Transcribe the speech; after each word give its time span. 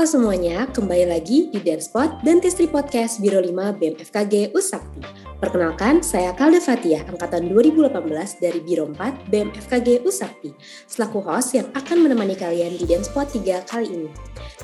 Halo 0.00 0.16
semuanya, 0.16 0.64
kembali 0.72 1.12
lagi 1.12 1.52
di 1.52 1.60
Danspot 1.60 2.24
Dentistry 2.24 2.72
Podcast 2.72 3.20
Biro 3.20 3.36
5 3.36 3.52
BMFKG 3.52 4.48
Usakti. 4.56 5.04
Perkenalkan, 5.40 6.04
saya 6.04 6.36
Kalda 6.36 6.60
Fatia, 6.60 7.00
angkatan 7.08 7.48
2018 7.48 7.96
dari 8.44 8.60
Biro 8.60 8.92
4 8.92 9.32
BMFKG 9.32 10.04
Usakti, 10.04 10.52
selaku 10.84 11.24
host 11.24 11.56
yang 11.56 11.64
akan 11.72 12.04
menemani 12.04 12.36
kalian 12.36 12.76
di 12.76 12.84
Danspot 12.84 13.32
3 13.32 13.64
kali 13.64 13.88
ini. 13.88 14.12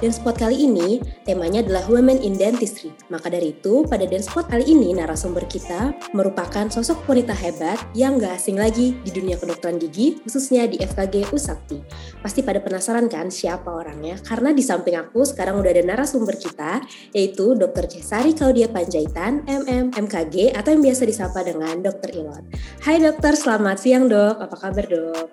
Danspot 0.05 0.37
kali 0.37 0.69
ini, 0.69 1.01
temanya 1.25 1.65
adalah 1.65 1.89
Women 1.89 2.21
in 2.21 2.37
Dentistry. 2.37 2.93
Maka 3.09 3.33
dari 3.33 3.57
itu, 3.57 3.89
pada 3.89 4.05
Danspot 4.05 4.53
kali 4.53 4.69
ini, 4.69 4.93
narasumber 4.93 5.49
kita 5.49 5.97
merupakan 6.13 6.69
sosok 6.69 7.09
wanita 7.09 7.33
hebat 7.33 7.81
yang 7.97 8.21
gak 8.21 8.37
asing 8.37 8.61
lagi 8.61 9.01
di 9.01 9.09
dunia 9.17 9.41
kedokteran 9.41 9.81
gigi, 9.81 10.21
khususnya 10.29 10.69
di 10.69 10.77
FKG 10.77 11.33
Usakti. 11.33 11.81
Pasti 12.21 12.45
pada 12.45 12.61
penasaran 12.61 13.09
kan 13.09 13.33
siapa 13.33 13.73
orangnya? 13.73 14.21
Karena 14.21 14.53
di 14.53 14.61
samping 14.61 15.01
aku 15.01 15.25
sekarang 15.25 15.57
udah 15.57 15.73
ada 15.73 15.81
narasumber 15.89 16.37
kita, 16.37 16.85
yaitu 17.17 17.57
Dr. 17.57 17.89
Cesari 17.89 18.37
Kaudia 18.37 18.69
Panjaitan, 18.69 19.41
MM, 19.49 19.97
MKG, 19.97 20.53
atau 20.66 20.66
yang 20.75 20.83
biasa 20.83 21.03
disapa 21.07 21.47
dengan 21.47 21.79
Dr. 21.79 22.11
Ilot. 22.11 22.45
Hai 22.83 22.99
dokter, 22.99 23.39
selamat 23.39 23.77
siang 23.79 24.11
dok. 24.11 24.43
Apa 24.43 24.57
kabar 24.59 24.85
dok? 24.87 25.27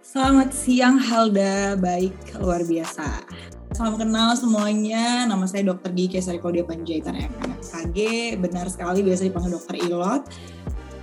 Selamat 0.00 0.56
siang 0.56 0.96
Halda, 0.96 1.76
baik 1.76 2.16
luar 2.40 2.64
biasa. 2.64 3.20
Salam 3.76 4.00
kenal 4.00 4.32
semuanya, 4.32 5.28
nama 5.28 5.44
saya 5.44 5.68
Dr. 5.68 5.92
Gigi 5.92 6.16
Kesari 6.16 6.40
Kaudia 6.40 6.64
Panjaitan 6.64 7.12
MMKG, 7.12 7.98
benar 8.40 8.72
sekali 8.72 9.04
biasa 9.04 9.28
dipanggil 9.28 9.60
Dr. 9.60 9.76
Ilot. 9.76 10.22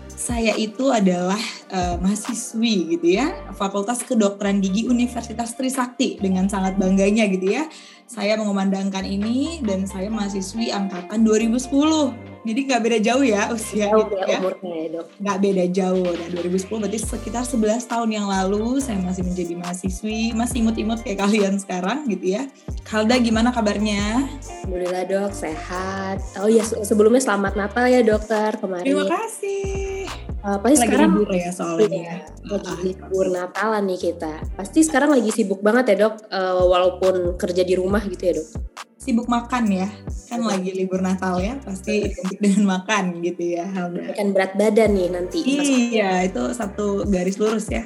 Saya 0.10 0.58
itu 0.58 0.90
adalah 0.90 1.38
uh, 1.70 2.02
mahasiswi 2.02 2.98
gitu 2.98 3.22
ya, 3.22 3.38
Fakultas 3.54 4.02
Kedokteran 4.02 4.58
Gigi 4.66 4.90
Universitas 4.90 5.54
Trisakti 5.54 6.18
dengan 6.18 6.50
sangat 6.50 6.82
bangganya 6.82 7.30
gitu 7.30 7.54
ya. 7.54 7.70
Saya 8.10 8.34
mengumandangkan 8.42 9.06
ini 9.06 9.62
dan 9.62 9.86
saya 9.86 10.10
mahasiswi 10.10 10.74
angkatan 10.74 11.22
2010 11.22 12.35
jadi 12.46 12.60
nggak 12.70 12.82
beda 12.86 12.98
jauh 13.02 13.26
ya 13.26 13.42
usia 13.50 13.90
jauh 13.90 14.06
gitu 14.06 14.16
ya, 14.22 14.26
ya. 14.30 14.38
umurnya 14.38 14.74
ya 14.78 14.88
dok. 14.94 15.06
Nggak 15.18 15.38
beda 15.42 15.66
jauh. 15.74 16.12
Dan 16.14 16.30
2010 16.38 16.82
berarti 16.86 17.00
sekitar 17.02 17.44
11 17.44 17.92
tahun 17.92 18.10
yang 18.14 18.28
lalu 18.30 18.78
saya 18.78 19.02
masih 19.02 19.24
menjadi 19.26 19.54
mahasiswi, 19.58 20.22
masih 20.38 20.58
imut-imut 20.62 21.00
kayak 21.02 21.26
kalian 21.26 21.58
sekarang 21.58 22.06
gitu 22.06 22.38
ya. 22.38 22.46
Kalda 22.86 23.18
gimana 23.18 23.50
kabarnya? 23.50 24.30
Alhamdulillah 24.62 25.04
dok, 25.10 25.34
sehat. 25.34 26.22
Oh 26.38 26.46
ya 26.46 26.62
sebelumnya 26.62 27.22
selamat 27.26 27.58
Natal 27.58 27.86
ya 27.90 28.06
dokter 28.06 28.54
kemarin. 28.62 28.86
Terima 28.86 29.06
kasih. 29.10 30.06
Uh, 30.46 30.62
pasti 30.62 30.78
lagi 30.78 30.94
sekarang 30.94 31.10
libur 31.18 31.30
ya 31.34 31.50
soalnya. 31.50 31.90
Iya, 31.90 32.16
lagi 32.46 32.74
libur 32.86 33.26
Natalan 33.34 33.84
nih 33.90 33.98
kita. 33.98 34.34
Pasti 34.54 34.86
sekarang 34.86 35.18
lagi 35.18 35.34
sibuk 35.34 35.66
banget 35.66 35.98
ya 35.98 36.06
dok, 36.06 36.22
uh, 36.30 36.62
walaupun 36.70 37.34
kerja 37.34 37.66
di 37.66 37.74
rumah 37.74 38.06
gitu 38.06 38.24
ya 38.30 38.34
dok 38.38 38.50
sibuk 39.06 39.30
makan 39.30 39.70
ya. 39.70 39.88
Kan 40.26 40.42
lagi 40.42 40.74
libur 40.74 41.06
Natal 41.06 41.38
ya 41.38 41.62
pasti 41.62 42.10
identik 42.10 42.42
dengan 42.42 42.82
makan 42.82 43.22
gitu 43.22 43.62
ya 43.62 43.70
kan 44.18 44.34
berat 44.34 44.58
badan 44.58 44.98
nih 44.98 45.10
nanti. 45.14 45.40
Iya 45.94 46.26
itu 46.26 46.42
satu 46.58 47.06
garis 47.06 47.38
lurus 47.38 47.70
ya. 47.70 47.86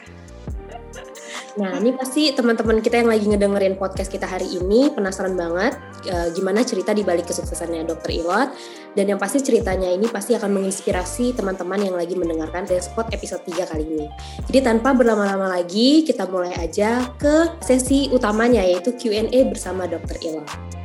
Nah, 1.60 1.76
ini 1.76 1.92
pasti 1.92 2.32
teman-teman 2.32 2.80
kita 2.80 3.04
yang 3.04 3.12
lagi 3.12 3.28
ngedengerin 3.28 3.76
podcast 3.76 4.08
kita 4.08 4.24
hari 4.24 4.48
ini 4.48 4.96
penasaran 4.96 5.36
banget 5.36 5.76
uh, 6.08 6.32
gimana 6.32 6.64
cerita 6.64 6.96
di 6.96 7.04
balik 7.04 7.28
kesuksesannya 7.28 7.84
Dokter 7.84 8.16
Ilot. 8.16 8.56
Dan 8.96 9.12
yang 9.12 9.20
pasti 9.20 9.44
ceritanya 9.44 9.92
ini 9.92 10.08
pasti 10.08 10.40
akan 10.40 10.56
menginspirasi 10.56 11.36
teman-teman 11.36 11.84
yang 11.84 11.96
lagi 12.00 12.16
mendengarkan 12.16 12.64
Spot 12.70 13.12
episode 13.12 13.44
3 13.44 13.76
kali 13.76 13.84
ini. 13.84 14.08
Jadi 14.48 14.60
tanpa 14.64 14.96
berlama-lama 14.96 15.52
lagi, 15.52 16.08
kita 16.08 16.32
mulai 16.32 16.56
aja 16.56 17.12
ke 17.20 17.60
sesi 17.60 18.08
utamanya 18.08 18.64
yaitu 18.64 18.96
Q&A 18.96 19.44
bersama 19.52 19.84
Dokter 19.84 20.16
Ilot 20.24 20.80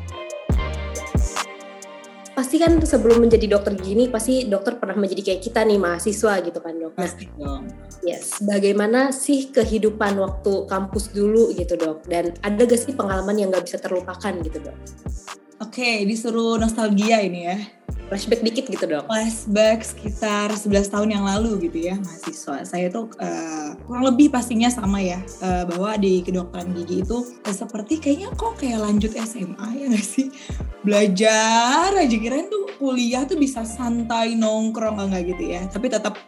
pasti 2.34 2.58
kan 2.58 2.76
sebelum 2.82 3.22
menjadi 3.22 3.46
dokter 3.46 3.78
gini 3.78 4.10
pasti 4.10 4.50
dokter 4.50 4.76
pernah 4.76 4.98
menjadi 4.98 5.22
kayak 5.22 5.40
kita 5.40 5.62
nih 5.62 5.78
mahasiswa 5.78 6.42
gitu 6.42 6.58
kan 6.58 6.74
dok. 6.74 6.92
Pasti 6.98 7.30
dong. 7.38 7.70
Yes, 8.02 8.42
bagaimana 8.42 9.14
sih 9.14 9.54
kehidupan 9.54 10.18
waktu 10.18 10.66
kampus 10.66 11.14
dulu 11.14 11.54
gitu 11.54 11.78
dok? 11.78 12.04
Dan 12.10 12.34
ada 12.42 12.62
gak 12.66 12.76
sih 12.76 12.92
pengalaman 12.92 13.38
yang 13.38 13.48
gak 13.54 13.64
bisa 13.64 13.78
terlupakan 13.78 14.34
gitu 14.42 14.58
dok? 14.60 14.76
Oke, 15.62 15.80
okay, 15.80 15.96
disuruh 16.04 16.58
nostalgia 16.58 17.22
ini 17.22 17.40
ya 17.46 17.58
flashback 18.08 18.40
dikit 18.44 18.64
gitu 18.68 18.84
dong. 18.84 19.04
Flashback 19.08 19.80
sekitar 19.84 20.52
11 20.52 20.92
tahun 20.92 21.08
yang 21.14 21.24
lalu 21.24 21.68
gitu 21.68 21.92
ya 21.92 21.96
mahasiswa. 21.98 22.64
Saya 22.68 22.86
tuh 22.92 23.10
uh, 23.18 23.76
kurang 23.88 24.04
lebih 24.12 24.28
pastinya 24.30 24.68
sama 24.68 25.00
ya 25.00 25.20
uh, 25.40 25.64
bahwa 25.68 25.96
di 25.96 26.20
kedokteran 26.20 26.72
gigi 26.76 27.02
itu 27.04 27.18
uh, 27.24 27.54
seperti 27.54 28.00
kayaknya 28.00 28.28
kok 28.36 28.60
kayak 28.60 28.84
lanjut 28.84 29.12
SMA 29.16 29.68
ya 29.80 29.86
gak 29.90 30.06
sih? 30.06 30.28
Belajar 30.84 31.96
aja 31.96 32.16
kirain 32.16 32.48
tuh 32.52 32.68
kuliah 32.76 33.24
tuh 33.24 33.40
bisa 33.40 33.64
santai 33.64 34.36
nongkrong 34.36 35.00
enggak 35.00 35.34
gitu 35.34 35.44
ya. 35.56 35.64
Tapi 35.72 35.88
tetap 35.88 36.20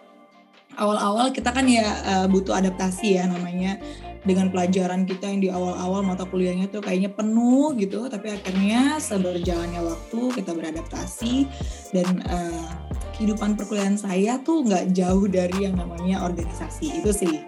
awal-awal 0.76 1.32
kita 1.32 1.50
kan 1.52 1.64
ya 1.64 1.88
uh, 2.04 2.26
butuh 2.28 2.52
adaptasi 2.56 3.16
ya 3.16 3.24
namanya 3.28 3.80
dengan 4.26 4.50
pelajaran 4.50 5.06
kita 5.06 5.30
yang 5.30 5.40
di 5.40 5.48
awal-awal 5.48 6.02
mata 6.02 6.26
kuliahnya 6.26 6.66
tuh 6.68 6.82
kayaknya 6.82 7.14
penuh 7.14 7.72
gitu. 7.78 8.10
Tapi 8.10 8.34
akhirnya 8.34 8.98
seberjalannya 8.98 9.80
waktu 9.80 10.20
kita 10.34 10.50
beradaptasi 10.52 11.46
dan 11.94 12.20
uh, 12.26 12.74
kehidupan 13.16 13.54
perkuliahan 13.54 13.96
saya 13.96 14.42
tuh 14.42 14.66
nggak 14.66 14.92
jauh 14.92 15.30
dari 15.30 15.70
yang 15.70 15.78
namanya 15.78 16.26
organisasi. 16.26 17.00
Itu 17.00 17.14
sih. 17.14 17.38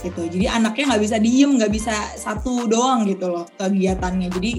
Gitu. 0.00 0.22
Jadi 0.26 0.50
anaknya 0.50 0.96
nggak 0.96 1.02
bisa 1.06 1.16
diem 1.22 1.50
nggak 1.60 1.72
bisa 1.72 1.94
satu 2.18 2.66
doang 2.66 3.06
gitu 3.06 3.30
loh 3.30 3.46
kegiatannya. 3.56 4.28
Jadi 4.34 4.52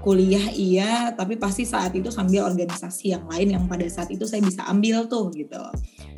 kuliah 0.00 0.50
iya. 0.52 1.12
Tapi 1.14 1.36
pasti 1.36 1.68
saat 1.68 1.94
itu 1.94 2.08
sambil 2.08 2.48
organisasi 2.48 3.14
yang 3.14 3.24
lain 3.28 3.54
yang 3.54 3.64
pada 3.68 3.86
saat 3.86 4.08
itu 4.10 4.24
saya 4.24 4.42
bisa 4.42 4.64
ambil 4.66 5.06
tuh 5.06 5.30
gitu. 5.32 5.60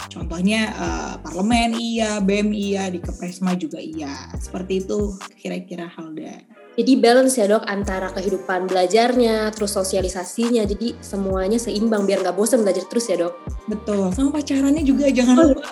Contohnya 0.08 0.72
uh, 0.74 1.14
parlemen 1.20 1.76
iya. 1.76 2.22
Bem 2.22 2.54
iya. 2.54 2.88
Di 2.88 3.02
kepresma 3.02 3.58
juga 3.58 3.82
iya. 3.82 4.30
Seperti 4.38 4.86
itu 4.86 5.18
kira-kira 5.36 5.90
Halda. 5.90 6.40
Jadi 6.72 6.96
balance 6.96 7.36
ya 7.36 7.44
dok 7.52 7.68
antara 7.68 8.08
kehidupan 8.16 8.64
belajarnya 8.64 9.52
terus 9.52 9.76
sosialisasinya. 9.76 10.64
Jadi 10.64 10.96
semuanya 11.04 11.60
seimbang 11.60 12.08
biar 12.08 12.24
nggak 12.24 12.32
bosan 12.32 12.64
belajar 12.64 12.88
terus 12.88 13.12
ya 13.12 13.20
dok. 13.20 13.36
Betul. 13.68 14.08
Sama 14.16 14.32
pacarannya 14.32 14.80
juga 14.80 15.12
jangan 15.12 15.52
lupa. 15.52 15.68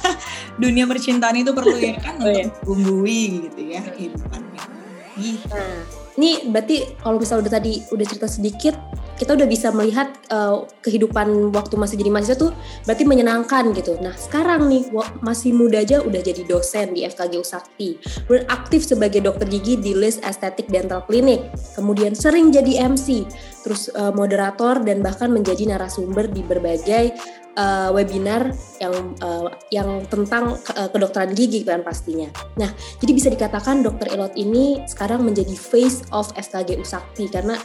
Dunia 0.62 0.84
percintaan 0.84 1.40
itu 1.40 1.50
perlu 1.50 1.80
ya 1.80 1.96
kan 1.96 2.20
oh, 2.20 2.28
untuk 2.28 2.54
bumbui 2.68 3.48
gitu 3.48 3.60
ya 3.72 3.80
kehidupannya. 3.88 4.62
Gitu. 5.16 5.48
Nah, 5.48 6.03
ini 6.14 6.46
berarti 6.46 6.98
kalau 7.02 7.18
misalnya 7.18 7.50
udah 7.50 7.54
tadi 7.58 7.72
udah 7.90 8.06
cerita 8.06 8.28
sedikit, 8.30 8.74
kita 9.18 9.34
udah 9.34 9.46
bisa 9.50 9.70
melihat 9.70 10.10
uh, 10.30 10.66
kehidupan 10.82 11.50
waktu 11.54 11.74
masih 11.74 11.98
jadi 11.98 12.10
mahasiswa 12.10 12.38
tuh 12.38 12.52
berarti 12.86 13.04
menyenangkan 13.06 13.70
gitu. 13.74 13.98
Nah 13.98 14.14
sekarang 14.14 14.66
nih 14.70 14.90
masih 15.22 15.54
muda 15.54 15.82
aja 15.82 16.02
udah 16.02 16.20
jadi 16.22 16.46
dosen 16.46 16.94
di 16.94 17.02
FKG 17.06 17.32
Usakti, 17.38 17.98
kemudian 18.26 18.46
aktif 18.46 18.86
sebagai 18.86 19.22
dokter 19.22 19.46
gigi 19.50 19.78
di 19.78 19.94
list 19.94 20.22
estetik 20.22 20.70
dental 20.70 21.02
klinik, 21.06 21.50
kemudian 21.74 22.14
sering 22.14 22.54
jadi 22.54 22.90
MC, 22.90 23.26
terus 23.66 23.90
uh, 23.94 24.14
moderator 24.14 24.82
dan 24.82 25.02
bahkan 25.02 25.30
menjadi 25.30 25.66
narasumber 25.66 26.30
di 26.30 26.42
berbagai 26.46 27.14
uh, 27.56 27.90
webinar 27.94 28.52
yang 28.78 28.94
uh, 29.22 29.48
yang 29.70 30.06
tentang 30.10 30.58
uh, 30.74 30.88
kedokteran 30.90 31.32
gigi 31.34 31.62
kan 31.62 31.82
pastinya. 31.82 32.28
Nah, 32.58 32.70
jadi 33.00 33.12
bisa 33.14 33.28
dikatakan 33.30 33.82
Dokter 33.82 34.14
Elot 34.14 34.34
ini 34.38 34.82
sekarang 34.86 35.22
menjadi 35.22 35.54
face 35.54 36.06
of 36.10 36.30
FKG 36.34 36.78
Usakti 36.78 37.30
karena 37.30 37.58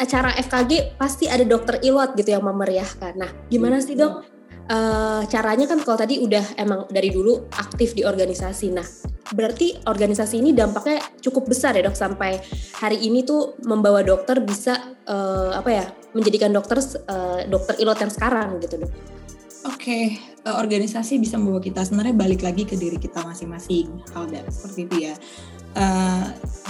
acara 0.00 0.32
FKG 0.40 0.96
pasti 0.96 1.28
ada 1.28 1.44
Dokter 1.44 1.80
Ilot 1.84 2.16
gitu 2.16 2.32
yang 2.32 2.44
memeriahkan. 2.44 3.12
Nah, 3.16 3.30
gimana 3.52 3.80
sih 3.80 3.96
dok? 3.96 4.24
Uh, 4.70 5.26
caranya 5.26 5.66
kan 5.66 5.82
kalau 5.82 5.98
tadi 5.98 6.22
udah 6.22 6.54
emang 6.54 6.86
dari 6.86 7.10
dulu 7.10 7.50
aktif 7.58 7.90
di 7.90 8.06
organisasi. 8.06 8.70
Nah, 8.70 8.86
berarti 9.34 9.82
organisasi 9.82 10.38
ini 10.38 10.50
dampaknya 10.54 11.02
cukup 11.22 11.50
besar 11.50 11.74
ya 11.74 11.86
dok 11.86 11.98
sampai 11.98 12.38
hari 12.78 13.02
ini 13.02 13.22
tuh 13.22 13.58
membawa 13.66 14.02
dokter 14.02 14.42
bisa 14.42 14.94
uh, 15.06 15.54
apa 15.54 15.70
ya 15.70 15.86
menjadikan 16.16 16.50
dokter 16.50 16.78
uh, 17.06 17.46
dokter 17.46 17.78
ilot 17.78 17.98
yang 17.98 18.12
sekarang 18.12 18.58
gitu 18.62 18.82
dok. 18.82 18.92
Oke, 19.68 19.76
okay. 19.76 20.04
uh, 20.48 20.56
organisasi 20.56 21.20
bisa 21.20 21.36
membawa 21.36 21.60
kita 21.60 21.84
sebenarnya 21.84 22.16
balik 22.16 22.40
lagi 22.40 22.64
ke 22.64 22.80
diri 22.80 22.96
kita 22.96 23.20
masing-masing, 23.28 23.92
Alda 24.16 24.40
seperti 24.48 24.88
itu 24.88 24.96
ya. 25.10 25.14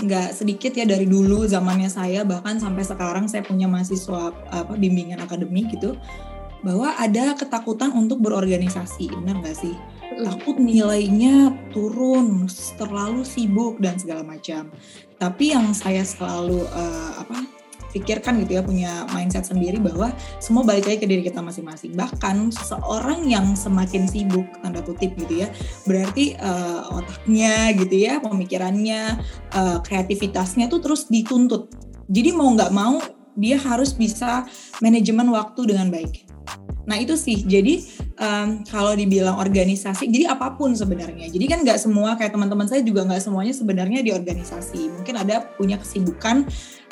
nggak 0.05 0.29
uh, 0.29 0.35
sedikit 0.37 0.77
ya 0.77 0.85
dari 0.85 1.09
dulu 1.09 1.49
zamannya 1.49 1.89
saya 1.89 2.21
bahkan 2.21 2.61
sampai 2.61 2.85
sekarang 2.85 3.33
saya 3.33 3.41
punya 3.41 3.65
mahasiswa 3.65 4.29
apa 4.53 4.77
bimbingan 4.77 5.25
akademik 5.25 5.73
gitu 5.73 5.97
bahwa 6.61 6.93
ada 7.01 7.33
ketakutan 7.33 7.89
untuk 7.97 8.21
berorganisasi, 8.21 9.09
benar 9.09 9.41
nggak 9.41 9.57
sih? 9.57 9.73
takut 10.21 10.57
nilainya 10.61 11.55
turun, 11.73 12.45
terlalu 12.77 13.23
sibuk 13.25 13.81
dan 13.81 13.97
segala 13.97 14.27
macam. 14.27 14.69
Tapi 15.17 15.53
yang 15.53 15.73
saya 15.77 16.05
selalu 16.05 16.65
uh, 16.65 17.13
apa 17.21 17.60
pikirkan 17.91 18.43
gitu 18.43 18.59
ya 18.59 18.63
punya 18.63 19.05
mindset 19.13 19.47
sendiri 19.47 19.83
bahwa 19.83 20.15
semua 20.39 20.63
balik 20.63 20.87
lagi 20.87 20.99
ke 21.03 21.07
diri 21.11 21.23
kita 21.27 21.43
masing-masing. 21.43 21.95
Bahkan 21.95 22.55
seseorang 22.55 23.27
yang 23.27 23.53
semakin 23.59 24.07
sibuk 24.07 24.47
tanda 24.63 24.81
kutip 24.81 25.15
gitu 25.19 25.47
ya, 25.47 25.49
berarti 25.85 26.39
uh, 26.39 26.95
otaknya 26.95 27.75
gitu 27.75 27.97
ya, 27.99 28.23
pemikirannya, 28.23 29.19
uh, 29.55 29.79
kreativitasnya 29.83 30.71
tuh 30.71 30.81
terus 30.81 31.11
dituntut 31.11 31.73
Jadi 32.11 32.35
mau 32.35 32.51
nggak 32.51 32.75
mau 32.75 32.99
dia 33.39 33.55
harus 33.55 33.95
bisa 33.95 34.43
manajemen 34.83 35.31
waktu 35.31 35.71
dengan 35.71 35.95
baik. 35.95 36.30
Nah 36.89 36.97
itu 36.97 37.15
sih, 37.15 37.45
jadi 37.45 37.85
um, 38.17 38.65
kalau 38.65 38.97
dibilang 38.97 39.37
organisasi, 39.37 40.09
jadi 40.09 40.33
apa 40.33 40.57
pun 40.57 40.73
sebenarnya. 40.73 41.29
Jadi 41.29 41.45
kan 41.47 41.61
nggak 41.63 41.79
semua 41.79 42.17
kayak 42.17 42.33
teman-teman 42.33 42.67
saya 42.67 42.81
juga 42.81 43.05
nggak 43.05 43.21
semuanya 43.21 43.55
sebenarnya 43.55 44.01
di 44.01 44.11
organisasi. 44.11 44.89
Mungkin 45.01 45.15
ada 45.21 45.45
punya 45.55 45.77
kesibukan 45.77 46.49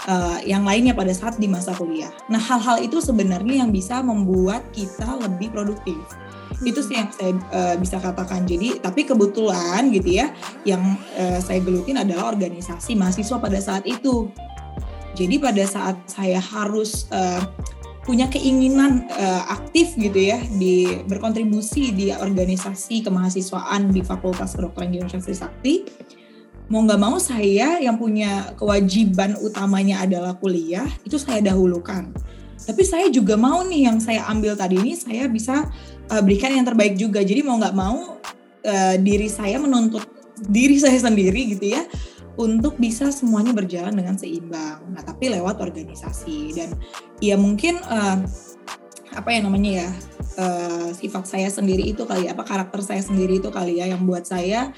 uh, 0.06 0.38
yang 0.44 0.62
lainnya 0.62 0.92
pada 0.92 1.10
saat 1.10 1.40
di 1.40 1.48
masa 1.48 1.72
kuliah. 1.74 2.12
Nah 2.28 2.38
hal-hal 2.38 2.84
itu 2.84 3.00
sebenarnya 3.00 3.64
yang 3.64 3.70
bisa 3.72 4.04
membuat 4.04 4.68
kita 4.76 5.18
lebih 5.18 5.50
produktif. 5.50 5.98
Itu 6.64 6.82
sih 6.82 6.98
yang 6.98 7.10
saya 7.14 7.32
uh, 7.54 7.74
bisa 7.80 7.98
katakan. 7.98 8.44
Jadi 8.44 8.82
tapi 8.82 9.08
kebetulan 9.08 9.88
gitu 9.94 10.20
ya, 10.20 10.30
yang 10.68 11.00
uh, 11.16 11.38
saya 11.40 11.58
gelutin 11.64 11.98
adalah 11.98 12.30
organisasi 12.34 12.94
mahasiswa 12.94 13.36
pada 13.40 13.58
saat 13.58 13.84
itu. 13.88 14.28
Jadi 15.18 15.42
pada 15.42 15.64
saat 15.66 15.98
saya 16.06 16.38
harus 16.38 17.10
uh, 17.10 17.42
punya 18.08 18.24
keinginan 18.32 19.04
uh, 19.12 19.52
aktif 19.52 19.92
gitu 20.00 20.16
ya 20.16 20.40
di 20.56 21.04
berkontribusi 21.04 21.92
di 21.92 22.08
organisasi 22.08 23.04
kemahasiswaan 23.04 23.92
di 23.92 24.00
Fakultas 24.00 24.56
Kedokteran 24.56 24.88
di 24.88 25.04
Universitas 25.04 25.44
Sakti. 25.44 25.84
Mau 26.72 26.88
nggak 26.88 27.00
mau 27.00 27.20
saya 27.20 27.76
yang 27.76 28.00
punya 28.00 28.56
kewajiban 28.56 29.36
utamanya 29.44 30.08
adalah 30.08 30.32
kuliah 30.40 30.88
itu 31.04 31.20
saya 31.20 31.44
dahulukan. 31.44 32.08
Tapi 32.64 32.80
saya 32.80 33.12
juga 33.12 33.36
mau 33.36 33.60
nih 33.60 33.92
yang 33.92 34.00
saya 34.00 34.24
ambil 34.24 34.56
tadi 34.56 34.80
ini 34.80 34.96
saya 34.96 35.28
bisa 35.28 35.68
uh, 36.08 36.22
berikan 36.24 36.56
yang 36.56 36.64
terbaik 36.64 36.96
juga. 36.96 37.20
Jadi 37.20 37.44
mau 37.44 37.60
nggak 37.60 37.76
mau 37.76 38.16
uh, 38.64 38.96
diri 38.96 39.28
saya 39.28 39.60
menuntut 39.60 40.08
diri 40.48 40.80
saya 40.80 40.96
sendiri 40.96 41.52
gitu 41.52 41.76
ya 41.76 41.84
untuk 42.38 42.78
bisa 42.78 43.10
semuanya 43.10 43.50
berjalan 43.50 43.98
dengan 43.98 44.14
seimbang. 44.14 44.78
Nah, 44.94 45.02
tapi 45.02 45.26
lewat 45.34 45.58
organisasi. 45.58 46.54
Dan 46.54 46.78
ya 47.18 47.34
mungkin 47.34 47.82
uh, 47.82 48.22
apa 49.10 49.28
ya 49.34 49.42
namanya 49.42 49.70
ya 49.84 49.88
uh, 50.38 50.88
sifat 50.94 51.26
saya 51.26 51.50
sendiri 51.50 51.90
itu 51.90 52.06
kali 52.06 52.30
apa 52.30 52.46
karakter 52.46 52.78
saya 52.78 53.02
sendiri 53.02 53.42
itu 53.42 53.50
kali 53.50 53.82
ya 53.82 53.90
yang 53.90 54.06
buat 54.06 54.22
saya 54.22 54.70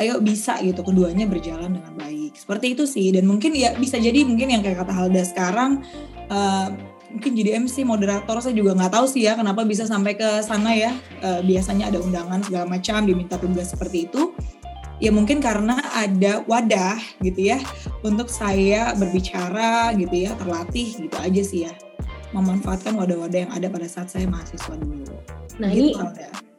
ayo 0.00 0.20
bisa 0.20 0.60
gitu 0.60 0.80
keduanya 0.84 1.24
berjalan 1.24 1.76
dengan 1.80 1.92
baik. 1.96 2.36
Seperti 2.36 2.76
itu 2.76 2.84
sih. 2.84 3.08
Dan 3.12 3.24
mungkin 3.24 3.56
ya 3.56 3.72
bisa 3.76 3.96
jadi 3.96 4.24
mungkin 4.28 4.52
yang 4.52 4.60
kayak 4.60 4.84
kata 4.84 4.92
Halda 4.92 5.24
sekarang 5.24 5.80
uh, 6.28 6.68
mungkin 7.10 7.32
jadi 7.32 7.58
MC 7.60 7.82
moderator 7.82 8.38
saya 8.44 8.54
juga 8.54 8.76
nggak 8.76 8.92
tahu 8.92 9.06
sih 9.08 9.26
ya 9.26 9.34
kenapa 9.36 9.64
bisa 9.64 9.88
sampai 9.88 10.16
ke 10.16 10.44
sana 10.44 10.72
ya. 10.72 10.92
Uh, 11.20 11.40
biasanya 11.44 11.92
ada 11.92 12.00
undangan 12.00 12.40
segala 12.44 12.64
macam 12.68 13.04
diminta 13.08 13.40
tugas 13.40 13.72
seperti 13.72 14.08
itu 14.08 14.32
ya 15.00 15.10
mungkin 15.10 15.40
karena 15.40 15.80
ada 15.96 16.44
wadah 16.44 17.00
gitu 17.24 17.56
ya 17.56 17.58
untuk 18.04 18.28
saya 18.28 18.92
berbicara 18.94 19.96
gitu 19.96 20.28
ya 20.28 20.36
terlatih 20.36 21.08
gitu 21.08 21.16
aja 21.16 21.42
sih 21.42 21.60
ya 21.66 21.72
memanfaatkan 22.30 22.94
wadah-wadah 22.94 23.48
yang 23.48 23.52
ada 23.52 23.66
pada 23.66 23.90
saat 23.90 24.06
saya 24.06 24.30
mahasiswa 24.30 24.78
dulu. 24.78 25.02
Nah 25.58 25.70
gitu, 25.74 25.98
ini 25.98 25.98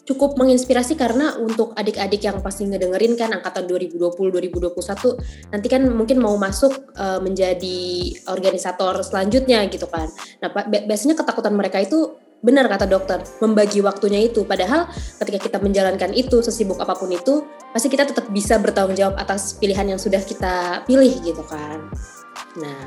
cukup 0.03 0.35
menginspirasi 0.35 0.99
karena 0.99 1.39
untuk 1.39 1.71
adik-adik 1.77 2.25
yang 2.25 2.43
pasti 2.43 2.67
ngedengerin 2.67 3.15
kan 3.15 3.31
angkatan 3.31 3.69
2020-2021 3.69 5.55
nanti 5.55 5.67
kan 5.71 5.87
mungkin 5.87 6.19
mau 6.19 6.35
masuk 6.35 6.91
uh, 6.97 7.23
menjadi 7.23 8.11
organisator 8.27 8.99
selanjutnya 9.05 9.63
gitu 9.71 9.87
kan. 9.87 10.11
Nah 10.43 10.51
biasanya 10.67 11.15
ketakutan 11.15 11.55
mereka 11.55 11.79
itu 11.79 12.19
benar 12.41 12.65
kata 12.67 12.89
dokter, 12.89 13.21
membagi 13.39 13.79
waktunya 13.85 14.21
itu. 14.25 14.43
Padahal 14.43 14.89
ketika 15.21 15.49
kita 15.49 15.57
menjalankan 15.61 16.11
itu, 16.11 16.41
sesibuk 16.41 16.81
apa 16.81 16.97
pun 16.97 17.13
itu, 17.13 17.45
pasti 17.71 17.87
kita 17.87 18.09
tetap 18.09 18.27
bisa 18.33 18.57
bertanggung 18.57 18.97
jawab 18.97 19.15
atas 19.17 19.55
pilihan 19.57 19.95
yang 19.95 19.99
sudah 20.01 20.19
kita 20.25 20.81
pilih 20.89 21.13
gitu 21.21 21.45
kan. 21.45 21.87
Nah, 22.59 22.79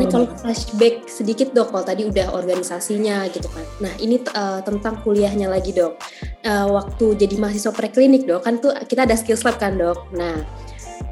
ini 0.00 0.06
kalau 0.08 0.32
flashback 0.32 1.04
sedikit 1.04 1.52
dok, 1.52 1.74
kalau 1.74 1.84
tadi 1.84 2.08
udah 2.08 2.32
organisasinya 2.32 3.28
gitu 3.28 3.52
kan. 3.52 3.66
Nah, 3.84 3.92
ini 4.00 4.16
uh, 4.32 4.64
tentang 4.64 5.04
kuliahnya 5.04 5.50
lagi 5.50 5.76
dok. 5.76 6.00
Uh, 6.40 6.72
waktu 6.72 7.20
jadi 7.20 7.36
mahasiswa 7.36 7.72
preklinik 7.74 8.24
dok, 8.24 8.40
kan 8.48 8.56
tuh 8.62 8.72
kita 8.88 9.04
ada 9.04 9.16
skills 9.18 9.44
lab 9.44 9.60
kan 9.60 9.76
dok. 9.76 10.08
Nah, 10.16 10.40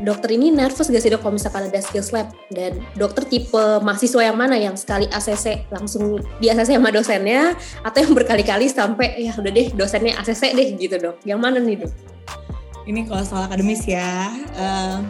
dokter 0.02 0.34
ini 0.34 0.54
nervous 0.54 0.86
gak 0.86 1.02
sih 1.02 1.10
dok 1.10 1.22
kalau 1.22 1.34
misalkan 1.34 1.66
ada 1.66 1.80
skills 1.82 2.14
lab? 2.14 2.30
Dan 2.50 2.78
dokter 2.94 3.26
tipe 3.26 3.64
mahasiswa 3.82 4.22
yang 4.22 4.38
mana? 4.38 4.54
Yang 4.54 4.86
sekali 4.86 5.06
ACC 5.10 5.68
langsung 5.70 6.22
di 6.38 6.46
ACC 6.50 6.78
sama 6.78 6.90
dosennya 6.94 7.54
atau 7.82 7.98
yang 8.02 8.14
berkali-kali 8.14 8.70
sampai 8.70 9.18
ya 9.18 9.32
udah 9.34 9.52
deh 9.52 9.68
dosennya 9.74 10.18
ACC 10.22 10.54
deh 10.54 10.68
gitu 10.78 10.96
dok. 10.98 11.16
Yang 11.26 11.40
mana 11.42 11.58
nih 11.58 11.76
dok? 11.82 11.92
Ini 12.88 13.04
kalau 13.04 13.24
soal 13.26 13.44
akademis 13.44 13.84
ya 13.84 14.32
uh, 14.56 15.04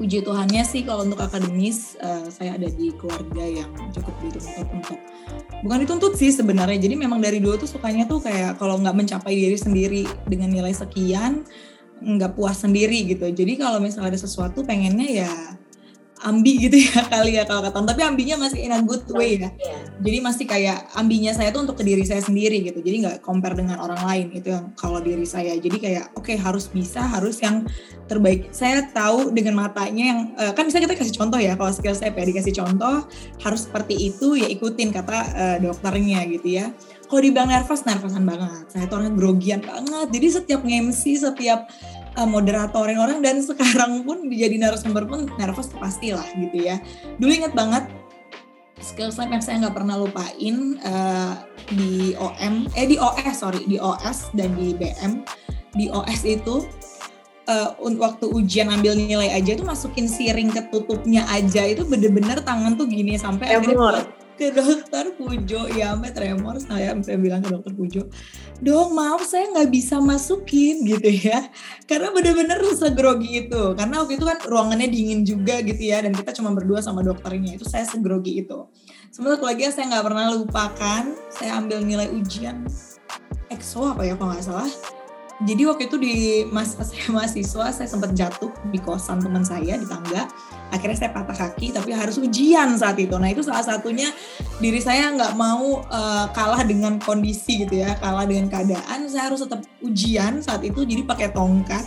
puji 0.00 0.24
Tuhannya 0.24 0.64
sih 0.64 0.80
kalau 0.88 1.04
untuk 1.04 1.20
akademis 1.20 2.00
uh, 2.00 2.24
saya 2.32 2.56
ada 2.56 2.72
di 2.72 2.88
keluarga 2.96 3.44
yang 3.44 3.68
cukup 3.92 4.16
dituntut 4.24 4.68
untuk 4.72 4.98
bukan 5.60 5.78
dituntut 5.84 6.16
sih 6.16 6.32
sebenarnya. 6.32 6.80
Jadi 6.80 6.96
memang 6.96 7.20
dari 7.20 7.36
dulu 7.36 7.60
tuh 7.60 7.68
sukanya 7.68 8.08
tuh 8.08 8.24
kayak 8.24 8.56
kalau 8.56 8.80
nggak 8.80 8.96
mencapai 8.96 9.36
diri 9.36 9.58
sendiri 9.60 10.02
dengan 10.24 10.48
nilai 10.48 10.72
sekian 10.72 11.44
nggak 12.00 12.32
puas 12.36 12.56
sendiri 12.60 13.04
gitu. 13.06 13.28
Jadi 13.28 13.60
kalau 13.60 13.78
misalnya 13.78 14.16
ada 14.16 14.20
sesuatu 14.20 14.64
pengennya 14.64 15.08
ya 15.24 15.30
ambi 16.20 16.68
gitu 16.68 16.76
ya 16.76 17.00
kali 17.12 17.40
ya 17.40 17.44
kalau 17.48 17.64
kata 17.64 17.80
tapi 17.80 18.02
ambinya 18.04 18.36
masih 18.44 18.60
in 18.68 18.72
a 18.72 18.80
good 18.84 19.04
way 19.12 19.40
ya. 19.40 19.48
Yeah. 19.56 19.80
jadi 20.00 20.18
masih 20.20 20.44
kayak 20.44 20.92
ambinya 20.96 21.32
saya 21.32 21.52
tuh 21.52 21.64
untuk 21.64 21.80
ke 21.80 21.84
diri 21.84 22.04
saya 22.04 22.20
sendiri 22.20 22.60
gitu. 22.64 22.80
Jadi 22.80 22.96
nggak 23.06 23.16
compare 23.24 23.56
dengan 23.56 23.80
orang 23.80 24.00
lain. 24.04 24.26
Itu 24.36 24.52
yang 24.52 24.72
kalau 24.76 25.00
diri 25.00 25.24
saya. 25.24 25.56
Jadi 25.56 25.76
kayak 25.80 26.12
oke 26.16 26.28
okay, 26.28 26.36
harus 26.36 26.68
bisa 26.68 27.00
harus 27.00 27.40
yang 27.40 27.64
terbaik. 28.08 28.52
Saya 28.52 28.88
tahu 28.92 29.32
dengan 29.32 29.56
matanya 29.60 30.04
yang 30.12 30.20
uh, 30.36 30.52
kan 30.52 30.68
bisa 30.68 30.80
kita 30.80 30.96
kasih 30.96 31.14
contoh 31.16 31.40
ya 31.40 31.56
kalau 31.56 31.72
skill 31.72 31.96
saya 31.96 32.12
ya 32.12 32.24
dikasih 32.26 32.54
contoh 32.56 33.06
harus 33.40 33.60
seperti 33.68 33.94
itu 34.12 34.36
ya 34.36 34.48
ikutin 34.48 34.92
kata 34.92 35.16
uh, 35.36 35.56
dokternya 35.60 36.24
gitu 36.28 36.60
ya. 36.60 36.72
Kalau 37.10 37.20
dibilang 37.26 37.50
nervous 37.50 37.82
nervousan 37.82 38.22
banget. 38.22 38.70
Saya 38.70 38.86
tuh 38.86 39.02
orangnya 39.02 39.14
grogian 39.18 39.60
banget. 39.64 40.08
Jadi 40.14 40.26
setiap 40.30 40.60
nge-MC 40.62 41.02
setiap 41.18 41.66
uh, 42.16 42.28
moderatorin 42.28 42.98
orang 42.98 43.20
dan 43.20 43.42
sekarang 43.48 44.02
pun 44.02 44.26
jadi 44.30 44.56
narasumber 44.56 45.06
pun 45.06 45.30
nervous 45.36 45.70
pastilah 45.74 46.26
gitu 46.38 46.66
ya. 46.66 46.80
Dulu 47.20 47.30
inget 47.30 47.54
banget 47.54 47.86
skill 48.80 49.12
set 49.12 49.28
yang 49.28 49.44
saya 49.44 49.60
nggak 49.60 49.76
pernah 49.76 50.00
lupain 50.00 50.80
uh, 50.82 51.44
di 51.68 52.16
OM, 52.16 52.66
eh 52.72 52.88
di 52.88 52.96
OS 52.96 53.36
sorry 53.44 53.68
di 53.68 53.76
OS 53.76 54.32
dan 54.32 54.56
di 54.56 54.72
BM 54.72 55.20
di 55.76 55.92
OS 55.92 56.24
itu 56.26 56.64
uh, 57.46 57.76
waktu 57.78 58.26
ujian 58.26 58.72
ambil 58.72 58.96
nilai 58.96 59.30
aja 59.30 59.54
itu 59.54 59.62
masukin 59.62 60.06
siring 60.08 60.50
ketutupnya 60.50 61.28
aja 61.30 61.66
itu 61.66 61.86
bener-bener 61.86 62.40
tangan 62.42 62.74
tuh 62.74 62.88
gini 62.88 63.20
sampai 63.20 63.60
akhirnya 63.60 64.02
ke 64.40 64.48
dokter 64.56 65.12
Pujo. 65.12 65.68
Ya 65.76 65.92
sampai 65.92 66.16
tremor 66.16 66.56
saya 66.56 66.96
sampai 66.96 67.20
bilang 67.20 67.44
ke 67.44 67.52
dokter 67.52 67.76
Pujo. 67.76 68.08
Dong 68.64 68.96
maaf 68.96 69.20
saya 69.28 69.52
nggak 69.52 69.68
bisa 69.68 70.00
masukin 70.00 70.80
gitu 70.88 71.12
ya. 71.28 71.52
Karena 71.84 72.08
bener-bener 72.08 72.56
segrogi 72.72 73.44
itu. 73.44 73.76
Karena 73.76 74.00
waktu 74.00 74.16
itu 74.16 74.24
kan 74.24 74.40
ruangannya 74.48 74.88
dingin 74.88 75.20
juga 75.28 75.60
gitu 75.60 75.82
ya. 75.84 76.00
Dan 76.00 76.16
kita 76.16 76.32
cuma 76.32 76.56
berdua 76.56 76.80
sama 76.80 77.04
dokternya. 77.04 77.60
Itu 77.60 77.68
saya 77.68 77.84
segrogi 77.84 78.40
itu. 78.40 78.64
Sebenarnya 79.12 79.44
lagi 79.44 79.62
saya 79.68 79.84
nggak 79.92 80.06
pernah 80.08 80.26
lupakan 80.32 81.02
saya 81.28 81.60
ambil 81.60 81.84
nilai 81.84 82.08
ujian 82.14 82.64
EXO 83.52 83.92
apa 83.92 84.08
ya 84.08 84.16
kalau 84.16 84.32
nggak 84.32 84.46
salah. 84.46 84.70
Jadi 85.40 85.62
waktu 85.64 85.88
itu 85.88 85.96
di 85.96 86.14
masa 86.52 86.84
saya 86.88 87.08
mahasiswa 87.10 87.66
saya 87.72 87.88
sempat 87.88 88.12
jatuh 88.12 88.52
di 88.68 88.78
kosan 88.80 89.24
teman 89.24 89.44
saya 89.44 89.80
di 89.80 89.86
tangga 89.88 90.28
akhirnya 90.70 91.06
saya 91.06 91.10
patah 91.12 91.36
kaki 91.36 91.74
tapi 91.74 91.90
harus 91.92 92.16
ujian 92.16 92.74
saat 92.78 92.96
itu. 92.98 93.14
Nah 93.18 93.30
itu 93.30 93.42
salah 93.42 93.62
satunya 93.62 94.08
diri 94.62 94.78
saya 94.78 95.10
nggak 95.12 95.34
mau 95.34 95.84
uh, 95.86 96.26
kalah 96.32 96.62
dengan 96.62 96.96
kondisi 97.02 97.66
gitu 97.66 97.82
ya 97.82 97.98
kalah 97.98 98.24
dengan 98.24 98.48
keadaan. 98.48 99.06
Saya 99.10 99.30
harus 99.30 99.42
tetap 99.44 99.62
ujian 99.82 100.40
saat 100.40 100.62
itu 100.64 100.86
jadi 100.86 101.02
pakai 101.04 101.34
tongkat. 101.34 101.84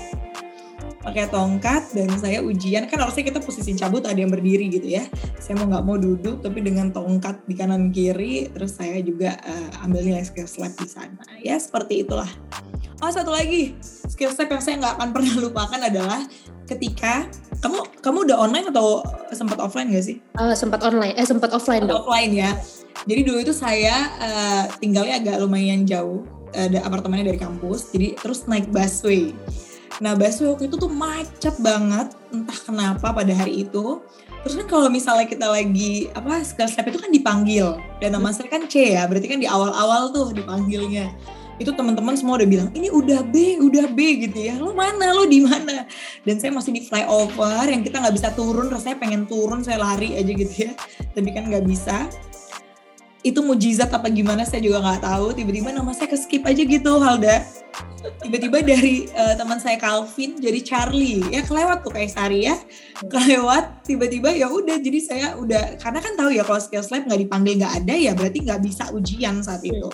Pakai 1.04 1.28
tongkat 1.28 1.92
dan 1.92 2.16
saya 2.16 2.40
ujian. 2.40 2.88
Kan 2.88 3.04
harusnya 3.04 3.28
kita 3.28 3.44
posisi 3.44 3.76
cabut 3.76 4.08
ada 4.08 4.16
yang 4.16 4.32
berdiri 4.32 4.72
gitu 4.72 4.88
ya. 4.88 5.04
Saya 5.36 5.60
mau 5.60 5.68
nggak 5.68 5.84
mau 5.84 5.98
duduk 6.00 6.40
tapi 6.40 6.64
dengan 6.64 6.96
tongkat 6.96 7.44
di 7.44 7.60
kanan 7.60 7.92
kiri 7.92 8.48
terus 8.56 8.80
saya 8.80 9.04
juga 9.04 9.36
uh, 9.44 9.84
ambil 9.84 10.04
nilai 10.08 10.24
skill 10.24 10.48
lab 10.64 10.72
di 10.80 10.88
sana. 10.88 11.24
Ya 11.44 11.60
seperti 11.60 12.08
itulah. 12.08 12.32
Oh 13.04 13.12
satu 13.12 13.36
lagi. 13.36 13.76
Skill 13.84 14.32
set 14.32 14.48
yang 14.48 14.64
saya 14.64 14.80
nggak 14.80 14.96
akan 14.96 15.10
pernah 15.12 15.34
lupakan 15.44 15.82
adalah 15.92 16.24
ketika 16.68 17.28
kamu 17.64 17.80
kamu 18.04 18.18
udah 18.28 18.38
online 18.40 18.68
atau 18.72 19.04
sempat 19.32 19.60
offline 19.60 19.92
gak 19.92 20.06
sih? 20.06 20.18
Uh, 20.36 20.56
sempat 20.56 20.84
online, 20.84 21.16
eh 21.16 21.26
sempat 21.28 21.52
offline 21.56 21.88
dong. 21.88 22.04
Offline 22.04 22.32
ya. 22.36 22.52
Jadi 23.04 23.22
dulu 23.28 23.38
itu 23.44 23.54
saya 23.56 24.12
uh, 24.20 24.64
tinggalnya 24.80 25.20
agak 25.20 25.36
lumayan 25.44 25.84
jauh, 25.84 26.24
ada 26.56 26.86
apartemennya 26.86 27.34
dari 27.34 27.40
kampus, 27.42 27.92
jadi 27.92 28.16
terus 28.16 28.48
naik 28.48 28.70
busway. 28.72 29.36
Nah 30.00 30.16
busway 30.16 30.50
waktu 30.50 30.72
itu 30.72 30.76
tuh 30.80 30.92
macet 30.92 31.56
banget, 31.60 32.16
entah 32.32 32.60
kenapa 32.64 33.12
pada 33.12 33.34
hari 33.36 33.68
itu. 33.68 34.00
Terus 34.44 34.60
kan 34.60 34.68
kalau 34.68 34.88
misalnya 34.92 35.24
kita 35.24 35.48
lagi 35.48 36.12
apa 36.12 36.44
skill 36.44 36.68
step 36.68 36.92
itu 36.92 37.00
kan 37.00 37.12
dipanggil 37.16 37.80
dan 38.04 38.12
nama 38.12 38.28
saya 38.36 38.52
kan 38.52 38.68
C 38.68 38.92
ya, 38.92 39.08
berarti 39.08 39.28
kan 39.32 39.40
di 39.40 39.48
awal-awal 39.48 40.12
tuh 40.12 40.36
dipanggilnya. 40.36 41.16
Itu 41.62 41.70
teman-teman 41.70 42.18
semua 42.18 42.42
udah 42.42 42.50
bilang 42.50 42.70
ini 42.74 42.90
udah 42.90 43.22
B 43.22 43.62
udah 43.62 43.86
B 43.94 44.26
gitu 44.26 44.38
ya. 44.50 44.58
Lo 44.58 44.74
mana? 44.74 45.14
Lo 45.14 45.30
di 45.30 45.44
mana? 45.46 45.86
Dan 46.26 46.42
saya 46.42 46.50
masih 46.50 46.74
di 46.74 46.82
flyover 46.82 47.70
yang 47.70 47.86
kita 47.86 48.02
nggak 48.02 48.16
bisa 48.16 48.34
turun 48.34 48.74
rasanya 48.74 48.98
pengen 48.98 49.30
turun 49.30 49.62
saya 49.62 49.78
lari 49.78 50.18
aja 50.18 50.32
gitu 50.34 50.54
ya. 50.70 50.72
Tapi 51.14 51.30
kan 51.30 51.46
nggak 51.46 51.66
bisa. 51.66 52.10
Itu 53.24 53.40
mujizat 53.40 53.88
apa 53.88 54.12
gimana 54.12 54.44
saya 54.44 54.66
juga 54.66 54.82
nggak 54.82 55.06
tahu. 55.06 55.38
Tiba-tiba 55.38 55.70
nama 55.72 55.94
saya 55.94 56.10
ke 56.10 56.18
skip 56.18 56.44
aja 56.44 56.64
gitu 56.66 56.92
Halda. 57.00 57.46
Tiba-tiba 58.20 58.60
dari 58.60 59.08
uh, 59.16 59.32
teman 59.40 59.64
saya 59.64 59.80
Calvin 59.80 60.36
jadi 60.42 60.60
Charlie. 60.60 61.24
Ya 61.32 61.46
kelewat 61.46 61.88
tuh 61.88 61.94
kayak 61.96 62.12
Sari 62.12 62.50
ya. 62.50 62.58
Kelewat 63.00 63.88
tiba-tiba 63.88 64.34
ya 64.34 64.52
udah 64.52 64.76
jadi 64.82 65.00
saya 65.00 65.28
udah 65.40 65.80
karena 65.80 66.00
kan 66.02 66.14
tahu 66.18 66.30
ya 66.36 66.44
kalau 66.44 66.60
skills 66.60 66.92
lab 66.92 67.08
nggak 67.08 67.22
dipanggil 67.24 67.64
nggak 67.64 67.74
ada 67.86 67.94
ya 67.96 68.12
berarti 68.12 68.44
nggak 68.44 68.62
bisa 68.66 68.92
ujian 68.92 69.40
saat 69.40 69.64
itu 69.64 69.88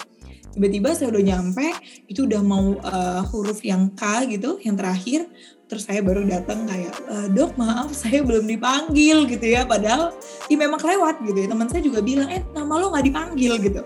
tiba-tiba 0.60 0.92
saya 0.92 1.08
udah 1.16 1.24
nyampe 1.24 1.72
itu 2.12 2.28
udah 2.28 2.44
mau 2.44 2.76
uh, 2.84 3.24
huruf 3.32 3.64
yang 3.64 3.96
K 3.96 4.28
gitu 4.28 4.60
yang 4.60 4.76
terakhir 4.76 5.32
terus 5.72 5.88
saya 5.88 6.02
baru 6.02 6.26
datang 6.26 6.66
kayak 6.66 6.98
e, 7.06 7.16
dok 7.30 7.54
maaf 7.54 7.94
saya 8.02 8.26
belum 8.26 8.50
dipanggil 8.50 9.30
gitu 9.30 9.46
ya. 9.54 9.70
Padahal 9.70 10.18
ya 10.50 10.58
memang 10.58 10.82
kelewat 10.82 11.22
gitu 11.22 11.46
ya. 11.46 11.48
Teman 11.48 11.70
saya 11.70 11.86
juga 11.86 12.02
bilang 12.02 12.26
eh 12.34 12.42
nama 12.58 12.74
lo 12.82 12.90
nggak 12.90 13.06
dipanggil 13.06 13.54
gitu. 13.62 13.86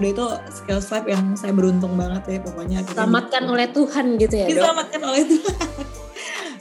Udah 0.00 0.08
itu 0.16 0.26
skill 0.48 0.80
lab 0.80 1.04
yang 1.04 1.36
saya 1.36 1.52
beruntung 1.52 1.92
banget 2.00 2.24
ya 2.24 2.38
pokoknya. 2.40 2.78
Diselamatkan 2.88 3.44
oleh 3.52 3.68
Tuhan 3.68 4.06
gitu 4.16 4.34
ya 4.34 4.46
diselamatkan 4.48 5.00
oleh 5.04 5.22
Tuhan 5.28 5.68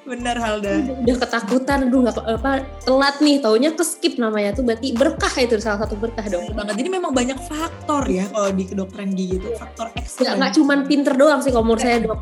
bener 0.10 0.36
Halda. 0.42 0.74
Udah 1.06 1.18
ketakutan. 1.22 1.78
Aduh 1.86 2.01
nggak 2.01 2.18
apa 2.18 2.66
telat 2.82 3.16
nih. 3.22 3.38
Taunya 3.39 3.72
ke 3.78 3.84
skip 3.86 4.18
namanya 4.18 4.58
tuh. 4.58 4.66
Berarti 4.66 4.98
berkah 4.98 5.34
itu 5.38 5.62
salah 5.62 5.86
satu 5.86 5.96
berkah 5.96 6.25
dong. 6.25 6.50
Banget. 6.58 6.75
Jadi 6.82 6.89
memang 6.89 7.13
banyak 7.13 7.38
faktor 7.46 8.10
ya 8.10 8.25
kalau 8.34 8.50
di 8.50 8.66
kedokteran 8.66 9.13
gigi 9.13 9.38
itu. 9.38 9.50
Faktor 9.56 9.94
X 9.94 10.18
nggak 10.18 10.36
nggak 10.42 10.51
cuma 10.58 10.74
pinter 10.89 11.13
doang 11.13 11.39
sih 11.46 11.54
kalau 11.54 11.66
menurut 11.70 11.84
saya 11.86 12.01
dok. 12.01 12.20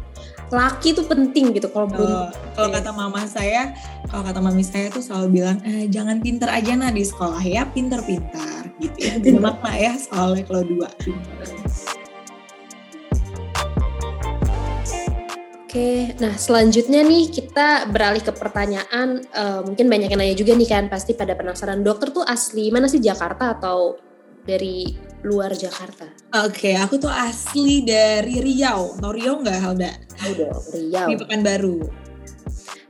Laki 0.47 0.95
itu 0.95 1.03
penting 1.03 1.51
gitu 1.59 1.67
kalau 1.67 1.91
belum 1.91 2.31
kalau 2.55 2.69
kata 2.71 2.95
mama 2.95 3.27
saya 3.27 3.75
kalau 4.07 4.23
kata 4.23 4.39
mami 4.39 4.63
saya 4.63 4.87
tuh 4.87 5.03
selalu 5.03 5.43
bilang 5.43 5.59
eh, 5.67 5.91
jangan 5.91 6.23
pinter 6.23 6.47
aja 6.47 6.71
nah 6.75 6.91
di 6.91 7.03
sekolah 7.03 7.43
ya. 7.43 7.67
Pinter-pinter. 7.71 8.75
Gitu 8.79 8.97
ya. 8.99 9.13
Jadi 9.19 9.39
makna 9.39 9.73
ya 9.75 9.93
soalnya 9.95 10.43
kalau 10.47 10.63
dua 10.63 10.87
Oke, 15.77 16.17
nah 16.17 16.33
selanjutnya 16.33 17.05
nih 17.05 17.29
kita 17.29 17.85
beralih 17.93 18.25
ke 18.25 18.33
pertanyaan, 18.33 19.21
uh, 19.29 19.61
mungkin 19.61 19.85
banyak 19.85 20.09
yang 20.09 20.17
nanya 20.17 20.33
juga 20.33 20.57
nih 20.57 20.65
kan, 20.65 20.89
pasti 20.89 21.13
pada 21.13 21.37
penasaran 21.37 21.85
dokter 21.85 22.09
tuh 22.09 22.25
asli 22.25 22.73
mana 22.73 22.89
sih 22.89 22.97
Jakarta 22.97 23.53
atau 23.53 23.93
dari 24.41 24.97
luar 25.21 25.53
Jakarta? 25.53 26.09
Oke, 26.41 26.73
okay, 26.73 26.75
aku 26.81 26.97
tuh 26.97 27.13
asli 27.13 27.85
dari 27.85 28.41
Riau. 28.41 28.97
Tahu 28.97 29.11
Riau 29.21 29.37
nggak, 29.37 29.57
Halda? 29.61 29.93
Tahu 30.17 30.31
dong, 30.33 30.61
Riau. 30.73 31.07
Di 31.13 31.15
Pekanbaru. 31.21 32.06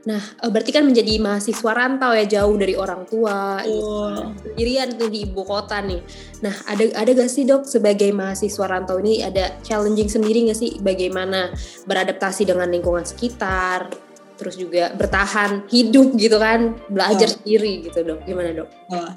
Nah, 0.08 0.22
eh, 0.40 0.48
berarti 0.48 0.72
kan 0.72 0.88
menjadi 0.88 1.20
mahasiswa 1.20 1.70
rantau 1.76 2.16
ya 2.16 2.24
jauh 2.24 2.56
dari 2.56 2.72
orang 2.72 3.04
tua, 3.04 3.60
oh. 3.68 4.32
sendirian 4.40 4.96
tuh 4.96 5.12
di 5.12 5.28
ibu 5.28 5.44
kota 5.44 5.84
nih. 5.84 6.00
Nah, 6.40 6.54
ada 6.64 6.84
ada 6.96 7.10
gak 7.12 7.28
sih 7.28 7.44
dok 7.44 7.68
sebagai 7.68 8.08
mahasiswa 8.16 8.64
rantau 8.64 8.96
ini 9.04 9.20
ada 9.20 9.60
challenging 9.60 10.08
sendiri 10.08 10.48
gak 10.48 10.56
sih 10.56 10.80
bagaimana 10.80 11.52
beradaptasi 11.84 12.48
dengan 12.48 12.72
lingkungan 12.72 13.04
sekitar, 13.04 13.92
terus 14.40 14.56
juga 14.56 14.96
bertahan 14.96 15.68
hidup 15.68 16.16
gitu 16.16 16.40
kan, 16.40 16.80
belajar 16.88 17.28
oh. 17.28 17.34
sendiri 17.36 17.84
gitu 17.84 18.00
dok. 18.00 18.24
Gimana 18.24 18.56
dok? 18.56 18.68
Oh. 18.88 19.12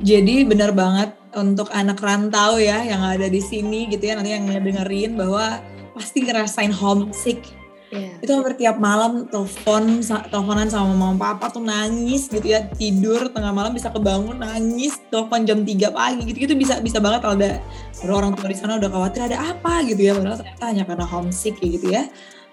Jadi 0.00 0.48
benar 0.48 0.72
banget 0.72 1.12
untuk 1.36 1.68
anak 1.76 2.00
rantau 2.00 2.56
ya 2.56 2.80
yang 2.80 3.04
ada 3.04 3.28
di 3.28 3.44
sini 3.44 3.92
gitu 3.92 4.08
ya 4.08 4.16
nanti 4.16 4.32
yang 4.32 4.48
dengerin 4.48 5.20
bahwa 5.20 5.60
pasti 5.92 6.24
ngerasain 6.24 6.72
homesick. 6.72 7.59
Yeah. 7.90 8.22
Itu 8.22 8.30
hampir 8.38 8.54
tiap 8.54 8.78
malam 8.78 9.26
telepon 9.26 9.98
teleponan 10.30 10.70
sama 10.70 10.94
mama 10.94 11.18
papa 11.18 11.50
tuh 11.50 11.58
nangis 11.58 12.30
gitu 12.30 12.46
ya 12.46 12.70
tidur 12.70 13.34
tengah 13.34 13.50
malam 13.50 13.74
bisa 13.74 13.90
kebangun 13.90 14.38
nangis 14.38 15.02
telepon 15.10 15.42
jam 15.42 15.66
3 15.66 15.90
pagi 15.90 16.22
gitu 16.30 16.46
gitu 16.46 16.54
bisa 16.54 16.78
bisa 16.78 17.02
banget 17.02 17.26
kalau 17.26 17.34
ada 17.34 17.58
orang 18.06 18.38
tua 18.38 18.46
di 18.46 18.54
sana 18.54 18.78
udah 18.78 18.90
khawatir 18.94 19.26
ada 19.26 19.42
apa 19.42 19.82
gitu 19.90 20.06
ya 20.06 20.14
padahal 20.14 20.38
ternyata 20.38 20.64
hanya 20.70 20.84
karena 20.86 21.06
homesick 21.10 21.58
gitu 21.58 21.90
ya. 21.90 22.06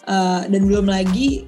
Uh, 0.09 0.41
dan 0.49 0.65
belum 0.65 0.89
lagi 0.89 1.45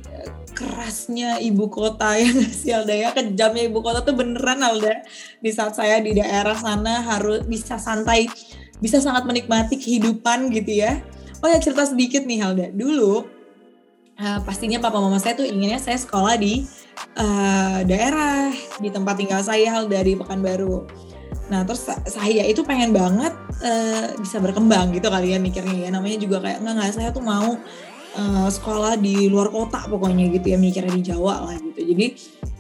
kerasnya 0.54 1.42
ibu 1.42 1.66
kota 1.72 2.14
ya 2.22 2.30
sih 2.52 2.76
Alda 2.76 2.94
ya 2.94 3.10
kejamnya 3.16 3.66
ibu 3.66 3.82
kota 3.82 4.06
tuh 4.06 4.14
beneran 4.14 4.62
Alda. 4.62 5.02
Di 5.42 5.50
saat 5.50 5.74
saya 5.74 5.98
di 5.98 6.14
daerah 6.14 6.54
sana 6.54 7.02
harus 7.02 7.42
bisa 7.50 7.82
santai 7.82 8.30
bisa 8.78 9.02
sangat 9.02 9.26
menikmati 9.26 9.82
kehidupan 9.82 10.54
gitu 10.54 10.78
ya. 10.86 11.02
Oh 11.42 11.50
ya 11.50 11.58
cerita 11.58 11.90
sedikit 11.90 12.22
nih 12.30 12.46
Alda. 12.46 12.70
Dulu 12.70 13.39
uh, 14.20 14.40
pastinya 14.44 14.78
papa 14.78 15.00
mama 15.00 15.18
saya 15.18 15.36
tuh 15.40 15.48
inginnya 15.48 15.80
saya 15.80 15.98
sekolah 15.98 16.36
di 16.36 16.68
uh, 17.18 17.82
daerah 17.88 18.52
di 18.78 18.90
tempat 18.92 19.16
tinggal 19.18 19.42
saya 19.42 19.80
Alda 19.80 20.04
di 20.04 20.14
Pekanbaru. 20.20 20.86
Nah 21.50 21.66
terus 21.66 21.90
saya 21.90 22.46
itu 22.46 22.62
pengen 22.62 22.94
banget 22.94 23.34
uh, 23.66 24.14
bisa 24.22 24.38
berkembang 24.38 24.94
gitu 24.94 25.10
kali 25.10 25.34
ya 25.34 25.40
mikirnya 25.42 25.88
ya. 25.88 25.90
Namanya 25.90 26.18
juga 26.22 26.38
kayak 26.44 26.62
enggak 26.62 26.74
enggak 26.78 26.94
saya 26.94 27.10
tuh 27.10 27.24
mau 27.26 27.58
uh, 28.16 28.48
sekolah 28.50 29.00
di 29.02 29.28
luar 29.28 29.50
kota 29.50 29.90
pokoknya 29.90 30.30
gitu 30.30 30.54
ya 30.54 30.58
mikirnya 30.62 30.94
di 30.94 31.04
Jawa 31.04 31.50
lah 31.50 31.58
gitu. 31.58 31.82
Jadi 31.82 32.06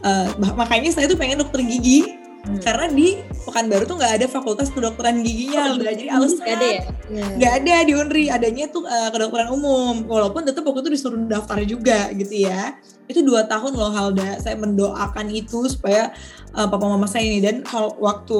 uh, 0.01 0.27
makanya 0.57 0.89
saya 0.89 1.05
tuh 1.05 1.19
pengen 1.19 1.45
dokter 1.45 1.61
gigi 1.61 2.18
hmm. 2.45 2.59
karena 2.63 2.85
di 2.91 3.19
Pekanbaru 3.49 3.83
tuh 3.89 3.97
nggak 3.97 4.13
ada 4.21 4.27
fakultas 4.29 4.69
kedokteran 4.69 5.25
giginya 5.25 5.73
oh, 5.73 5.81
jadi 5.81 6.05
harus 6.11 6.37
nggak 6.37 6.53
ada 6.53 6.67
ya? 6.69 6.81
Iya. 7.09 7.25
nggak 7.41 7.53
ada 7.63 7.75
di 7.81 7.93
Unri 7.97 8.25
adanya 8.29 8.65
tuh 8.69 8.85
uh, 8.85 9.09
kedokteran 9.09 9.49
umum. 9.49 10.05
Walaupun 10.05 10.45
tetap 10.45 10.61
waktu 10.61 10.85
itu 10.85 10.91
disuruh 10.93 11.17
daftar 11.25 11.57
juga 11.65 12.13
gitu 12.13 12.45
ya. 12.45 12.77
Itu 13.09 13.25
dua 13.25 13.49
tahun 13.49 13.73
loh 13.73 13.89
Halda. 13.89 14.37
Saya 14.37 14.53
mendoakan 14.61 15.33
itu 15.33 15.65
supaya 15.65 16.13
uh, 16.53 16.69
papa 16.69 16.85
mama 16.85 17.09
saya 17.09 17.25
ini. 17.25 17.41
Dan 17.41 17.65
kalau 17.65 17.97
waktu 17.97 18.37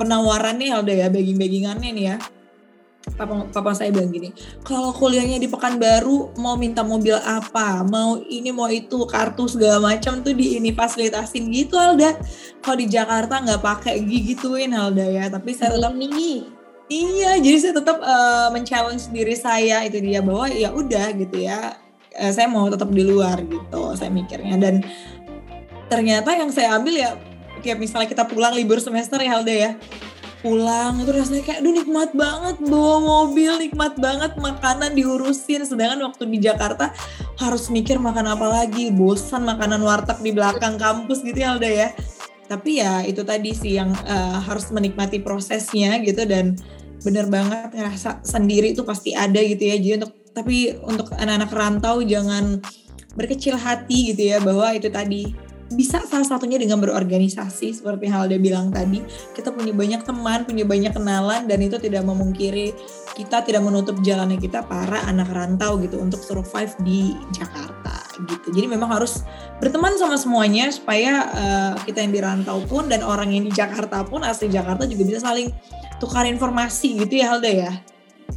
penawarannya 0.00 0.72
Halda 0.72 0.94
ya 0.96 1.12
begging-beggingannya 1.12 1.90
nih 1.92 2.04
ya 2.14 2.16
papa, 3.14 3.46
papa 3.54 3.70
saya 3.72 3.94
bilang 3.94 4.10
gini, 4.10 4.34
kalau 4.66 4.90
kuliahnya 4.90 5.38
di 5.38 5.46
Pekanbaru 5.46 6.34
mau 6.42 6.58
minta 6.58 6.82
mobil 6.82 7.14
apa, 7.14 7.86
mau 7.86 8.18
ini 8.26 8.50
mau 8.50 8.66
itu 8.66 9.06
kartu 9.06 9.46
segala 9.46 9.78
macam 9.94 10.26
tuh 10.26 10.34
di 10.34 10.58
ini 10.58 10.74
fasilitasin 10.74 11.46
gitu 11.54 11.78
Alda. 11.78 12.18
Kalau 12.58 12.76
di 12.76 12.90
Jakarta 12.90 13.38
nggak 13.38 13.62
pakai 13.62 14.02
gituin 14.02 14.74
Alda 14.74 15.06
ya, 15.06 15.30
tapi 15.30 15.54
saya 15.54 15.78
tetap 15.78 15.94
ini. 15.94 16.50
Iya, 16.86 17.42
jadi 17.42 17.56
saya 17.58 17.74
tetap 17.82 17.98
uh, 17.98 18.46
men-challenge 18.54 19.10
diri 19.10 19.34
saya 19.34 19.82
itu 19.82 19.98
dia 19.98 20.22
bahwa 20.22 20.46
ya 20.46 20.70
udah 20.70 21.18
gitu 21.18 21.42
ya, 21.42 21.74
uh, 22.14 22.32
saya 22.34 22.46
mau 22.46 22.70
tetap 22.70 22.90
di 22.94 23.02
luar 23.02 23.42
gitu, 23.42 23.94
saya 23.98 24.10
mikirnya 24.10 24.54
dan 24.54 24.86
ternyata 25.86 26.34
yang 26.34 26.50
saya 26.50 26.78
ambil 26.78 26.94
ya 26.94 27.14
kayak 27.62 27.78
misalnya 27.78 28.06
kita 28.10 28.26
pulang 28.26 28.54
libur 28.54 28.78
semester 28.82 29.18
ya 29.18 29.38
Alda 29.38 29.54
ya 29.54 29.70
pulang 30.46 31.02
itu 31.02 31.10
rasanya 31.10 31.42
kayak 31.42 31.58
aduh 31.58 31.74
nikmat 31.74 32.10
banget 32.14 32.56
bawa 32.62 32.96
mobil 33.02 33.58
nikmat 33.58 33.98
banget 33.98 34.38
makanan 34.38 34.94
diurusin. 34.94 35.66
Sedangkan 35.66 36.06
waktu 36.06 36.30
di 36.30 36.38
Jakarta 36.38 36.94
harus 37.42 37.66
mikir 37.66 37.98
makan 37.98 38.30
apa 38.30 38.46
lagi 38.46 38.94
bosan 38.94 39.42
makanan 39.42 39.82
warteg 39.82 40.22
di 40.22 40.30
belakang 40.30 40.78
kampus 40.78 41.26
gitu 41.26 41.34
ya 41.34 41.58
Alda 41.58 41.66
ya. 41.66 41.88
Tapi 42.46 42.78
ya 42.78 43.02
itu 43.02 43.26
tadi 43.26 43.50
sih 43.50 43.74
yang 43.74 43.90
uh, 44.06 44.38
harus 44.38 44.70
menikmati 44.70 45.18
prosesnya 45.18 45.98
gitu 45.98 46.22
dan 46.30 46.54
bener 47.02 47.26
banget 47.26 47.74
ngerasa 47.74 48.22
sendiri 48.22 48.70
itu 48.70 48.86
pasti 48.86 49.18
ada 49.18 49.42
gitu 49.42 49.66
ya. 49.66 49.74
Jadi 49.82 49.92
untuk 49.98 50.12
tapi 50.30 50.78
untuk 50.86 51.10
anak-anak 51.18 51.50
rantau 51.50 52.06
jangan 52.06 52.62
berkecil 53.18 53.58
hati 53.58 54.14
gitu 54.14 54.30
ya 54.30 54.38
bahwa 54.38 54.70
itu 54.76 54.92
tadi 54.92 55.45
bisa 55.74 55.98
salah 56.06 56.22
satunya 56.22 56.62
dengan 56.62 56.78
berorganisasi 56.78 57.74
seperti 57.74 58.06
hal 58.06 58.30
dia 58.30 58.38
bilang 58.38 58.70
tadi. 58.70 59.02
Kita 59.34 59.50
punya 59.50 59.74
banyak 59.74 60.06
teman 60.06 60.46
punya 60.46 60.62
banyak 60.62 60.94
kenalan 60.94 61.50
dan 61.50 61.58
itu 61.58 61.76
tidak 61.82 62.06
memungkiri 62.06 62.70
kita 63.18 63.42
tidak 63.42 63.64
menutup 63.64 63.96
jalannya 64.04 64.36
kita 64.36 64.62
para 64.68 65.02
anak 65.08 65.32
rantau 65.32 65.80
gitu 65.82 65.98
untuk 65.98 66.20
survive 66.22 66.70
di 66.84 67.16
Jakarta 67.34 68.04
gitu. 68.28 68.52
Jadi 68.54 68.66
memang 68.70 68.92
harus 68.92 69.24
berteman 69.58 69.96
sama 69.98 70.14
semuanya 70.20 70.68
supaya 70.70 71.12
uh, 71.32 71.74
kita 71.82 72.04
yang 72.04 72.12
di 72.12 72.20
rantau 72.20 72.62
pun 72.68 72.86
dan 72.86 73.02
orang 73.02 73.32
yang 73.32 73.48
di 73.48 73.52
Jakarta 73.56 74.04
pun 74.06 74.22
asli 74.22 74.52
Jakarta 74.52 74.84
juga 74.84 75.02
bisa 75.08 75.24
saling 75.24 75.48
tukar 75.96 76.28
informasi 76.28 77.00
gitu 77.02 77.24
ya 77.24 77.32
Halda 77.32 77.50
ya. 77.50 77.72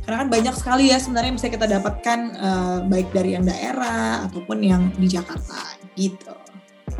Karena 0.07 0.25
kan 0.25 0.29
banyak 0.31 0.55
sekali 0.57 0.89
ya 0.89 0.97
sebenarnya 0.97 1.33
bisa 1.37 1.47
kita 1.51 1.65
dapatkan 1.69 2.19
uh, 2.39 2.77
baik 2.87 3.13
dari 3.13 3.35
yang 3.37 3.45
daerah 3.45 4.25
ataupun 4.31 4.57
yang 4.63 4.89
di 4.95 5.11
Jakarta 5.11 5.75
gitu 5.93 6.38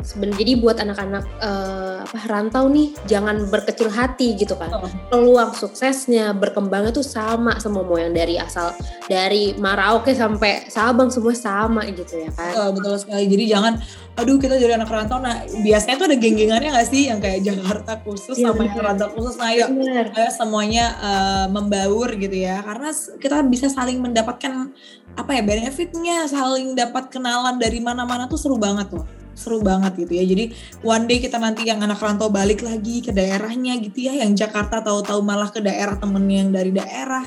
sebenarnya 0.00 0.38
jadi 0.40 0.52
buat 0.58 0.76
anak-anak 0.80 1.24
uh, 1.38 1.98
apa 2.00 2.18
rantau 2.26 2.66
nih 2.66 2.96
jangan 3.04 3.44
berkecil 3.46 3.88
hati 3.88 4.34
gitu 4.34 4.56
kan 4.56 4.68
Oh. 4.70 4.86
peluang 5.12 5.52
suksesnya 5.52 6.32
berkembangnya 6.32 6.94
tuh 6.94 7.04
sama 7.04 7.58
semua 7.58 7.84
mau 7.84 7.98
yang 7.98 8.14
dari 8.14 8.38
asal 8.38 8.72
dari 9.06 9.52
Marauke 9.58 10.14
sampai 10.14 10.70
Sabang 10.70 11.10
semua 11.10 11.34
sama 11.34 11.84
gitu 11.90 12.16
ya 12.16 12.30
kan 12.32 12.50
Eh, 12.50 12.70
betul 12.72 12.94
sekali. 12.96 13.24
Jadi 13.26 13.44
jangan, 13.46 13.72
aduh 14.14 14.36
kita 14.36 14.56
jadi 14.56 14.78
anak 14.78 14.88
rantau. 14.88 15.18
Nah 15.18 15.42
biasanya 15.60 15.96
tuh 15.98 16.06
ada 16.08 16.16
geng-gengannya 16.16 16.70
nggak 16.70 16.88
sih 16.88 17.10
yang 17.10 17.18
kayak 17.18 17.40
Jakarta 17.42 17.98
khusus 18.00 18.36
Iya, 18.38 18.52
sama 18.52 18.62
yang 18.64 18.78
rantau 18.80 19.08
khusus. 19.12 19.34
Nah 19.36 19.48
ayo, 19.50 19.66
Bener. 19.68 20.06
ayo 20.14 20.30
semuanya 20.30 20.84
eh, 20.98 21.46
membaur 21.50 22.08
gitu 22.14 22.36
ya. 22.36 22.62
Karena 22.62 22.88
kita 23.18 23.42
bisa 23.44 23.66
saling 23.68 23.98
mendapatkan 23.98 24.70
apa 25.14 25.30
ya 25.34 25.42
benefitnya, 25.42 26.24
saling 26.24 26.72
dapat 26.72 27.10
kenalan 27.10 27.58
dari 27.58 27.82
mana-mana 27.82 28.24
tuh 28.26 28.38
seru 28.38 28.56
banget 28.56 28.88
loh. 28.94 29.04
Seru 29.34 29.62
banget 29.64 30.06
gitu 30.06 30.12
ya. 30.16 30.24
Jadi 30.26 30.54
one 30.84 31.04
day 31.08 31.18
kita 31.22 31.36
nanti 31.40 31.66
yang 31.66 31.80
anak 31.80 31.98
rantau 32.00 32.28
balik 32.28 32.60
lagi 32.60 33.00
ke 33.00 33.10
daerahnya 33.14 33.78
gitu 33.80 34.10
ya. 34.10 34.16
Yang 34.20 34.46
Jakarta 34.46 34.84
tahu-tahu 34.84 35.20
malah 35.24 35.48
ke 35.48 35.62
daerah 35.62 35.96
temen 35.96 36.24
yang 36.28 36.48
dari 36.50 36.70
daerah. 36.70 37.24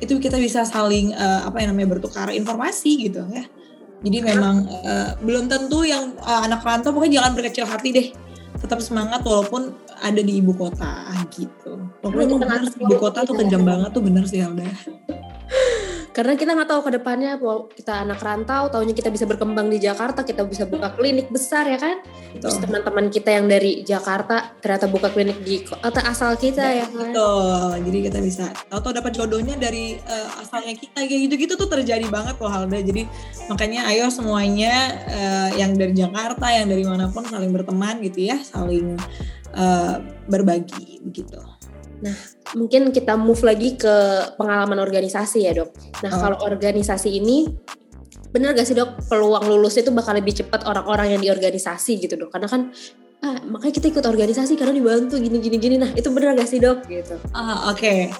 Itu 0.00 0.16
kita 0.16 0.40
bisa 0.40 0.64
saling 0.64 1.12
eh, 1.12 1.40
apa 1.44 1.60
yang 1.60 1.76
namanya 1.76 1.98
bertukar 1.98 2.32
informasi 2.32 3.10
gitu 3.10 3.24
ya. 3.30 3.44
Jadi 4.00 4.18
memang 4.24 4.64
eh, 4.68 5.10
belum 5.20 5.50
tentu 5.50 5.84
yang 5.84 6.16
eh, 6.16 6.40
anak 6.46 6.64
rantau 6.64 6.94
pokoknya 6.96 7.20
jangan 7.20 7.32
berkecil 7.36 7.64
hati 7.68 7.88
deh. 7.92 8.08
Tetap 8.60 8.80
semangat 8.84 9.24
walaupun 9.24 9.72
ada 10.00 10.20
di 10.20 10.40
ibu 10.40 10.52
kota 10.56 11.10
gitu. 11.30 11.72
Karena 12.02 12.22
emang 12.26 12.40
bener 12.42 12.62
sih, 12.68 12.80
ibu 12.82 12.96
kota 12.98 13.22
tuh 13.22 13.36
tahu 13.36 13.40
kejam 13.46 13.62
ya. 13.62 13.68
banget 13.76 13.90
tuh 13.94 14.02
bener 14.02 14.24
sih 14.26 14.40
Alda. 14.42 14.66
karena 16.10 16.34
kita 16.34 16.56
nggak 16.56 16.70
tahu 16.70 16.80
ke 16.86 16.90
depannya 16.98 17.38
bahwa 17.38 17.70
kita 17.70 17.92
anak 18.02 18.18
rantau 18.18 18.66
taunya 18.72 18.94
kita 18.96 19.10
bisa 19.14 19.24
berkembang 19.30 19.70
di 19.70 19.78
Jakarta 19.78 20.26
kita 20.26 20.42
bisa 20.46 20.66
buka 20.66 20.94
klinik 20.94 21.30
besar 21.30 21.66
ya 21.70 21.78
kan 21.78 22.02
terus 22.34 22.58
Betul. 22.58 22.66
teman-teman 22.66 23.06
kita 23.10 23.30
yang 23.30 23.46
dari 23.46 23.82
Jakarta 23.86 24.54
ternyata 24.58 24.86
buka 24.90 25.08
klinik 25.10 25.38
di 25.46 25.62
kota 25.62 26.02
asal 26.06 26.34
kita 26.34 26.66
ya 26.66 26.86
kan 26.90 27.10
Betul. 27.10 27.70
Jadi 27.86 27.98
kita 28.06 28.18
bisa 28.22 28.44
tahu-tahu 28.70 28.92
dapat 29.02 29.12
jodohnya 29.16 29.54
dari 29.56 29.98
eh, 29.98 30.28
asalnya 30.40 30.74
kita 30.76 31.04
kayak 31.04 31.20
gitu-gitu 31.28 31.54
tuh 31.58 31.68
terjadi 31.68 32.06
banget 32.08 32.36
loh 32.38 32.50
Halda. 32.50 32.78
Jadi 32.80 33.06
makanya 33.50 33.90
ayo 33.92 34.08
semuanya 34.12 34.74
eh, 35.08 35.48
yang 35.60 35.74
dari 35.74 35.94
Jakarta, 35.96 36.46
yang 36.50 36.68
dari 36.70 36.84
mana 36.86 37.10
pun 37.10 37.26
saling 37.26 37.50
berteman 37.50 38.00
gitu 38.04 38.30
ya, 38.30 38.38
saling 38.40 38.96
eh, 39.54 39.94
berbagi 40.26 41.02
begitu. 41.04 41.40
Mungkin 42.56 42.90
kita 42.90 43.14
move 43.14 43.40
lagi 43.44 43.76
ke 43.76 43.94
pengalaman 44.34 44.80
organisasi 44.80 45.46
ya 45.46 45.52
dok. 45.54 45.70
Nah 46.02 46.10
Oh. 46.10 46.18
kalau 46.18 46.38
organisasi 46.42 47.20
ini 47.20 47.46
bener 48.30 48.54
gak 48.54 48.66
sih 48.66 48.78
dok 48.78 49.10
peluang 49.10 49.42
lulus 49.46 49.74
itu 49.78 49.90
bakal 49.90 50.14
lebih 50.14 50.34
cepat 50.34 50.62
orang-orang 50.66 51.18
yang 51.18 51.20
di 51.22 51.28
organisasi 51.30 51.98
gitu 52.00 52.14
dok? 52.16 52.30
Karena 52.34 52.48
kan 52.50 52.70
ah, 53.20 53.38
makanya 53.44 53.74
kita 53.78 53.86
ikut 53.92 54.04
organisasi 54.06 54.56
karena 54.56 54.72
dibantu 54.72 55.20
gini 55.20 55.38
gini 55.38 55.56
gini. 55.60 55.76
Nah 55.76 55.90
itu 55.92 56.08
bener 56.10 56.34
gak 56.34 56.48
sih 56.48 56.58
dok 56.58 56.86
gitu? 56.88 57.20
Ah 57.36 57.70
oke, 57.70 58.10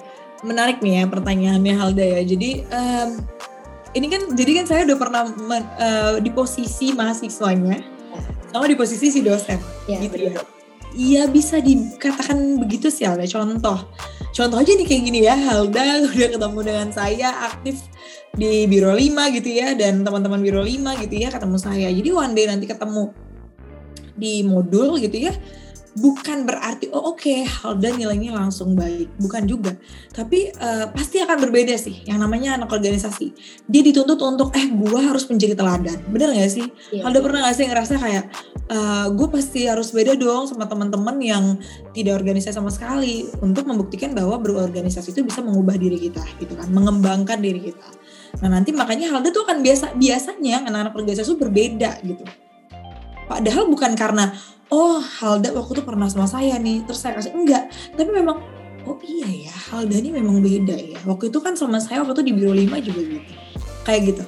menarik 0.45 0.79
nih 0.79 1.01
ya 1.01 1.03
pertanyaannya 1.09 1.73
Halda 1.73 2.05
ya. 2.05 2.21
Jadi 2.21 2.49
em, 2.69 3.09
ini 3.91 4.07
kan, 4.07 4.21
jadi 4.31 4.51
kan 4.63 4.65
saya 4.71 4.81
udah 4.87 4.97
pernah 4.99 5.23
men- 5.35 5.71
eh, 5.75 6.15
di 6.23 6.31
posisi 6.31 6.95
mahasiswanya, 6.95 7.75
sama 8.55 8.63
di 8.63 8.79
posisi 8.79 9.11
si 9.11 9.19
dosen. 9.19 9.59
Ya 9.83 9.99
gitu 9.99 10.15
bener 10.15 10.39
ya. 10.39 10.60
Iya 10.91 11.31
bisa 11.31 11.63
dikatakan 11.63 12.59
begitu 12.59 12.91
sih 12.91 13.07
Alda. 13.07 13.23
Contoh, 13.23 13.87
contoh 14.35 14.57
aja 14.59 14.71
nih 14.75 14.85
kayak 14.87 15.03
gini 15.07 15.19
ya. 15.23 15.35
Halda 15.39 15.83
udah 16.11 16.29
ketemu 16.35 16.59
dengan 16.61 16.87
saya 16.91 17.29
aktif 17.47 17.79
di 18.35 18.67
Biro 18.67 18.91
5 18.91 19.37
gitu 19.39 19.49
ya. 19.51 19.71
Dan 19.75 20.03
teman-teman 20.03 20.43
Biro 20.43 20.63
5 20.63 21.03
gitu 21.07 21.15
ya 21.15 21.31
ketemu 21.31 21.57
saya. 21.57 21.87
Jadi 21.87 22.09
one 22.11 22.33
day 22.35 22.45
nanti 22.51 22.65
ketemu 22.67 23.15
di 24.19 24.43
modul 24.43 24.99
gitu 24.99 25.31
ya. 25.31 25.33
Bukan 25.91 26.47
berarti, 26.47 26.87
oh 26.95 27.11
oke 27.11 27.43
Halda 27.43 27.91
nilainya 27.91 28.31
langsung 28.31 28.79
baik. 28.79 29.11
Bukan 29.19 29.43
juga. 29.43 29.75
Tapi 30.15 30.55
eh, 30.55 30.85
pasti 30.91 31.19
akan 31.19 31.37
berbeda 31.43 31.75
sih. 31.75 32.07
Yang 32.07 32.19
namanya 32.23 32.55
anak 32.55 32.71
organisasi. 32.71 33.35
Dia 33.67 33.81
dituntut 33.83 34.19
untuk, 34.23 34.55
eh 34.55 34.71
gua 34.71 35.11
harus 35.11 35.27
menjadi 35.27 35.59
teladan. 35.59 35.99
Bener 36.07 36.31
gak 36.31 36.51
sih? 36.51 36.67
Iya. 36.95 37.07
Halda 37.07 37.19
pernah 37.19 37.39
gak 37.47 37.55
sih 37.59 37.65
ngerasa 37.67 37.93
kayak 37.99 38.25
gue 39.11 39.27
pasti 39.27 39.67
harus 39.67 39.91
beda 39.91 40.15
dong 40.15 40.47
sama 40.47 40.63
teman-teman 40.63 41.19
yang 41.19 41.59
tidak 41.91 42.23
organisasi 42.23 42.55
sama 42.55 42.71
sekali 42.71 43.27
untuk 43.43 43.67
membuktikan 43.67 44.15
bahwa 44.15 44.39
berorganisasi 44.39 45.11
itu 45.11 45.27
bisa 45.27 45.43
mengubah 45.43 45.75
diri 45.75 45.99
kita 45.99 46.23
gitu 46.39 46.55
kan, 46.55 46.71
mengembangkan 46.71 47.43
diri 47.43 47.67
kita. 47.67 47.83
Nah 48.39 48.47
nanti 48.47 48.71
makanya 48.71 49.11
Halda 49.11 49.27
tuh 49.35 49.43
akan 49.43 49.59
biasa 49.59 49.99
biasanya 49.99 50.63
anak-anak 50.71 50.95
organisasi 50.95 51.35
itu 51.35 51.39
berbeda 51.43 51.99
gitu. 51.99 52.23
Padahal 53.27 53.67
bukan 53.67 53.91
karena 53.99 54.31
oh 54.71 55.03
Halda 55.03 55.51
waktu 55.51 55.77
itu 55.77 55.83
pernah 55.83 56.07
sama 56.07 56.25
saya 56.25 56.55
nih 56.57 56.87
terus 56.87 57.03
saya 57.03 57.19
kasih 57.19 57.35
enggak, 57.35 57.67
tapi 57.93 58.09
memang 58.09 58.39
oh 58.87 58.97
iya 59.03 59.51
ya 59.51 59.55
Halda 59.71 59.95
ini 59.99 60.09
memang 60.15 60.39
beda 60.41 60.73
ya. 60.73 60.97
Waktu 61.05 61.29
itu 61.29 61.39
kan 61.43 61.53
sama 61.59 61.77
saya 61.77 62.01
waktu 62.01 62.23
itu 62.23 62.23
di 62.31 62.33
Biro 62.33 62.55
5 62.55 62.87
juga 62.87 63.01
gitu. 63.03 63.31
Kayak 63.85 64.01
gitu. 64.13 64.23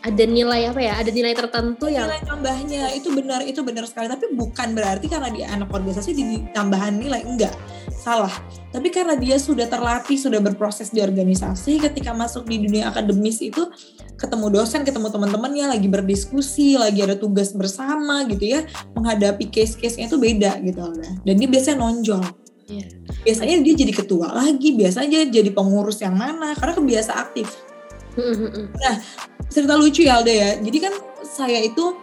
Ada 0.00 0.24
nilai 0.24 0.72
apa 0.72 0.80
ya? 0.80 0.96
Ada 0.96 1.10
nilai 1.12 1.34
tertentu 1.36 1.84
yang 1.92 2.08
nilai 2.08 2.24
tambahnya 2.24 2.82
itu 2.96 3.12
benar 3.12 3.44
itu 3.44 3.60
benar 3.60 3.84
sekali 3.84 4.08
tapi 4.08 4.32
bukan 4.32 4.72
berarti 4.72 5.06
karena 5.12 5.28
dia 5.28 5.46
anak 5.52 5.68
organisasi 5.68 6.16
di 6.16 6.24
tambahan 6.56 6.96
nilai 6.96 7.20
enggak 7.20 7.52
salah 8.00 8.32
tapi 8.72 8.88
karena 8.88 9.14
dia 9.20 9.36
sudah 9.36 9.68
terlatih 9.68 10.16
sudah 10.16 10.40
berproses 10.40 10.88
di 10.88 11.04
organisasi 11.04 11.76
ketika 11.84 12.16
masuk 12.16 12.48
di 12.48 12.64
dunia 12.64 12.88
akademis 12.88 13.44
itu 13.44 13.68
ketemu 14.16 14.48
dosen 14.48 14.82
ketemu 14.88 15.12
teman-temannya 15.12 15.76
lagi 15.76 15.88
berdiskusi 15.92 16.80
lagi 16.80 17.04
ada 17.04 17.20
tugas 17.20 17.52
bersama 17.52 18.24
gitu 18.32 18.56
ya 18.56 18.64
menghadapi 18.96 19.52
case-case-nya 19.52 20.08
itu 20.08 20.16
beda 20.16 20.56
gitu 20.64 20.80
dan 21.28 21.34
dia 21.36 21.48
biasanya 21.48 21.78
nonjol 21.84 22.24
Iya. 22.70 22.86
biasanya 23.26 23.66
dia 23.66 23.74
jadi 23.82 23.90
ketua 23.98 24.30
lagi 24.30 24.78
biasanya 24.78 25.26
jadi 25.26 25.50
pengurus 25.50 26.06
yang 26.06 26.14
mana 26.14 26.54
karena 26.54 26.78
kebiasa 26.78 27.18
aktif 27.18 27.50
cerita 29.50 29.74
lucu 29.78 30.06
ya 30.06 30.22
Alda 30.22 30.32
ya. 30.32 30.50
Jadi 30.58 30.78
kan 30.82 30.94
saya 31.26 31.58
itu 31.62 31.94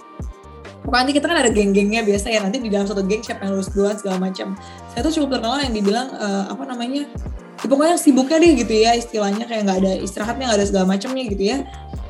pokoknya 0.84 1.02
nanti 1.04 1.14
kita 1.20 1.26
kan 1.28 1.38
ada 1.44 1.52
geng-gengnya 1.52 2.02
biasa 2.04 2.28
ya 2.32 2.40
nanti 2.44 2.64
di 2.64 2.72
dalam 2.72 2.88
satu 2.88 3.04
geng 3.04 3.24
siapa 3.24 3.44
yang 3.48 3.60
lulus 3.60 3.72
duluan 3.72 3.96
segala 4.00 4.18
macam. 4.20 4.56
Tuh 5.04 5.14
cukup 5.14 5.40
terkenal 5.40 5.62
yang 5.64 5.74
dibilang 5.76 6.08
eh, 6.14 6.46
apa 6.50 6.64
namanya? 6.66 7.04
Ya, 7.58 7.68
pokoknya 7.68 7.98
sibuknya 7.98 8.38
deh 8.38 8.54
gitu 8.54 8.74
ya 8.74 8.92
istilahnya 8.94 9.50
kayak 9.50 9.62
nggak 9.66 9.80
ada 9.82 9.94
istirahatnya 9.98 10.46
nggak 10.54 10.60
ada 10.62 10.68
segala 10.68 10.86
macamnya 10.86 11.24
gitu 11.26 11.44
ya. 11.44 11.58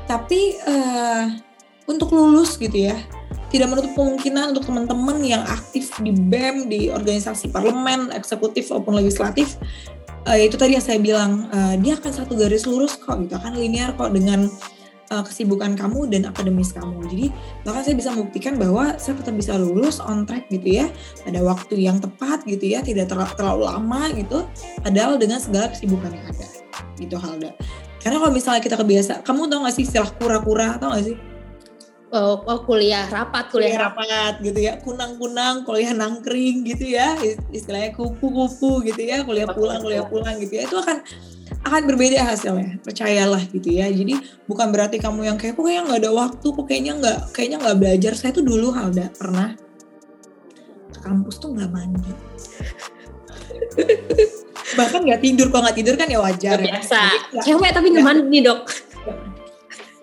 Tapi 0.07 0.41
eh, 0.59 1.25
untuk 1.87 2.11
lulus 2.11 2.59
gitu 2.59 2.91
ya 2.91 2.95
tidak 3.47 3.71
menutup 3.71 3.95
kemungkinan 3.95 4.51
untuk 4.51 4.67
teman-teman 4.67 5.23
yang 5.23 5.39
aktif 5.47 5.95
di 6.03 6.11
BEM, 6.11 6.67
di 6.67 6.91
organisasi 6.91 7.47
parlemen, 7.47 8.11
eksekutif 8.11 8.67
maupun 8.75 8.99
legislatif 8.99 9.55
eh, 10.27 10.47
itu 10.47 10.59
tadi 10.59 10.75
yang 10.75 10.83
saya 10.83 10.99
bilang 10.99 11.47
eh, 11.47 11.75
dia 11.79 11.95
akan 11.95 12.11
satu 12.11 12.35
garis 12.35 12.67
lurus 12.67 12.99
kok 12.99 13.15
gitu 13.23 13.39
akan 13.39 13.55
linear 13.55 13.95
kok 13.95 14.11
dengan 14.11 14.51
eh, 15.07 15.23
kesibukan 15.23 15.73
kamu 15.75 16.11
dan 16.11 16.29
akademis 16.29 16.75
kamu. 16.75 17.07
Jadi 17.07 17.25
bahkan 17.63 17.81
saya 17.83 17.95
bisa 17.95 18.09
membuktikan 18.13 18.53
bahwa 18.59 18.95
saya 18.99 19.15
tetap 19.19 19.35
bisa 19.35 19.55
lulus 19.55 20.03
on 20.03 20.27
track 20.27 20.47
gitu 20.51 20.83
ya. 20.83 20.85
Pada 21.23 21.39
waktu 21.43 21.79
yang 21.79 21.97
tepat 21.99 22.43
gitu 22.45 22.63
ya 22.63 22.83
tidak 22.83 23.11
terla- 23.11 23.35
terlalu 23.35 23.67
lama 23.67 24.01
gitu 24.15 24.47
padahal 24.83 25.15
dengan 25.19 25.39
segala 25.39 25.71
kesibukan 25.71 26.11
yang 26.11 26.25
ada. 26.29 26.47
Gitu 26.97 27.15
Halda. 27.17 27.51
Karena 27.97 28.23
kalau 28.23 28.31
misalnya 28.31 28.61
kita 28.63 28.77
kebiasa 28.79 29.25
kamu 29.25 29.51
tau 29.51 29.65
gak 29.67 29.75
sih 29.75 29.83
istilah 29.83 30.09
kura-kura 30.15 30.79
tau 30.79 30.95
gak 30.95 31.11
sih 31.11 31.17
oh, 32.11 32.39
oh, 32.47 32.59
kuliah 32.63 33.03
rapat, 33.11 33.51
kuliah 33.51 33.75
kuliah 33.75 33.81
rapat. 33.91 34.05
rapat 34.07 34.33
gitu 34.43 34.59
ya. 34.63 34.73
Kunang-kunang 34.79 35.67
kuliah 35.67 35.91
nangkring 35.91 36.63
gitu 36.63 36.85
ya. 36.87 37.19
Is- 37.19 37.41
istilahnya 37.51 37.91
kupu-kupu 37.95 38.83
gitu 38.87 39.01
ya. 39.01 39.23
Kuliah 39.27 39.47
pulang 39.51 39.79
kuliah 39.83 40.05
pulang 40.07 40.35
gitu 40.39 40.53
ya. 40.55 40.63
Itu 40.67 40.79
akan 40.79 41.03
akan 41.67 41.81
berbeda 41.83 42.23
hasilnya. 42.23 42.79
Percayalah 42.79 43.43
gitu 43.51 43.69
ya. 43.71 43.91
Jadi 43.91 44.15
bukan 44.47 44.71
berarti 44.71 44.97
kamu 45.03 45.27
yang 45.27 45.37
kayak 45.39 45.59
kok 45.59 45.63
kayaknya 45.67 45.83
nggak 45.87 46.01
ada 46.07 46.11
waktu 46.15 46.47
kok 46.47 46.65
kayaknya 46.67 46.93
nggak 46.99 47.17
kayaknya 47.35 47.57
nggak 47.59 47.77
belajar. 47.79 48.11
Saya 48.15 48.31
tuh 48.31 48.45
dulu 48.45 48.71
Halda 48.71 49.11
pernah 49.11 49.55
ke 50.95 50.99
kampus 51.03 51.35
tuh 51.43 51.51
nggak 51.51 51.71
mandi. 51.71 52.11
Bahkan 54.79 54.99
nggak 55.03 55.21
tidur. 55.23 55.47
Kalau 55.51 55.63
nggak 55.67 55.77
tidur 55.79 55.95
kan 55.99 56.07
ya 56.07 56.19
wajar 56.23 56.57
ya. 56.63 56.79
Biasa. 56.79 57.01
Cewek 57.43 57.71
tapi 57.75 57.87
nggak 57.91 58.05
mandi 58.05 58.39
dok. 58.43 58.63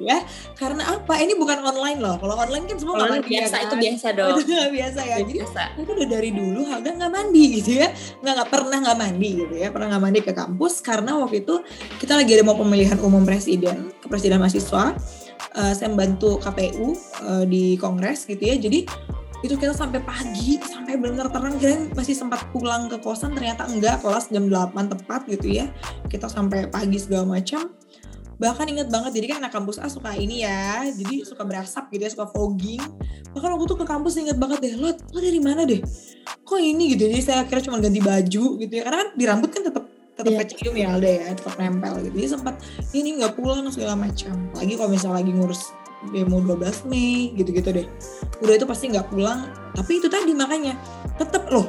Ya. 0.05 0.21
Karena 0.55 1.01
apa? 1.01 1.17
Ini 1.17 1.35
bukan 1.35 1.64
online 1.64 1.99
loh. 1.99 2.17
Kalau 2.21 2.37
online 2.37 2.64
kan 2.69 2.77
semua 2.77 2.95
mandi 3.01 3.25
ya 3.25 3.25
biasa 3.49 3.57
kan? 3.57 3.64
itu 3.64 3.77
biasa 3.81 4.07
dok. 4.12 4.29
itu 4.40 4.53
nggak 4.53 4.73
biasa 4.73 5.01
ya 5.01 5.17
jadi 5.25 5.33
biasa. 5.40 5.62
itu 5.81 5.90
udah 5.90 6.09
dari 6.09 6.31
dulu 6.31 6.61
Halda 6.69 6.90
nggak 6.95 7.12
mandi 7.12 7.45
gitu 7.61 7.71
ya. 7.81 7.88
Nggak 8.21 8.33
nggak 8.37 8.51
pernah 8.53 8.77
nggak 8.85 8.99
mandi 9.01 9.31
gitu 9.40 9.55
ya. 9.57 9.69
Pernah 9.73 9.87
nggak 9.97 10.03
mandi 10.05 10.21
ke 10.21 10.33
kampus 10.37 10.75
karena 10.85 11.11
waktu 11.17 11.37
itu 11.43 11.55
kita 11.99 12.12
lagi 12.14 12.31
ada 12.37 12.45
mau 12.45 12.57
pemilihan 12.57 12.99
umum 13.01 13.25
presiden 13.25 13.90
ke 13.99 14.07
presiden 14.07 14.38
mahasiswa. 14.38 14.95
Eh, 15.55 15.73
saya 15.75 15.88
membantu 15.90 16.43
KPU 16.43 16.99
eh, 17.25 17.45
di 17.47 17.64
kongres 17.79 18.27
gitu 18.27 18.43
ya. 18.43 18.59
Jadi 18.59 18.87
itu 19.45 19.61
kita 19.61 19.77
sampai 19.77 20.01
pagi 20.01 20.57
sampai 20.57 20.97
benar 20.97 21.29
terang. 21.29 21.61
Kirain 21.61 21.93
masih 21.93 22.17
sempat 22.17 22.49
pulang 22.51 22.88
ke 22.88 22.97
kosan 22.99 23.37
ternyata 23.37 23.69
enggak. 23.69 24.01
Kelas 24.01 24.33
jam 24.33 24.49
8 24.49 24.73
tepat 24.88 25.29
gitu 25.29 25.62
ya. 25.62 25.69
Kita 26.09 26.27
sampai 26.27 26.67
pagi 26.73 26.97
segala 26.97 27.38
macam 27.38 27.71
bahkan 28.38 28.66
inget 28.66 28.90
banget 28.90 29.14
jadi 29.14 29.27
kan 29.35 29.37
anak 29.47 29.53
kampus 29.55 29.79
A 29.79 29.87
suka 29.87 30.14
ini 30.14 30.42
ya 30.42 30.83
jadi 30.90 31.23
suka 31.23 31.47
berasap 31.47 31.90
gitu 31.94 32.03
ya 32.03 32.11
suka 32.11 32.27
fogging 32.31 32.83
bahkan 33.35 33.51
waktu 33.55 33.66
tuh 33.66 33.79
ke 33.79 33.87
kampus 33.87 34.14
inget 34.18 34.38
banget 34.38 34.59
deh 34.62 34.75
lo 34.79 34.90
lo 34.94 35.18
dari 35.18 35.40
mana 35.42 35.66
deh? 35.66 35.83
Kok 36.44 36.61
ini 36.61 36.94
gitu? 36.94 37.09
Jadi 37.09 37.20
saya 37.25 37.42
kira 37.49 37.61
cuma 37.64 37.81
ganti 37.81 37.99
baju 37.99 38.44
gitu 38.61 38.73
ya 38.73 38.83
karena 38.85 38.99
kan 39.07 39.09
di 39.16 39.25
rambut 39.25 39.51
kan 39.51 39.62
tetap 39.64 39.85
tetap 40.14 40.31
yeah. 40.31 40.40
kecium 40.47 40.75
ya 40.79 40.87
Alda 40.94 41.11
ya 41.11 41.25
tetap 41.35 41.55
nempel 41.59 41.92
gitu. 42.07 42.14
Jadi 42.20 42.29
sempat 42.31 42.55
ini 42.94 43.09
nggak 43.18 43.33
pulang 43.35 43.66
segala 43.75 43.99
macam. 43.99 44.35
Lagi 44.55 44.73
kalau 44.79 44.90
misalnya 44.92 45.16
lagi 45.25 45.33
ngurus 45.35 45.62
demo 46.12 46.37
12 46.38 46.90
Mei 46.92 47.33
gitu-gitu 47.35 47.70
deh. 47.75 47.87
Udah 48.44 48.55
itu 48.55 48.66
pasti 48.68 48.92
nggak 48.92 49.09
pulang 49.11 49.51
tapi 49.75 49.99
itu 49.99 50.07
tadi 50.07 50.31
makanya 50.37 50.79
tetap 51.18 51.51
loh 51.51 51.66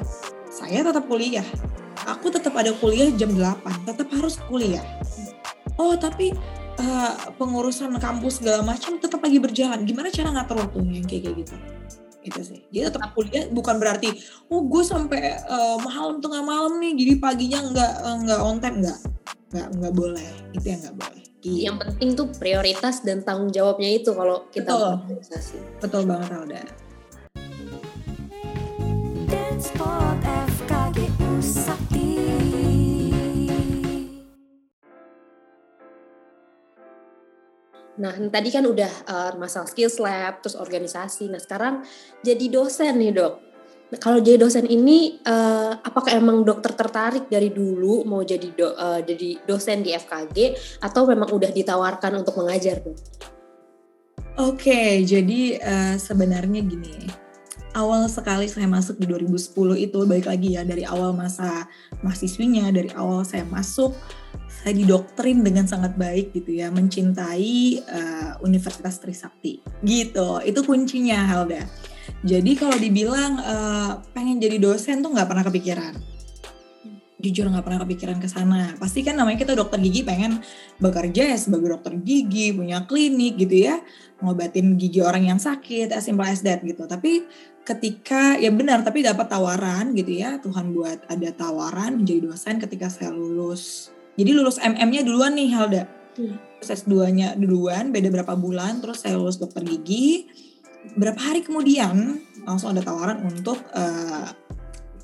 saya 0.52 0.86
tetap 0.86 1.08
kuliah. 1.10 1.46
Aku 2.06 2.30
tetap 2.30 2.54
ada 2.54 2.70
kuliah 2.78 3.10
jam 3.18 3.34
8 3.34 3.90
tetap 3.90 4.08
harus 4.14 4.38
kuliah 4.46 4.84
oh 5.78 5.94
tapi 5.98 6.32
uh, 6.80 7.12
pengurusan 7.36 7.96
kampus 7.98 8.44
segala 8.44 8.64
macam 8.64 8.98
tetap 9.00 9.20
lagi 9.22 9.40
berjalan. 9.40 9.84
Gimana 9.84 10.12
cara 10.12 10.30
ngatur 10.32 10.58
waktunya 10.68 11.02
yang 11.02 11.08
kayak 11.08 11.36
gitu? 11.36 11.56
Itu 12.26 12.40
sih. 12.42 12.62
Jadi 12.74 12.90
tetap 12.90 13.12
kuliah 13.14 13.46
bukan 13.54 13.78
berarti 13.78 14.10
oh 14.50 14.66
gue 14.66 14.84
sampai 14.84 15.38
uh, 15.46 15.78
malam 15.82 16.18
tengah 16.22 16.42
malam 16.42 16.82
nih, 16.82 16.94
jadi 16.98 17.14
paginya 17.22 17.60
nggak 17.70 17.94
nggak 18.26 18.40
on 18.42 18.58
time 18.58 18.78
nggak 18.82 19.00
nggak 19.54 19.68
nggak 19.82 19.94
boleh. 19.94 20.30
Itu 20.54 20.66
yang 20.66 20.82
nggak 20.82 20.98
boleh. 20.98 21.24
Gitu. 21.46 21.62
Yang 21.70 21.78
penting 21.86 22.10
tuh 22.18 22.28
prioritas 22.42 23.06
dan 23.06 23.22
tanggung 23.22 23.54
jawabnya 23.54 24.02
itu 24.02 24.10
kalau 24.18 24.50
kita 24.50 24.74
Betul. 24.74 24.92
organisasi. 25.06 25.58
Betul 25.78 26.02
banget 26.10 26.30
Alda. 26.34 26.62
Dance 29.30 29.70
FKGU 30.26 31.32
Sakti. 31.46 32.35
Nah, 37.96 38.12
tadi 38.28 38.52
kan 38.52 38.68
udah 38.68 38.92
uh, 39.08 39.32
masalah 39.40 39.72
skills 39.72 40.04
lab, 40.04 40.44
terus 40.44 40.60
organisasi. 40.60 41.32
Nah, 41.32 41.40
sekarang 41.40 41.88
jadi 42.20 42.46
dosen 42.52 43.00
nih, 43.00 43.16
Dok. 43.16 43.34
Nah, 43.86 44.00
kalau 44.02 44.20
jadi 44.20 44.36
dosen 44.36 44.68
ini, 44.68 45.24
uh, 45.24 45.80
apakah 45.80 46.12
emang 46.20 46.44
dokter 46.44 46.76
tertarik 46.76 47.32
dari 47.32 47.54
dulu 47.56 48.04
mau 48.04 48.20
jadi 48.26 48.52
do, 48.52 48.68
uh, 48.76 49.00
jadi 49.00 49.40
dosen 49.48 49.86
di 49.86 49.96
FKG 49.96 50.58
atau 50.84 51.08
memang 51.08 51.32
udah 51.32 51.54
ditawarkan 51.56 52.20
untuk 52.20 52.36
mengajar, 52.36 52.84
Dok? 52.84 52.98
Oke, 54.36 54.68
okay, 54.68 54.92
jadi 55.08 55.64
uh, 55.64 55.96
sebenarnya 55.96 56.60
gini, 56.60 57.08
awal 57.72 58.12
sekali 58.12 58.52
saya 58.52 58.68
masuk 58.68 59.00
di 59.00 59.08
2010 59.08 59.80
itu, 59.80 60.00
balik 60.04 60.28
lagi 60.28 60.60
ya 60.60 60.68
dari 60.68 60.84
awal 60.84 61.16
masa 61.16 61.64
mahasiswinya, 62.04 62.68
dari 62.76 62.92
awal 63.00 63.24
saya 63.24 63.48
masuk, 63.48 63.96
didoktrin 64.74 65.46
dengan 65.46 65.70
sangat 65.70 65.94
baik 65.94 66.34
gitu 66.34 66.58
ya 66.58 66.74
mencintai 66.74 67.86
uh, 67.86 68.32
Universitas 68.42 68.98
Trisakti. 68.98 69.62
Gitu 69.86 70.30
itu 70.42 70.60
kuncinya 70.66 71.22
Helda. 71.30 71.66
Jadi 72.26 72.58
kalau 72.58 72.78
dibilang 72.78 73.38
uh, 73.38 73.92
pengen 74.14 74.42
jadi 74.42 74.58
dosen 74.58 75.06
tuh 75.06 75.14
nggak 75.14 75.30
pernah 75.30 75.46
kepikiran. 75.46 75.94
Jujur 77.22 77.50
nggak 77.50 77.66
pernah 77.66 77.82
kepikiran 77.82 78.18
ke 78.22 78.30
sana. 78.30 78.74
Pasti 78.78 79.02
kan 79.02 79.18
namanya 79.18 79.42
kita 79.42 79.58
dokter 79.58 79.82
gigi 79.82 80.06
pengen 80.06 80.42
bekerja 80.78 81.34
ya 81.34 81.38
sebagai 81.38 81.74
dokter 81.78 81.98
gigi 82.02 82.54
punya 82.54 82.86
klinik 82.86 83.38
gitu 83.42 83.70
ya. 83.70 83.82
Ngobatin 84.22 84.78
gigi 84.78 85.02
orang 85.02 85.30
yang 85.30 85.40
sakit 85.42 85.94
as 85.94 86.06
simple 86.06 86.26
as 86.26 86.46
that 86.46 86.62
gitu. 86.62 86.86
Tapi 86.86 87.26
ketika 87.66 88.38
ya 88.38 88.54
benar 88.54 88.86
tapi 88.86 89.02
dapat 89.02 89.26
tawaran 89.26 89.98
gitu 89.98 90.14
ya. 90.14 90.38
Tuhan 90.38 90.74
buat 90.74 91.10
ada 91.10 91.30
tawaran 91.34 92.02
menjadi 92.02 92.30
dosen 92.30 92.62
ketika 92.62 92.90
saya 92.90 93.10
lulus 93.10 93.95
jadi 94.16 94.32
lulus 94.32 94.58
MM-nya 94.64 95.04
duluan 95.04 95.36
nih 95.36 95.50
Helda. 95.52 95.84
Hmm. 96.16 96.40
S2-nya 96.66 97.38
duluan, 97.38 97.94
beda 97.94 98.10
berapa 98.10 98.34
bulan, 98.34 98.82
terus 98.82 99.06
saya 99.06 99.20
lulus 99.20 99.38
dokter 99.38 99.62
gigi. 99.62 100.26
Berapa 100.98 101.20
hari 101.20 101.46
kemudian 101.46 102.18
langsung 102.48 102.74
ada 102.74 102.82
tawaran 102.82 103.22
untuk 103.22 103.60
uh, 103.76 104.26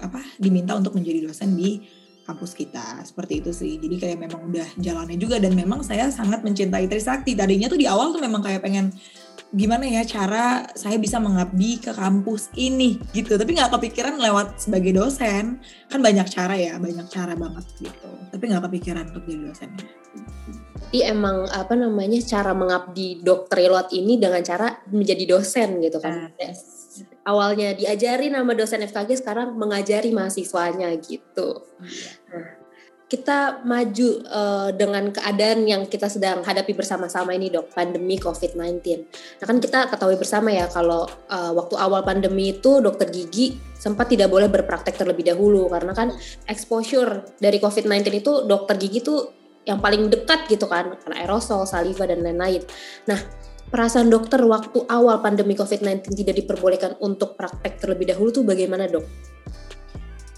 apa 0.02 0.22
diminta 0.42 0.74
untuk 0.74 0.98
menjadi 0.98 1.30
dosen 1.30 1.54
di 1.54 1.82
kampus 2.26 2.54
kita 2.54 3.02
seperti 3.02 3.42
itu 3.42 3.52
sih 3.54 3.82
jadi 3.82 3.96
kayak 3.98 4.18
memang 4.30 4.50
udah 4.50 4.68
jalannya 4.78 5.18
juga 5.18 5.42
dan 5.42 5.58
memang 5.58 5.82
saya 5.82 6.10
sangat 6.14 6.46
mencintai 6.46 6.86
Trisakti 6.86 7.34
tadinya 7.34 7.66
tuh 7.66 7.82
di 7.82 7.90
awal 7.90 8.14
tuh 8.14 8.22
memang 8.22 8.46
kayak 8.46 8.62
pengen 8.62 8.94
gimana 9.52 9.84
ya 9.84 10.08
cara 10.08 10.64
saya 10.80 10.96
bisa 10.96 11.20
mengabdi 11.20 11.80
ke 11.84 11.92
kampus 11.92 12.48
ini 12.56 13.00
gitu. 13.12 13.36
Tapi 13.36 13.52
nggak 13.52 13.72
kepikiran 13.76 14.16
lewat 14.16 14.64
sebagai 14.64 14.96
dosen. 14.96 15.60
Kan 15.92 16.00
banyak 16.00 16.28
cara 16.32 16.56
ya 16.56 16.80
banyak 16.80 17.08
cara 17.12 17.36
banget 17.36 17.66
gitu. 17.80 18.10
Tapi 18.32 18.44
nggak 18.48 18.64
kepikiran 18.72 19.12
untuk 19.12 19.24
jadi 19.28 19.44
dosen. 19.52 19.70
Jadi 20.92 21.00
emang 21.08 21.48
apa 21.52 21.72
namanya 21.76 22.20
cara 22.24 22.52
mengabdi 22.52 23.24
dokter 23.24 23.64
lewat 23.64 23.96
ini 23.96 24.20
dengan 24.20 24.44
cara 24.44 24.80
menjadi 24.92 25.24
dosen 25.28 25.80
gitu 25.84 26.00
kan. 26.00 26.32
Yes. 26.40 26.82
awalnya 27.22 27.78
diajari 27.78 28.34
nama 28.34 28.52
dosen 28.52 28.84
FKG 28.84 29.22
sekarang 29.22 29.56
mengajari 29.56 30.12
mahasiswanya 30.12 30.92
gitu. 31.00 31.64
Iya. 31.80 32.12
nah 32.28 32.61
kita 33.12 33.68
maju 33.68 34.10
uh, 34.32 34.72
dengan 34.72 35.12
keadaan 35.12 35.68
yang 35.68 35.84
kita 35.84 36.08
sedang 36.08 36.48
hadapi 36.48 36.72
bersama-sama 36.72 37.36
ini 37.36 37.52
dok, 37.52 37.76
pandemi 37.76 38.16
COVID-19. 38.16 38.80
Nah 39.36 39.46
kan 39.52 39.60
kita 39.60 39.92
ketahui 39.92 40.16
bersama 40.16 40.48
ya 40.48 40.72
kalau 40.72 41.04
uh, 41.28 41.52
waktu 41.52 41.76
awal 41.76 42.08
pandemi 42.08 42.56
itu 42.56 42.80
dokter 42.80 43.12
gigi 43.12 43.60
sempat 43.76 44.08
tidak 44.08 44.32
boleh 44.32 44.48
berpraktek 44.48 44.96
terlebih 44.96 45.28
dahulu 45.28 45.68
karena 45.68 45.92
kan 45.92 46.16
exposure 46.48 47.36
dari 47.36 47.60
COVID-19 47.60 48.24
itu 48.24 48.48
dokter 48.48 48.80
gigi 48.80 49.04
itu 49.04 49.28
yang 49.68 49.84
paling 49.84 50.08
dekat 50.08 50.48
gitu 50.48 50.72
kan 50.72 50.96
karena 50.96 51.28
aerosol, 51.28 51.68
saliva 51.68 52.08
dan 52.08 52.24
lain-lain. 52.24 52.64
Nah 53.12 53.20
perasaan 53.68 54.08
dokter 54.08 54.40
waktu 54.48 54.88
awal 54.88 55.20
pandemi 55.20 55.60
COVID-19 55.60 56.16
tidak 56.16 56.40
diperbolehkan 56.48 56.96
untuk 57.04 57.36
praktek 57.36 57.76
terlebih 57.76 58.16
dahulu 58.16 58.32
tuh 58.32 58.48
bagaimana 58.48 58.88
dok? 58.88 59.04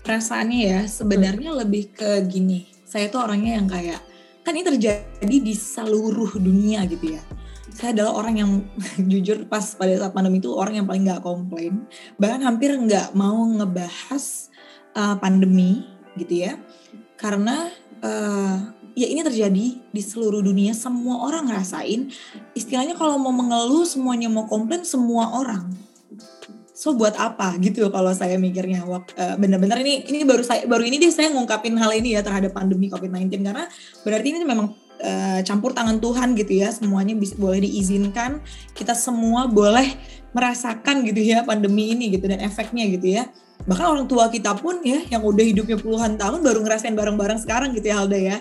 Perasaannya 0.03 0.59
ya 0.59 0.81
sebenarnya 0.85 1.55
hmm. 1.55 1.59
lebih 1.63 1.83
ke 1.95 2.21
gini. 2.27 2.67
Saya 2.83 3.09
tuh 3.09 3.23
orangnya 3.23 3.57
yang 3.57 3.67
kayak 3.71 4.03
kan 4.43 4.53
ini 4.53 4.67
terjadi 4.67 5.37
di 5.39 5.55
seluruh 5.55 6.35
dunia 6.37 6.83
gitu 6.85 7.17
ya. 7.17 7.23
Saya 7.73 7.95
adalah 7.95 8.13
orang 8.19 8.35
yang 8.37 8.51
jujur 9.11 9.47
pas 9.47 9.63
pada 9.73 9.95
saat 9.97 10.13
pandemi 10.13 10.43
itu 10.43 10.51
orang 10.53 10.83
yang 10.83 10.85
paling 10.85 11.07
nggak 11.07 11.23
komplain. 11.23 11.87
Bahkan 12.19 12.43
hampir 12.43 12.75
nggak 12.75 13.15
mau 13.15 13.39
ngebahas 13.47 14.53
uh, 14.93 15.15
pandemi 15.17 15.87
gitu 16.19 16.45
ya. 16.45 16.59
Karena 17.17 17.71
uh, 18.03 18.55
ya 18.93 19.07
ini 19.09 19.23
terjadi 19.23 19.65
di 19.79 20.01
seluruh 20.03 20.43
dunia 20.43 20.75
semua 20.75 21.23
orang 21.25 21.49
ngerasain. 21.49 22.11
Istilahnya 22.53 22.99
kalau 22.99 23.17
mau 23.17 23.33
mengeluh 23.33 23.87
semuanya 23.87 24.27
mau 24.27 24.45
komplain 24.45 24.83
semua 24.83 25.33
orang 25.39 25.92
so 26.83 26.91
buat 26.91 27.15
apa? 27.15 27.55
Gitu 27.63 27.87
kalau 27.87 28.11
saya 28.11 28.35
mikirnya. 28.35 28.83
Uh, 28.83 28.99
benar-benar 29.39 29.79
ini 29.79 30.03
ini 30.03 30.27
baru 30.27 30.43
saya 30.43 30.67
baru 30.67 30.83
ini 30.83 30.99
deh 30.99 31.07
saya 31.15 31.31
ngungkapin 31.31 31.79
hal 31.79 31.95
ini 31.95 32.19
ya 32.19 32.21
terhadap 32.27 32.51
pandemi 32.51 32.91
COVID-19 32.91 33.39
karena 33.39 33.71
berarti 34.03 34.27
ini 34.35 34.43
memang 34.43 34.75
uh, 34.99 35.39
campur 35.47 35.71
tangan 35.71 36.03
Tuhan 36.03 36.35
gitu 36.35 36.59
ya. 36.59 36.75
Semuanya 36.75 37.15
bisa 37.15 37.39
boleh 37.39 37.63
diizinkan. 37.63 38.43
Kita 38.75 38.91
semua 38.91 39.47
boleh 39.47 39.95
merasakan 40.35 41.07
gitu 41.07 41.23
ya 41.23 41.47
pandemi 41.47 41.95
ini 41.95 42.11
gitu 42.11 42.27
dan 42.27 42.43
efeknya 42.43 42.83
gitu 42.89 43.21
ya 43.21 43.29
bahkan 43.63 43.87
orang 43.95 44.05
tua 44.07 44.27
kita 44.27 44.55
pun 44.59 44.83
ya 44.83 45.01
yang 45.07 45.23
udah 45.23 45.45
hidupnya 45.45 45.79
puluhan 45.79 46.19
tahun 46.19 46.43
baru 46.43 46.63
ngerasain 46.63 46.95
bareng-bareng 46.95 47.39
sekarang 47.39 47.71
gitu 47.71 47.87
ya 47.91 48.03
Alda 48.03 48.19
ya. 48.19 48.37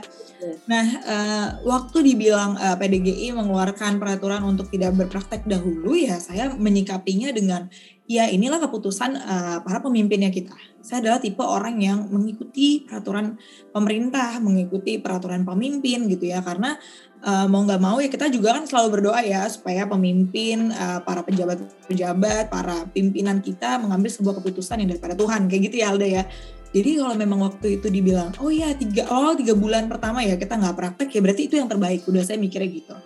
Nah 0.66 0.86
uh, 1.06 1.48
waktu 1.62 2.02
dibilang 2.02 2.58
uh, 2.58 2.74
PDGI 2.74 3.30
mengeluarkan 3.30 4.02
peraturan 4.02 4.42
untuk 4.42 4.66
tidak 4.74 4.98
berpraktek 4.98 5.46
dahulu 5.46 5.94
ya 5.94 6.18
saya 6.18 6.50
menyikapinya 6.58 7.30
dengan 7.30 7.70
ya 8.12 8.28
inilah 8.28 8.60
keputusan 8.60 9.14
uh, 9.16 9.58
para 9.62 9.78
pemimpinnya 9.80 10.28
kita. 10.28 10.52
Saya 10.82 11.00
adalah 11.06 11.18
tipe 11.22 11.40
orang 11.40 11.78
yang 11.78 12.10
mengikuti 12.10 12.82
peraturan 12.82 13.38
pemerintah, 13.70 14.42
mengikuti 14.42 14.98
peraturan 14.98 15.46
pemimpin 15.46 16.10
gitu 16.10 16.28
ya, 16.28 16.42
karena 16.42 16.74
uh, 17.22 17.46
mau 17.46 17.62
nggak 17.62 17.80
mau 17.80 18.02
ya 18.02 18.10
kita 18.10 18.26
juga 18.28 18.58
kan 18.58 18.66
selalu 18.66 18.98
berdoa 18.98 19.22
ya 19.22 19.46
supaya 19.46 19.86
pemimpin, 19.86 20.74
uh, 20.74 21.00
para 21.06 21.22
pejabat-pejabat, 21.22 22.50
para 22.50 22.84
pimpinan 22.90 23.38
kita 23.38 23.78
mengambil 23.78 24.10
sebuah 24.10 24.42
keputusan 24.42 24.82
yang 24.82 24.90
daripada 24.90 25.11
Tuhan 25.18 25.48
kayak 25.48 25.62
gitu 25.70 25.76
ya 25.82 25.86
Alda 25.92 26.08
ya. 26.08 26.24
Jadi 26.72 26.90
kalau 26.96 27.12
memang 27.12 27.38
waktu 27.44 27.76
itu 27.76 27.92
dibilang, 27.92 28.32
oh 28.40 28.48
ya 28.48 28.72
tiga 28.72 29.04
oh 29.12 29.36
tiga 29.36 29.52
bulan 29.52 29.92
pertama 29.92 30.24
ya 30.24 30.40
kita 30.40 30.56
nggak 30.56 30.72
praktek 30.72 31.08
ya 31.12 31.20
berarti 31.20 31.42
itu 31.48 31.54
yang 31.60 31.68
terbaik. 31.68 32.04
Udah 32.08 32.24
saya 32.24 32.40
mikirnya 32.40 32.70
gitu. 32.72 32.96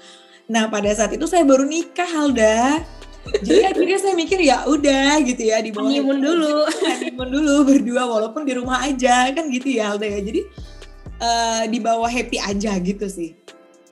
Nah 0.46 0.70
pada 0.70 0.86
saat 0.94 1.10
itu 1.10 1.26
saya 1.26 1.42
baru 1.42 1.66
nikah 1.66 2.06
Alda 2.06 2.86
jadi 3.42 3.74
akhirnya 3.74 3.98
saya 3.98 4.14
mikir 4.14 4.38
ya 4.42 4.64
udah 4.66 5.18
gitu 5.26 5.42
ya 5.42 5.58
di 5.58 5.74
bawah 5.74 5.90
honeymoon 5.90 6.20
dulu 6.22 6.54
honeymoon 6.90 7.30
dulu 7.30 7.54
berdua 7.66 8.02
walaupun 8.06 8.42
di 8.46 8.52
rumah 8.54 8.86
aja 8.86 9.30
kan 9.34 9.50
gitu 9.50 9.68
ya 9.76 9.94
Alda 9.94 10.06
ya 10.06 10.20
jadi 10.22 10.40
uh, 11.18 11.62
di 11.66 11.78
bawah 11.82 12.08
happy 12.08 12.38
aja 12.38 12.78
gitu 12.78 13.06
sih 13.10 13.34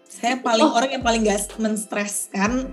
saya 0.06 0.38
paling 0.38 0.68
oh. 0.70 0.76
orang 0.78 0.90
yang 0.94 1.04
paling 1.04 1.26
gak 1.26 1.50
menstreskan 1.58 2.70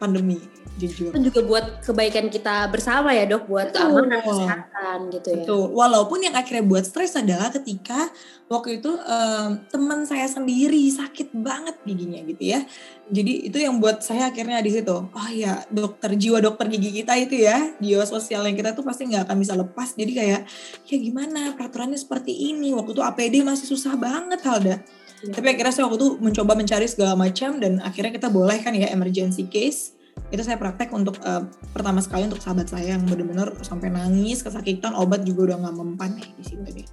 pandemi 0.00 0.40
jujur. 0.78 1.10
Itu 1.10 1.20
juga 1.28 1.40
buat 1.42 1.66
kebaikan 1.82 2.30
kita 2.30 2.70
bersama 2.70 3.10
ya 3.10 3.26
dok, 3.26 3.50
buat 3.50 3.74
Betul. 3.74 4.06
keamanan 4.06 4.20
kesehatan 4.22 4.98
gitu 5.10 5.28
ya. 5.34 5.36
Betul. 5.42 5.64
Walaupun 5.74 6.18
yang 6.22 6.34
akhirnya 6.38 6.64
buat 6.64 6.86
stres 6.86 7.18
adalah 7.18 7.50
ketika 7.50 8.08
waktu 8.46 8.80
itu 8.80 8.94
em, 8.94 9.60
teman 9.68 10.06
saya 10.06 10.24
sendiri 10.30 10.88
sakit 10.88 11.34
banget 11.34 11.76
giginya 11.82 12.22
gitu 12.24 12.42
ya. 12.54 12.62
Jadi 13.10 13.50
itu 13.50 13.58
yang 13.58 13.82
buat 13.82 14.00
saya 14.00 14.30
akhirnya 14.30 14.62
di 14.62 14.70
situ. 14.70 14.94
Oh 14.94 15.28
ya 15.34 15.66
dokter 15.68 16.14
jiwa 16.14 16.38
dokter 16.38 16.70
gigi 16.70 17.02
kita 17.02 17.18
itu 17.18 17.42
ya 17.42 17.74
jiwa 17.82 18.06
sosial 18.06 18.46
yang 18.46 18.56
kita 18.56 18.72
tuh 18.72 18.86
pasti 18.86 19.10
nggak 19.10 19.26
akan 19.28 19.36
bisa 19.42 19.58
lepas. 19.58 19.98
Jadi 19.98 20.12
kayak 20.14 20.40
ya 20.86 20.96
gimana 20.96 21.52
peraturannya 21.58 21.98
seperti 21.98 22.54
ini. 22.54 22.70
Waktu 22.72 22.94
itu 22.94 23.02
APD 23.02 23.34
masih 23.42 23.66
susah 23.66 23.98
banget 23.98 24.40
Halda. 24.46 24.78
Iya. 25.18 25.34
Tapi 25.34 25.46
akhirnya 25.50 25.74
saya 25.74 25.84
waktu 25.90 25.98
itu 25.98 26.08
mencoba 26.22 26.52
mencari 26.54 26.86
segala 26.86 27.18
macam 27.18 27.58
dan 27.58 27.82
akhirnya 27.82 28.14
kita 28.14 28.30
boleh 28.30 28.58
kan 28.62 28.72
ya 28.74 28.88
emergency 28.94 29.50
case. 29.50 29.97
Itu 30.28 30.42
saya 30.44 30.60
praktek 30.60 30.92
untuk 30.92 31.16
eh, 31.22 31.46
pertama 31.72 32.02
sekali 32.02 32.28
untuk 32.28 32.42
sahabat 32.42 32.68
saya 32.68 32.96
yang 32.98 33.04
benar-benar 33.06 33.54
sampai 33.64 33.88
nangis, 33.88 34.44
kesakitan, 34.44 34.92
obat 34.94 35.24
juga 35.24 35.52
udah 35.52 35.56
nggak 35.66 35.76
mempan 35.76 36.10
nih 36.18 36.28
di 36.36 36.44
situ 36.44 36.62
deh. 36.64 36.88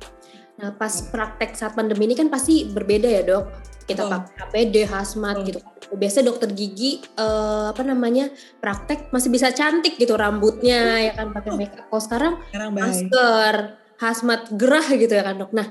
Nah 0.55 0.71
pas 0.71 0.91
praktek 1.11 1.51
saat 1.55 1.75
pandemi 1.75 2.07
ini 2.07 2.15
kan 2.15 2.31
pasti 2.31 2.67
berbeda 2.67 3.07
ya 3.11 3.21
dok. 3.27 3.45
Kita 3.85 4.01
Betul. 4.01 4.11
pakai 4.17 4.33
APD, 4.49 4.75
hazmat 4.89 5.35
Betul. 5.43 5.47
gitu. 5.51 5.59
Biasa 5.95 6.17
dokter 6.25 6.49
gigi 6.55 7.03
eh, 7.03 7.65
apa 7.69 7.81
namanya 7.85 8.31
praktek 8.63 9.11
masih 9.11 9.29
bisa 9.29 9.51
cantik 9.51 9.99
gitu 9.99 10.15
rambutnya 10.17 11.11
ya 11.11 11.13
kan 11.13 11.35
pakai 11.35 11.51
makeup. 11.53 11.85
Kalau 11.91 12.03
sekarang 12.03 12.33
Sekarang 12.49 12.71
masker, 12.73 13.53
hazmat 13.99 14.41
gerah 14.55 14.87
gitu 14.95 15.13
ya 15.13 15.23
kan 15.27 15.35
dok. 15.37 15.51
Nah 15.51 15.67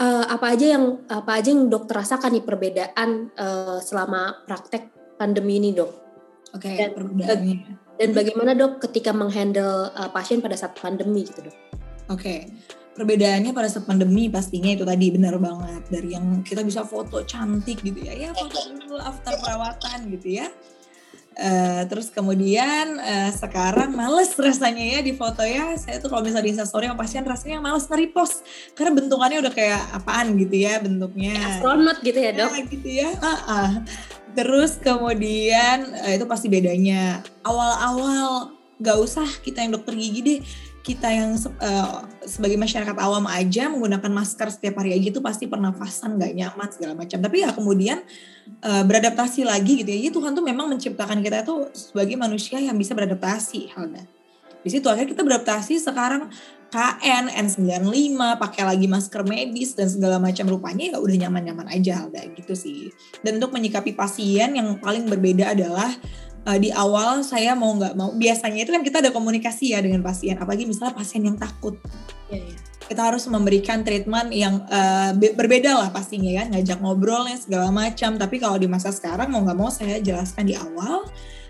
eh, 0.00 0.24
apa 0.28 0.46
aja 0.52 0.66
yang 0.78 0.84
apa 1.08 1.30
aja 1.40 1.48
yang 1.50 1.66
dokter 1.72 2.04
rasakan 2.04 2.38
nih 2.38 2.44
perbedaan 2.44 3.08
eh, 3.34 3.78
selama 3.82 4.44
praktek 4.44 5.16
pandemi 5.16 5.58
ini 5.58 5.72
dok? 5.74 6.09
Oke, 6.54 6.70
Dan- 6.74 6.94
perbedaannya. 6.94 7.56
Dan 8.00 8.16
bagaimana 8.16 8.56
dok 8.56 8.80
ketika 8.80 9.12
menghandle 9.12 9.92
eh, 9.92 10.08
pasien 10.08 10.40
pada 10.40 10.56
saat 10.56 10.72
pandemi 10.72 11.28
gitu 11.28 11.44
dok? 11.44 11.56
Oke, 12.10 12.48
perbedaannya 12.96 13.52
pada 13.52 13.68
saat 13.68 13.84
pandemi 13.84 14.32
pastinya 14.32 14.72
itu 14.72 14.88
tadi 14.88 15.12
benar 15.12 15.36
banget 15.36 15.84
dari 15.92 16.16
yang 16.16 16.40
kita 16.40 16.64
bisa 16.64 16.82
foto 16.82 17.22
cantik 17.28 17.84
gitu 17.84 18.00
ya, 18.02 18.16
ya 18.16 18.30
foto 18.32 18.56
dulu 18.72 18.96
after 18.98 19.36
perawatan 19.36 20.10
gitu 20.16 20.40
ya. 20.40 20.48
Eh, 21.40 21.82
terus 21.86 22.10
kemudian 22.10 22.98
eh, 22.98 23.30
sekarang 23.30 23.94
males 23.94 24.34
rasanya 24.34 24.98
ya 24.98 25.00
di 25.00 25.14
foto 25.14 25.46
ya 25.46 25.72
saya 25.78 26.02
tuh 26.02 26.10
kalau 26.10 26.26
misalnya 26.26 26.50
di 26.50 26.52
instastory 26.52 26.90
sama 26.90 26.98
pasien 26.98 27.22
rasanya 27.22 27.62
males 27.62 27.86
nge-repost 27.86 28.42
karena 28.74 28.98
bentukannya 28.98 29.38
udah 29.38 29.52
kayak 29.54 29.78
apaan 29.94 30.34
gitu 30.36 30.66
ya 30.66 30.82
bentuknya 30.82 31.38
Astronot 31.38 32.02
gitu 32.02 32.18
ya 32.18 32.34
dok? 32.34 32.50
Ya, 32.50 32.60
gitu 32.66 32.88
ya. 32.90 33.08
Ah, 33.22 33.40
ah. 33.46 33.70
Terus 34.34 34.78
kemudian 34.78 35.90
eh, 36.06 36.16
itu 36.18 36.26
pasti 36.26 36.46
bedanya. 36.46 37.22
Awal-awal 37.42 38.54
gak 38.80 38.98
usah 38.98 39.26
kita 39.44 39.62
yang 39.62 39.74
dokter 39.76 39.94
gigi 39.98 40.20
deh. 40.22 40.40
Kita 40.80 41.12
yang 41.12 41.36
eh, 41.36 41.96
sebagai 42.24 42.56
masyarakat 42.56 42.96
awam 42.96 43.28
aja 43.28 43.68
menggunakan 43.68 44.10
masker 44.10 44.48
setiap 44.48 44.80
hari 44.80 44.96
aja 44.96 45.12
itu 45.12 45.20
pasti 45.20 45.44
pernafasan 45.50 46.16
gak 46.16 46.32
nyaman 46.32 46.68
segala 46.72 46.94
macam. 46.96 47.18
Tapi 47.20 47.36
ya 47.42 47.50
kemudian 47.52 47.98
eh, 48.62 48.82
beradaptasi 48.86 49.44
lagi 49.44 49.84
gitu 49.84 49.90
ya. 49.90 49.98
Jadi 50.08 50.10
Tuhan 50.14 50.32
tuh 50.32 50.44
memang 50.46 50.70
menciptakan 50.70 51.20
kita 51.20 51.42
tuh 51.42 51.68
sebagai 51.74 52.16
manusia 52.16 52.62
yang 52.62 52.78
bisa 52.78 52.94
beradaptasi, 52.96 53.74
Halda. 53.76 54.02
Di 54.60 54.68
situ 54.68 54.86
akhirnya 54.92 55.16
kita 55.16 55.24
beradaptasi 55.24 55.80
sekarang 55.80 56.28
KN, 56.70 57.26
N95, 57.34 58.38
pakai 58.38 58.62
lagi 58.62 58.86
masker 58.86 59.26
medis 59.26 59.74
dan 59.74 59.90
segala 59.90 60.22
macam. 60.22 60.46
Rupanya 60.46 60.94
ya 60.94 60.98
udah 61.02 61.16
nyaman-nyaman 61.26 61.66
aja 61.66 62.06
Alda 62.06 62.22
gitu 62.30 62.54
sih. 62.54 62.94
Dan 63.26 63.42
untuk 63.42 63.50
menyikapi 63.50 63.98
pasien 63.98 64.54
yang 64.54 64.78
paling 64.78 65.10
berbeda 65.10 65.50
adalah 65.50 65.90
eh, 66.46 66.58
di 66.62 66.70
awal 66.70 67.26
saya 67.26 67.58
mau 67.58 67.74
nggak 67.74 67.98
mau 67.98 68.14
biasanya 68.14 68.62
itu 68.62 68.70
kan 68.70 68.86
kita 68.86 69.02
ada 69.02 69.10
komunikasi 69.10 69.74
ya 69.74 69.82
dengan 69.82 70.06
pasien. 70.06 70.38
Apalagi 70.38 70.62
misalnya 70.62 70.94
pasien 70.94 71.26
yang 71.26 71.34
takut. 71.34 71.74
Iya, 72.30 72.38
iya. 72.38 72.58
kita 72.90 73.06
harus 73.06 73.22
memberikan 73.30 73.86
treatment 73.86 74.34
yang 74.34 74.66
be- 75.14 75.34
berbeda 75.34 75.74
lah 75.74 75.90
pastinya 75.90 76.30
ya. 76.30 76.46
Ngajak 76.46 76.78
ngobrolnya 76.78 77.34
segala 77.38 77.74
macam. 77.74 78.14
Tapi 78.14 78.38
kalau 78.38 78.62
di 78.62 78.70
masa 78.70 78.94
sekarang 78.94 79.30
mau 79.30 79.42
nggak 79.42 79.58
mau 79.58 79.70
saya 79.74 79.98
jelaskan 79.98 80.46
di 80.46 80.54
awal 80.54 81.02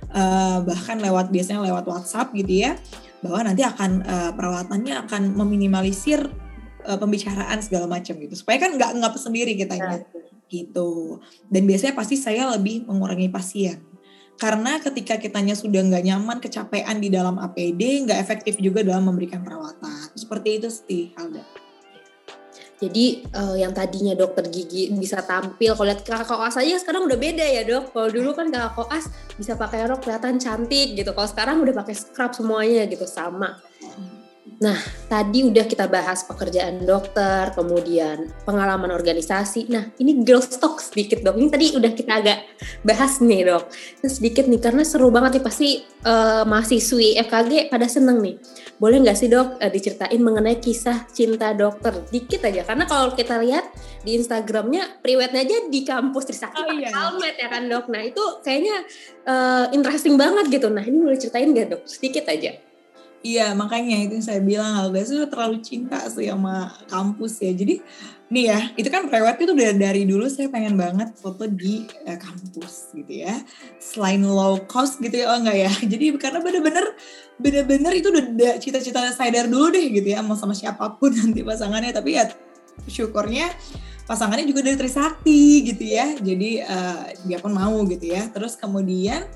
eh, 0.09 0.59
bahkan 0.65 0.97
lewat 0.97 1.29
biasanya 1.29 1.61
lewat 1.61 1.85
WhatsApp 1.85 2.33
gitu 2.33 2.65
ya 2.65 2.73
bahwa 3.21 3.53
nanti 3.53 3.63
akan 3.65 3.91
eh, 4.05 4.31
perawatannya 4.35 4.95
akan 5.07 5.23
meminimalisir 5.37 6.21
eh, 6.85 6.99
pembicaraan 6.99 7.61
segala 7.61 7.87
macam 7.87 8.17
gitu. 8.17 8.35
Supaya 8.37 8.61
kan 8.61 8.77
nggak 8.77 8.91
nggak 9.01 9.13
sendiri 9.21 9.57
kitanya. 9.57 10.05
Gitu. 10.51 11.23
Dan 11.47 11.63
biasanya 11.69 11.95
pasti 11.95 12.19
saya 12.19 12.51
lebih 12.51 12.89
mengurangi 12.89 13.31
pasien. 13.31 13.87
Karena 14.41 14.81
ketika 14.81 15.21
kitanya 15.21 15.53
sudah 15.53 15.85
nggak 15.85 16.05
nyaman 16.05 16.41
kecapean 16.41 16.97
di 16.97 17.13
dalam 17.13 17.37
APD 17.37 18.09
nggak 18.09 18.19
efektif 18.19 18.57
juga 18.57 18.81
dalam 18.81 19.05
memberikan 19.05 19.45
perawatan. 19.45 20.17
Seperti 20.17 20.49
itu 20.57 20.69
sih 20.73 21.13
Alda 21.15 21.60
Jadi 22.81 23.29
eh, 23.29 23.57
yang 23.61 23.77
tadinya 23.77 24.17
dokter 24.17 24.49
gigi 24.49 24.89
bisa 24.97 25.21
tampil, 25.21 25.77
kalau 25.77 25.87
lihat 25.93 26.01
kakak 26.01 26.25
koas 26.25 26.57
aja 26.57 26.81
sekarang 26.81 27.05
udah 27.05 27.19
beda 27.21 27.45
ya 27.45 27.63
dok. 27.69 27.93
Kalau 27.93 28.09
dulu 28.09 28.33
kan 28.33 28.49
kakak 28.49 28.73
koas 28.73 29.05
bisa 29.37 29.53
pakai 29.55 29.85
rok 29.85 30.01
kelihatan 30.01 30.41
cantik 30.41 30.97
gitu. 30.97 31.13
Kalau 31.13 31.29
sekarang 31.29 31.61
udah 31.61 31.77
pakai 31.77 31.93
scrub 31.93 32.33
semuanya 32.33 32.89
gitu 32.89 33.05
sama. 33.05 33.61
Tadi 34.61 35.41
udah 35.41 35.65
kita 35.65 35.89
bahas 35.89 36.21
pekerjaan 36.29 36.85
dokter, 36.85 37.49
kemudian 37.57 38.29
pengalaman 38.45 38.93
organisasi. 38.93 39.73
Nah 39.73 39.89
ini 39.97 40.21
girl 40.21 40.45
talk 40.45 40.85
sedikit 40.85 41.25
dok. 41.25 41.41
Ini 41.41 41.49
tadi 41.49 41.67
udah 41.73 41.93
kita 41.97 42.13
agak 42.21 42.39
bahas 42.85 43.25
nih 43.25 43.49
dok. 43.49 43.73
Terus 44.05 44.21
sedikit 44.21 44.45
nih 44.45 44.61
karena 44.61 44.85
seru 44.85 45.09
banget 45.09 45.41
nih 45.41 45.45
pasti 45.49 45.69
eh, 45.83 46.45
mahasiswi 46.45 47.17
FKG 47.25 47.73
pada 47.73 47.89
seneng 47.89 48.21
nih. 48.21 48.37
Boleh 48.77 49.01
nggak 49.01 49.17
sih 49.17 49.33
dok 49.33 49.57
eh, 49.65 49.73
diceritain 49.73 50.21
mengenai 50.21 50.61
kisah 50.61 51.09
cinta 51.09 51.57
dokter 51.57 51.97
dikit 52.13 52.45
aja? 52.45 52.61
Karena 52.69 52.85
kalau 52.85 53.17
kita 53.17 53.41
lihat 53.41 53.65
di 54.05 54.21
Instagramnya 54.21 55.01
priwetnya 55.01 55.41
aja 55.41 55.57
di 55.73 55.81
kampus 55.89 56.29
Trisakti 56.29 56.61
Oh, 56.61 56.69
iya. 56.77 56.93
helmet 56.93 57.41
ya 57.41 57.49
kan 57.49 57.65
dok. 57.65 57.89
Nah 57.89 58.05
itu 58.05 58.25
kayaknya 58.45 58.85
eh, 59.25 59.65
interesting 59.73 60.21
banget 60.21 60.53
gitu. 60.53 60.69
Nah 60.69 60.85
ini 60.85 61.01
boleh 61.01 61.17
ceritain 61.17 61.49
nggak 61.49 61.67
dok? 61.73 61.83
Sedikit 61.89 62.29
aja. 62.29 62.69
Iya 63.21 63.53
makanya 63.53 64.01
itu 64.01 64.17
yang 64.17 64.25
saya 64.25 64.41
bilang 64.41 64.73
Alda 64.81 65.05
itu 65.05 65.29
terlalu 65.29 65.61
cinta 65.61 66.09
sih 66.09 66.33
sama 66.33 66.73
kampus 66.89 67.45
ya. 67.45 67.53
Jadi 67.53 67.85
nih 68.33 68.45
ya 68.49 68.61
itu 68.81 68.89
kan 68.89 69.13
prewed 69.13 69.37
itu 69.45 69.53
udah 69.53 69.77
dari 69.77 70.09
dulu 70.09 70.25
saya 70.33 70.49
pengen 70.49 70.81
banget 70.81 71.13
foto 71.21 71.45
di 71.45 71.85
eh, 72.09 72.17
kampus 72.17 72.97
gitu 72.97 73.13
ya. 73.29 73.45
Selain 73.77 74.25
low 74.25 74.65
cost 74.65 75.05
gitu 75.05 75.21
ya 75.21 75.37
oh 75.37 75.37
enggak 75.37 75.69
ya. 75.69 75.73
Jadi 75.93 76.17
karena 76.17 76.41
bener-bener 76.41 76.97
bener-bener 77.37 77.93
itu 77.93 78.09
udah 78.09 78.25
da- 78.33 78.57
cita-cita 78.57 79.13
saya 79.13 79.29
dari 79.29 79.53
dulu 79.53 79.69
deh 79.69 79.85
gitu 80.01 80.09
ya 80.17 80.25
mau 80.25 80.37
sama 80.41 80.57
siapa 80.57 80.97
pun 80.97 81.13
nanti 81.21 81.45
pasangannya. 81.45 81.93
Tapi 81.93 82.17
ya 82.17 82.25
syukurnya 82.89 83.53
pasangannya 84.09 84.49
juga 84.49 84.65
dari 84.65 84.81
Trisakti 84.81 85.69
gitu 85.69 85.85
ya. 85.93 86.17
Jadi 86.17 86.65
eh, 86.65 87.05
dia 87.29 87.37
pun 87.37 87.53
mau 87.53 87.85
gitu 87.85 88.17
ya. 88.17 88.33
Terus 88.33 88.57
kemudian 88.57 89.29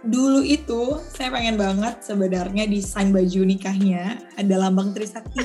dulu 0.00 0.40
itu 0.40 0.96
saya 1.12 1.28
pengen 1.28 1.54
banget 1.54 2.00
sebenarnya 2.00 2.64
desain 2.64 3.12
baju 3.12 3.40
nikahnya 3.44 4.16
ada 4.34 4.54
lambang 4.56 4.96
Trisakti. 4.96 5.40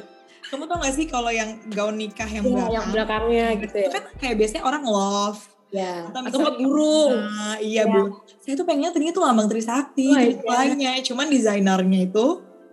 Kamu 0.52 0.68
tau 0.68 0.76
gak 0.78 0.94
sih 0.94 1.08
kalau 1.08 1.32
yang 1.32 1.56
gaun 1.72 1.96
nikah 1.96 2.28
yang 2.28 2.44
Iya, 2.44 2.52
belakang? 2.52 2.72
yang 2.72 2.86
belakangnya 2.92 3.46
gitu 3.58 3.74
ya. 3.74 3.88
Itu 3.88 3.96
kan 3.96 4.04
kayak 4.20 4.36
biasanya 4.38 4.62
orang 4.62 4.84
love. 4.84 5.40
Ya. 5.74 6.06
Atau 6.06 6.20
Atau 6.22 6.38
misalnya 6.38 6.52
burung. 6.60 7.12
Nah, 7.18 7.56
iya 7.58 7.82
Ya. 7.82 7.90
bu. 7.90 8.02
Saya 8.38 8.54
tuh 8.54 8.62
pengennya 8.62 8.92
tadinya 8.94 9.10
tuh 9.10 9.24
lambang 9.24 9.48
Trisakti 9.48 10.06
Oh, 10.12 10.20
iya. 10.20 11.00
Cuman 11.02 11.26
desainernya 11.26 12.00
itu 12.06 12.26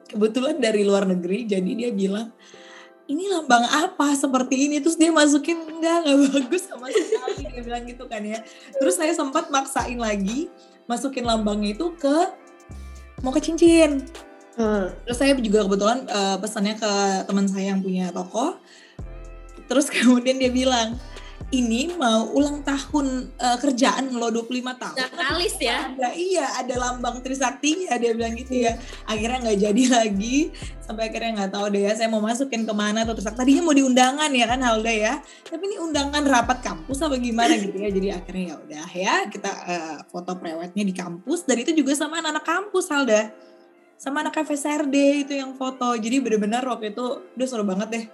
kebetulan 0.06 0.60
dari 0.60 0.84
luar 0.84 1.08
negeri. 1.08 1.48
Jadi 1.48 1.72
dia 1.74 1.89
bilang, 1.89 2.30
ini 3.08 3.26
lambang 3.26 3.65
apa 3.65 4.13
seperti 4.13 4.70
ini? 4.70 4.78
Terus 4.78 5.00
dia 5.00 5.10
masukin, 5.10 5.58
enggak, 5.58 6.06
enggak 6.06 6.17
bagus 6.38 6.63
sama 6.67 6.86
sekali. 6.91 7.50
dia 7.50 7.62
bilang 7.63 7.84
gitu 7.88 8.04
kan 8.06 8.22
ya. 8.22 8.44
Terus 8.78 8.94
saya 8.94 9.15
sempat 9.15 9.50
maksain 9.50 9.98
lagi, 9.98 10.52
masukin 10.92 11.24
lambangnya 11.24 11.72
itu 11.72 11.96
ke, 11.96 12.36
mau 13.24 13.32
ke 13.32 13.40
cincin. 13.40 14.04
Hmm. 14.60 14.92
Terus 15.08 15.18
saya 15.18 15.32
juga 15.40 15.64
kebetulan 15.64 16.04
eh, 16.12 16.38
pesannya 16.44 16.76
ke 16.76 16.92
teman 17.24 17.48
saya 17.48 17.72
yang 17.72 17.80
punya 17.80 18.12
toko. 18.12 18.60
Terus 19.72 19.88
kemudian 19.96 20.36
dia 20.36 20.52
bilang, 20.52 21.00
ini 21.52 21.92
mau 22.00 22.32
ulang 22.32 22.64
tahun 22.64 23.28
eh, 23.36 23.58
kerjaan 23.60 24.16
lo 24.16 24.32
25 24.32 24.72
tahun. 24.80 24.96
Natalis 24.96 25.56
ya. 25.60 25.92
Ada, 25.92 26.10
iya, 26.16 26.48
ada 26.64 26.76
lambang 26.80 27.20
Trisaktinya 27.20 28.00
dia 28.00 28.16
bilang 28.16 28.40
gitu 28.40 28.64
ya. 28.64 28.80
Akhirnya 29.04 29.44
nggak 29.44 29.60
jadi 29.60 29.84
lagi, 29.92 30.38
sampai 30.80 31.12
akhirnya 31.12 31.44
nggak 31.44 31.52
tahu 31.52 31.66
deh 31.76 31.82
ya 31.84 31.94
saya 31.96 32.08
mau 32.08 32.24
masukin 32.24 32.64
ke 32.64 32.74
mana 32.74 33.04
tuh 33.04 33.20
Trisakti. 33.20 33.44
Tadinya 33.44 33.64
mau 33.68 33.76
diundangan 33.76 34.32
ya 34.32 34.46
kan 34.48 34.60
Halda 34.64 34.94
ya, 34.96 35.14
tapi 35.44 35.64
ini 35.68 35.78
undangan 35.84 36.24
rapat 36.24 36.58
kampus 36.64 36.98
apa 37.04 37.16
gimana 37.20 37.54
gitu 37.60 37.76
ya. 37.76 37.90
Jadi 37.92 38.08
akhirnya 38.16 38.44
ya 38.48 38.56
udah 38.56 38.88
ya 38.96 39.16
kita 39.28 39.52
eh, 39.68 39.98
foto 40.08 40.32
prewednya 40.40 40.84
di 40.88 40.96
kampus. 40.96 41.44
Dan 41.44 41.60
itu 41.60 41.76
juga 41.76 41.92
sama 42.00 42.24
anak-anak 42.24 42.46
kampus 42.48 42.88
Halda, 42.88 43.28
sama 44.00 44.24
anak 44.24 44.40
FSRD 44.40 45.28
itu 45.28 45.34
yang 45.36 45.60
foto. 45.60 45.92
Jadi 46.00 46.24
bener-bener 46.24 46.64
waktu 46.64 46.96
itu 46.96 47.28
udah 47.36 47.48
seru 47.48 47.68
banget 47.68 47.90
deh. 47.92 48.06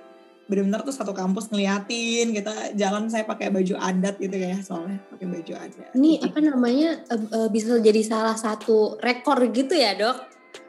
Benar-benar 0.47 0.81
tuh 0.87 0.95
satu 0.95 1.11
kampus 1.11 1.51
ngeliatin 1.51 2.31
kita 2.31 2.71
jalan 2.79 3.11
saya 3.11 3.27
pakai 3.27 3.51
baju 3.51 3.75
adat 3.75 4.15
gitu 4.15 4.35
ya 4.35 4.55
soalnya 4.63 5.03
pakai 5.11 5.27
baju 5.27 5.53
adat. 5.59 5.87
Ini 5.93 6.11
apa 6.23 6.39
namanya 6.39 6.89
uh, 7.11 7.23
uh, 7.35 7.47
bisa 7.51 7.75
jadi 7.83 8.01
salah 8.01 8.39
satu 8.39 8.95
rekor 9.03 9.43
gitu 9.51 9.75
ya 9.75 9.93
dok? 9.99 10.17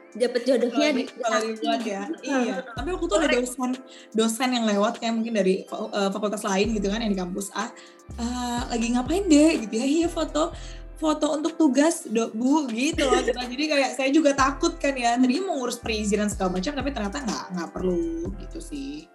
Dapat 0.09 0.41
jodohnya 0.41 0.89
di 0.89 1.03
kalau 1.05 1.39
dibuat 1.39 1.81
ya. 1.85 2.03
iya. 2.25 2.65
Tapi 2.65 2.87
waktu 2.91 3.05
itu 3.07 3.15
ada 3.15 3.27
dosen 3.29 3.71
dosen 4.11 4.49
yang 4.51 4.65
lewat 4.67 4.99
kayak 4.99 5.13
mungkin 5.15 5.37
dari 5.37 5.63
uh, 5.69 6.09
fakultas 6.11 6.43
lain 6.43 6.75
gitu 6.75 6.91
kan 6.91 6.99
yang 6.99 7.13
di 7.13 7.19
kampus 7.19 7.47
A. 7.55 7.71
Uh, 8.19 8.61
lagi 8.73 8.89
ngapain 8.89 9.23
deh 9.29 9.63
gitu 9.63 9.73
ya? 9.79 9.85
Iya 9.85 10.07
foto 10.11 10.51
foto 10.99 11.31
untuk 11.31 11.55
tugas 11.55 12.03
do, 12.11 12.27
bu 12.35 12.67
gitu 12.67 13.07
loh 13.07 13.23
gitu. 13.23 13.31
jadi 13.31 13.65
kayak 13.71 13.91
saya 13.95 14.09
juga 14.11 14.35
takut 14.35 14.75
kan 14.75 14.91
ya 14.99 15.15
tadi 15.15 15.39
mau 15.39 15.55
ngurus 15.55 15.79
perizinan 15.79 16.27
segala 16.27 16.59
macam 16.59 16.75
tapi 16.75 16.91
ternyata 16.91 17.23
nggak 17.23 17.43
nggak 17.55 17.69
perlu 17.71 18.35
gitu 18.43 18.59
sih 18.59 19.07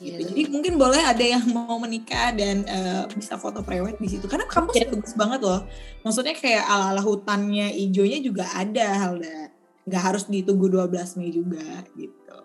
gitu. 0.00 0.16
Yeah. 0.16 0.28
Jadi 0.32 0.42
mungkin 0.48 0.74
boleh 0.80 1.02
ada 1.04 1.20
yang 1.20 1.44
mau 1.56 1.76
menikah 1.76 2.32
dan 2.32 2.64
uh, 2.64 3.04
bisa 3.12 3.36
foto 3.36 3.60
prewed 3.60 4.00
di 4.00 4.08
situ. 4.08 4.26
Karena 4.26 4.48
kampus 4.48 4.80
yeah. 4.80 4.88
bagus 4.88 5.14
banget 5.14 5.40
loh. 5.44 5.60
Maksudnya 6.02 6.34
kayak 6.34 6.64
ala-ala 6.64 7.04
hutannya 7.04 7.68
hijaunya 7.76 8.18
juga 8.24 8.48
ada 8.56 8.88
Halda. 9.06 9.52
Nggak 9.84 10.02
harus 10.02 10.24
ditunggu 10.26 10.72
12 10.72 11.20
Mei 11.20 11.30
juga 11.30 11.84
gitu. 11.94 12.36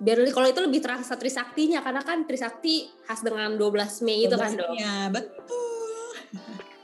Biar 0.00 0.16
kalau 0.32 0.48
itu 0.48 0.60
lebih 0.64 0.80
terasa 0.80 1.12
Trisaktinya 1.20 1.84
karena 1.84 2.00
kan 2.00 2.24
Trisakti 2.24 2.88
khas 3.04 3.20
dengan 3.20 3.52
12 3.60 4.00
Mei 4.08 4.24
itu 4.24 4.34
kan 4.34 4.50
dong. 4.56 4.72
Iya, 4.72 5.12
betul. 5.12 6.16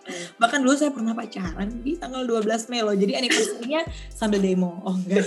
Bahkan 0.40 0.59
dulu 0.62 0.74
saya 0.76 0.92
pernah 0.92 1.16
pacaran 1.16 1.80
di 1.80 1.96
tanggal 1.96 2.28
12 2.28 2.68
Mei 2.68 2.85
loh. 2.85 2.92
Jadi 2.92 3.12
anniversary-nya 3.16 3.88
sambil 4.12 4.44
demo. 4.44 4.85
Oh 4.85 4.92
enggak. 4.92 5.24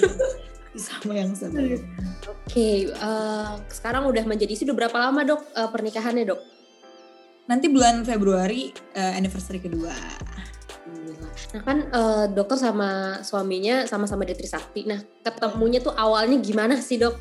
Sama 0.78 1.18
yang 1.18 1.34
sebelumnya. 1.34 1.82
Oke, 2.30 2.36
okay, 2.46 2.76
uh, 2.94 3.02
eh, 3.02 3.52
sekarang 3.74 4.06
udah 4.06 4.22
menjadi 4.28 4.54
sudah 4.54 4.74
berapa 4.78 4.94
lama 4.94 5.26
dok 5.26 5.42
uh, 5.58 5.70
pernikahannya 5.74 6.30
dok? 6.30 6.42
Nanti 7.50 7.66
bulan 7.72 8.06
Februari 8.06 8.70
uh, 8.94 9.14
anniversary 9.18 9.58
kedua. 9.58 9.94
Nah 11.50 11.62
kan 11.66 11.90
uh, 11.90 12.26
dokter 12.30 12.62
sama 12.62 13.22
suaminya 13.26 13.90
sama-sama 13.90 14.22
di 14.22 14.38
Trisakti. 14.38 14.86
Nah 14.86 15.02
ketemunya 15.26 15.82
tuh 15.82 15.98
awalnya 15.98 16.38
gimana 16.38 16.78
sih 16.78 17.02
dok? 17.02 17.18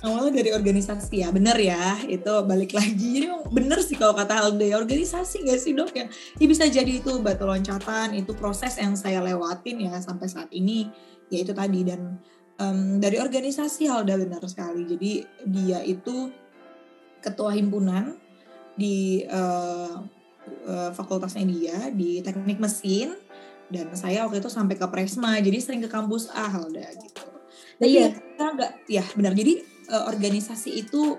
Awalnya 0.00 0.40
dari 0.40 0.50
organisasi 0.56 1.20
ya, 1.20 1.28
bener 1.28 1.58
ya. 1.60 1.98
Itu 2.08 2.40
balik 2.48 2.72
lagi. 2.72 3.26
Jadi 3.26 3.28
bener 3.52 3.84
sih 3.84 4.00
kalau 4.00 4.16
kata 4.16 4.32
Halde, 4.32 4.72
organisasi 4.72 5.44
gak 5.44 5.60
sih 5.60 5.76
dok? 5.76 5.92
Ya, 5.92 6.08
ya 6.40 6.46
bisa 6.48 6.64
jadi 6.70 7.04
itu 7.04 7.20
batu 7.20 7.44
loncatan, 7.44 8.16
itu 8.16 8.32
proses 8.32 8.80
yang 8.80 8.96
saya 8.96 9.20
lewatin 9.20 9.90
ya 9.90 10.00
sampai 10.00 10.24
saat 10.30 10.48
ini 10.56 10.88
ya 11.30 11.38
itu 11.46 11.52
tadi 11.54 11.80
dan 11.86 12.18
um, 12.58 12.98
dari 12.98 13.16
organisasi 13.16 13.86
Halda 13.86 14.18
benar 14.18 14.42
sekali 14.44 14.84
jadi 14.84 15.12
dia 15.46 15.78
itu 15.86 16.28
ketua 17.22 17.54
himpunan 17.54 18.18
di 18.74 19.22
uh, 19.28 20.02
uh, 20.66 20.90
fakultasnya 20.92 21.46
dia 21.46 21.78
di 21.94 22.20
teknik 22.20 22.58
mesin 22.58 23.14
dan 23.70 23.94
saya 23.94 24.26
waktu 24.26 24.42
itu 24.42 24.50
sampai 24.50 24.74
ke 24.74 24.86
Presma 24.90 25.38
jadi 25.38 25.58
sering 25.62 25.80
ke 25.84 25.90
kampus 25.90 26.26
A 26.34 26.50
Halda 26.50 26.90
gitu. 26.90 27.24
Tapi 27.80 27.96
iya. 27.96 28.10
kita 28.12 28.44
nggak 28.58 28.72
ya 28.90 29.04
benar 29.14 29.32
jadi 29.32 29.62
uh, 29.94 30.10
organisasi 30.10 30.84
itu 30.84 31.16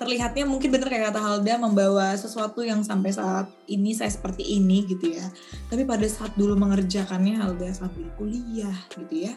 terlihatnya 0.00 0.48
mungkin 0.48 0.72
benar 0.72 0.88
kayak 0.88 1.12
kata 1.12 1.20
Halda 1.20 1.60
membawa 1.60 2.16
sesuatu 2.16 2.64
yang 2.64 2.80
sampai 2.80 3.12
saat 3.12 3.52
ini 3.68 3.92
saya 3.92 4.08
seperti 4.08 4.56
ini 4.56 4.88
gitu 4.88 5.12
ya. 5.12 5.28
Tapi 5.68 5.84
pada 5.84 6.08
saat 6.08 6.32
dulu 6.40 6.56
mengerjakannya 6.56 7.36
Halda 7.36 7.68
sambil 7.76 8.08
kuliah 8.16 8.72
gitu 8.96 9.28
ya. 9.28 9.36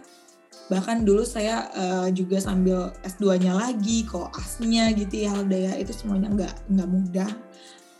Bahkan 0.71 1.03
dulu 1.03 1.27
saya 1.27 1.67
uh, 1.75 2.07
juga 2.15 2.39
sambil 2.39 2.95
S2-nya 3.03 3.59
lagi, 3.59 4.07
koasnya 4.07 4.95
gitu 4.95 5.27
ya 5.27 5.35
Halda 5.35 5.59
ya. 5.59 5.73
Itu 5.75 5.91
semuanya 5.91 6.31
nggak 6.31 6.53
nggak 6.71 6.87
mudah 6.87 7.29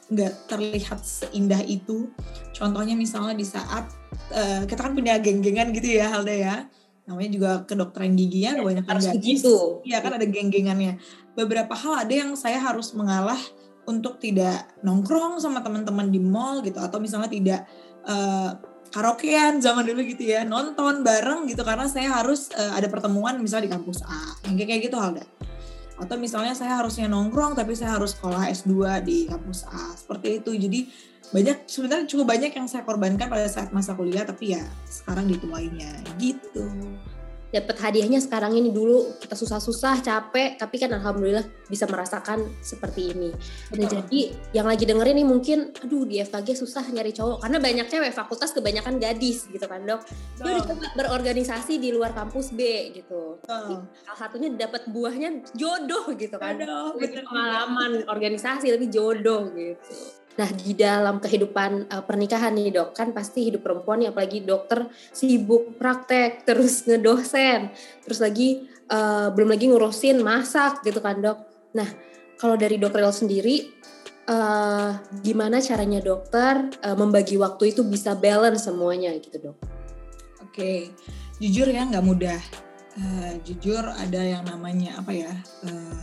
nggak 0.08 0.34
terlihat 0.47 1.04
seindah 1.04 1.60
itu. 1.67 2.15
Contohnya 2.56 2.95
misalnya 2.95 3.36
di 3.36 3.43
saat 3.43 3.91
uh, 4.32 4.63
kita 4.63 4.88
kan 4.88 4.95
punya 4.95 5.19
geng-gengan 5.19 5.76
gitu 5.76 5.99
ya 5.99 6.15
Halda 6.15 6.32
ya 6.32 6.56
namanya 7.04 7.30
juga 7.36 7.52
kedokteran 7.67 8.15
gigi 8.15 8.47
ya 8.47 8.56
kebanyakan 8.56 8.88
harus 8.95 9.12
begitu. 9.12 9.84
Iya 9.84 9.99
kan 9.99 10.15
ada 10.15 10.23
geng-gengannya. 10.23 11.04
Beberapa 11.34 11.74
hal 11.74 12.06
ada 12.08 12.13
yang 12.13 12.38
saya 12.38 12.62
harus 12.62 12.93
mengalah 12.93 13.39
untuk 13.84 14.22
tidak 14.22 14.69
nongkrong 14.86 15.41
sama 15.41 15.60
teman-teman 15.60 16.08
di 16.13 16.22
mall 16.22 16.62
gitu. 16.62 16.80
Atau 16.80 17.02
misalnya 17.02 17.30
tidak 17.30 17.62
uh, 18.06 18.56
karaokean 18.93 19.60
zaman 19.60 19.84
dulu 19.84 20.06
gitu 20.06 20.30
ya. 20.30 20.46
Nonton 20.46 21.02
bareng 21.02 21.50
gitu 21.50 21.65
karena 21.65 21.89
saya 21.89 22.13
harus 22.22 22.54
uh, 22.54 22.78
ada 22.78 22.86
pertemuan 22.88 23.38
misalnya 23.41 23.67
di 23.67 23.74
kampus 23.74 24.06
A. 24.06 24.38
Yang 24.48 24.69
kayak 24.69 24.82
gitu 24.88 24.98
Halda 25.02 25.26
atau 25.93 26.17
misalnya 26.17 26.58
saya 26.58 26.82
harusnya 26.82 27.06
nongkrong 27.06 27.54
tapi 27.54 27.78
saya 27.78 27.96
harus 27.96 28.17
sekolah 28.17 28.50
S2 28.50 28.74
di 29.06 29.30
kampus 29.30 29.69
A. 29.69 29.93
Seperti 29.93 30.41
itu. 30.41 30.52
Jadi 30.58 30.80
banyak 31.32 31.69
sebenarnya 31.69 32.06
cukup 32.10 32.26
banyak 32.30 32.52
yang 32.52 32.67
saya 32.67 32.84
korbankan 32.84 33.30
pada 33.30 33.46
saat 33.48 33.69
masa 33.72 33.93
kuliah 33.93 34.26
tapi 34.26 34.58
ya 34.58 34.63
sekarang 34.89 35.30
dituainya. 35.30 36.02
Gitu 36.17 36.65
dapat 37.54 37.78
hadiahnya 37.78 38.18
sekarang 38.18 38.58
ini 38.58 38.74
dulu. 38.74 39.22
Kita 39.22 39.38
susah-susah 39.38 40.02
capek 40.02 40.58
tapi 40.58 40.82
kan 40.82 40.89
alhamdulillah 40.98 41.46
bisa 41.70 41.86
merasakan 41.86 42.50
seperti 42.66 43.13
ini. 43.13 43.30
Dan 43.70 43.86
jadi 43.86 44.34
yang 44.58 44.66
lagi 44.66 44.89
dengerin 44.89 45.22
nih 45.22 45.28
mungkin 45.28 45.70
aduh 45.78 46.10
di 46.10 46.18
FKG 46.18 46.58
susah 46.58 46.84
nyari 46.89 47.13
cowok. 47.13 47.46
Karena 47.46 47.62
banyak 47.62 47.86
cewek 47.94 48.12
fakultas 48.12 48.50
kebanyakan 48.58 48.98
gadis 48.98 49.46
gitu 49.46 49.63
kan 49.70 49.86
dok. 49.86 50.02
Dia 50.42 50.58
udah 50.58 50.66
coba 50.66 50.86
berorganisasi 50.98 51.78
di 51.78 51.94
luar 51.94 52.18
kampus 52.18 52.50
B 52.58 52.89
gitu. 52.98 53.38
Salah 53.46 54.18
satunya 54.18 54.50
dapat 54.50 54.89
buahnya 54.89 55.54
jodoh 55.54 56.10
gitu 56.18 56.36
kan. 56.42 56.58
Aduh, 56.58 56.98
pengalaman 56.98 58.10
organisasi 58.10 58.74
tapi 58.74 58.89
jodoh 58.89 59.54
gitu 59.54 60.23
Nah 60.34 60.50
di 60.50 60.74
dalam 60.74 61.22
kehidupan 61.22 61.93
uh, 61.93 62.04
pernikahan 62.04 62.54
nih 62.58 62.74
dok, 62.74 62.98
kan 62.98 63.13
pasti 63.13 63.50
hidup 63.50 63.62
perempuan 63.62 64.02
nih 64.02 64.10
apalagi 64.10 64.41
dokter 64.41 64.89
sibuk 65.13 65.78
praktek, 65.78 66.41
terus 66.48 66.89
ngedosen, 66.89 67.69
terus 68.02 68.19
lagi 68.22 68.65
uh, 68.89 69.30
belum 69.30 69.54
lagi 69.54 69.69
ngurusin 69.69 70.26
masak 70.26 70.82
gitu 70.82 70.98
kan 71.00 71.22
dok. 71.22 71.38
Nah 71.78 71.89
kalau 72.41 72.58
dari 72.58 72.82
dokter 72.82 73.06
sendiri, 73.13 73.69
uh, 74.28 74.98
gimana 75.22 75.62
caranya 75.62 76.02
dokter 76.02 76.72
uh, 76.82 76.98
membagi 76.98 77.38
waktu 77.38 77.76
itu 77.76 77.86
bisa 77.86 78.17
balance 78.17 78.65
semuanya 78.65 79.13
gitu 79.22 79.52
dok? 79.52 79.58
Oke, 80.43 80.93
jujur 81.38 81.69
ya 81.69 81.86
nggak 81.86 82.06
mudah. 82.06 82.41
Uh, 82.93 83.41
jujur 83.41 83.82
ada 83.82 84.22
yang 84.22 84.46
namanya 84.46 85.02
apa 85.02 85.12
ya? 85.13 85.34
Uh, 85.65 85.98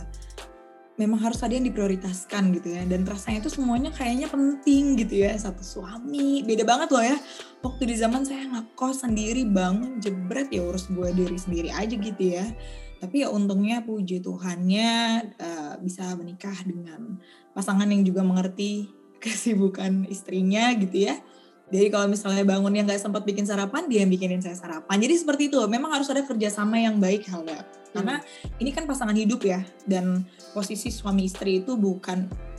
memang 0.99 1.23
harus 1.23 1.39
ada 1.41 1.55
yang 1.55 1.63
diprioritaskan 1.65 2.51
gitu 2.59 2.75
ya 2.75 2.83
dan 2.83 3.07
rasanya 3.07 3.41
itu 3.41 3.51
semuanya 3.51 3.89
kayaknya 3.95 4.27
penting 4.27 4.99
gitu 4.99 5.23
ya 5.23 5.31
satu 5.39 5.63
suami 5.63 6.43
beda 6.43 6.67
banget 6.67 6.89
loh 6.91 7.03
ya 7.03 7.17
waktu 7.63 7.83
di 7.87 7.95
zaman 7.95 8.27
saya 8.27 8.43
ngekos 8.51 9.07
sendiri 9.07 9.47
bangun 9.47 10.03
jebret 10.03 10.51
ya 10.51 10.61
urus 10.67 10.91
gue 10.91 11.09
diri 11.15 11.37
sendiri 11.39 11.69
aja 11.71 11.95
gitu 11.95 12.23
ya 12.23 12.45
tapi 13.01 13.25
ya 13.25 13.33
untungnya 13.33 13.81
puji 13.81 14.21
Tuhannya 14.21 14.91
uh, 15.41 15.73
bisa 15.81 16.13
menikah 16.19 16.53
dengan 16.67 17.17
pasangan 17.55 17.87
yang 17.89 18.03
juga 18.05 18.21
mengerti 18.21 18.91
kesibukan 19.23 20.05
istrinya 20.11 20.69
gitu 20.75 21.07
ya 21.09 21.15
jadi 21.71 21.87
kalau 21.87 22.11
misalnya 22.11 22.43
bangunnya 22.43 22.83
nggak 22.83 22.99
sempat 22.99 23.23
bikin 23.23 23.47
sarapan, 23.47 23.87
dia 23.87 24.03
yang 24.03 24.11
bikinin 24.11 24.43
saya 24.43 24.59
sarapan. 24.59 24.99
Jadi 24.99 25.15
seperti 25.15 25.43
itu. 25.47 25.55
Memang 25.71 25.95
harus 25.95 26.11
ada 26.11 26.19
kerjasama 26.19 26.75
yang 26.75 26.99
baik, 26.99 27.23
Halda. 27.31 27.63
Karena 27.91 28.19
ini 28.59 28.71
kan 28.71 28.87
pasangan 28.87 29.15
hidup 29.15 29.43
ya. 29.43 29.61
Dan 29.83 30.23
posisi 30.55 30.91
suami 30.91 31.27
istri 31.27 31.63
itu 31.63 31.75
bukan 31.75 32.51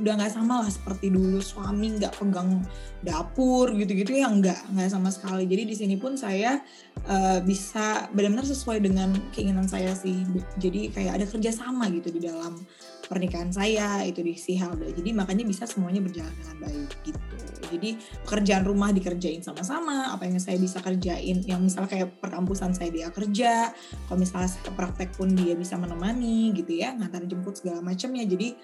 udah 0.00 0.12
nggak 0.16 0.32
sama 0.32 0.64
lah 0.64 0.70
seperti 0.72 1.12
dulu 1.12 1.44
suami 1.44 2.00
nggak 2.00 2.16
pegang 2.16 2.64
dapur 3.04 3.68
gitu-gitu 3.76 4.16
ya 4.16 4.32
nggak 4.32 4.72
nggak 4.72 4.88
sama 4.88 5.12
sekali 5.12 5.44
jadi 5.44 5.68
di 5.68 5.76
sini 5.76 6.00
pun 6.00 6.16
saya 6.16 6.64
uh, 7.04 7.44
bisa 7.44 8.08
benar-benar 8.16 8.48
sesuai 8.48 8.80
dengan 8.80 9.12
keinginan 9.36 9.68
saya 9.68 9.92
sih 9.92 10.24
jadi 10.56 10.88
kayak 10.96 11.12
ada 11.20 11.26
kerjasama 11.28 11.92
gitu 11.92 12.08
di 12.08 12.24
dalam 12.24 12.64
pernikahan 13.12 13.52
saya 13.52 14.00
itu 14.08 14.24
di 14.24 14.32
si 14.40 14.56
Helda 14.56 14.88
jadi 14.88 15.12
makanya 15.12 15.44
bisa 15.44 15.68
semuanya 15.68 16.00
berjalan 16.00 16.32
dengan 16.32 16.56
baik 16.64 16.90
gitu 17.04 17.36
jadi 17.72 17.90
pekerjaan 18.24 18.64
rumah 18.64 18.88
dikerjain 18.92 19.44
sama-sama 19.44 20.08
apa 20.16 20.24
yang 20.24 20.40
saya 20.40 20.56
bisa 20.56 20.80
kerjain 20.80 21.44
yang 21.44 21.60
misalnya 21.60 21.92
kayak 21.92 22.08
perkampusan 22.24 22.72
saya 22.72 22.88
dia 22.88 23.12
kerja 23.12 23.68
kalau 24.08 24.18
misalnya 24.18 24.48
saya 24.48 24.72
praktek 24.72 25.12
pun 25.12 25.36
dia 25.36 25.52
bisa 25.52 25.76
menemani 25.76 26.56
gitu 26.56 26.72
ya 26.72 26.96
ngantar 26.96 27.28
jemput 27.28 27.60
segala 27.60 27.84
macamnya 27.84 28.24
jadi 28.24 28.56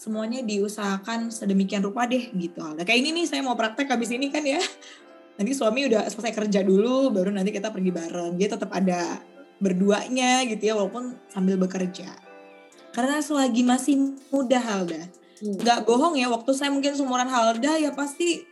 semuanya 0.00 0.40
diusahakan 0.40 1.28
sedemikian 1.28 1.84
rupa 1.84 2.08
deh 2.08 2.32
gitu. 2.32 2.64
Nah, 2.64 2.88
kayak 2.88 3.04
ini 3.04 3.20
nih 3.20 3.26
saya 3.28 3.44
mau 3.44 3.52
praktek 3.52 3.84
habis 3.84 4.08
ini 4.08 4.32
kan 4.32 4.40
ya. 4.40 4.56
Nanti 5.36 5.52
suami 5.52 5.92
udah 5.92 6.08
selesai 6.08 6.32
kerja 6.32 6.64
dulu, 6.64 7.12
baru 7.12 7.28
nanti 7.28 7.52
kita 7.52 7.68
pergi 7.68 7.92
bareng. 7.92 8.32
Dia 8.40 8.48
tetap 8.48 8.72
ada 8.72 9.20
berduanya 9.60 10.48
gitu 10.48 10.72
ya, 10.72 10.74
walaupun 10.80 11.20
sambil 11.28 11.60
bekerja. 11.60 12.29
Karena 12.90 13.22
selagi 13.22 13.62
masih 13.62 14.18
muda 14.34 14.58
Halda, 14.58 15.06
hmm. 15.42 15.62
nggak 15.62 15.80
bohong 15.86 16.18
ya, 16.18 16.26
waktu 16.26 16.50
saya 16.54 16.74
mungkin 16.74 16.98
seumuran 16.98 17.30
Halda 17.30 17.78
ya 17.78 17.94
pasti 17.94 18.44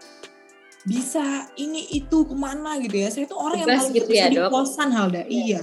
bisa 0.86 1.50
ini 1.58 1.90
itu 1.90 2.24
ke 2.24 2.34
mana 2.38 2.78
gitu 2.78 2.96
ya. 3.02 3.08
Saya 3.10 3.26
tuh 3.26 3.38
orang 3.38 3.66
yang 3.66 3.68
paling 3.68 3.92
gitu 3.92 4.10
ya, 4.14 4.30
di 4.30 4.38
kosan 4.38 4.94
Halda. 4.94 5.26
Iya. 5.26 5.42
iya 5.44 5.62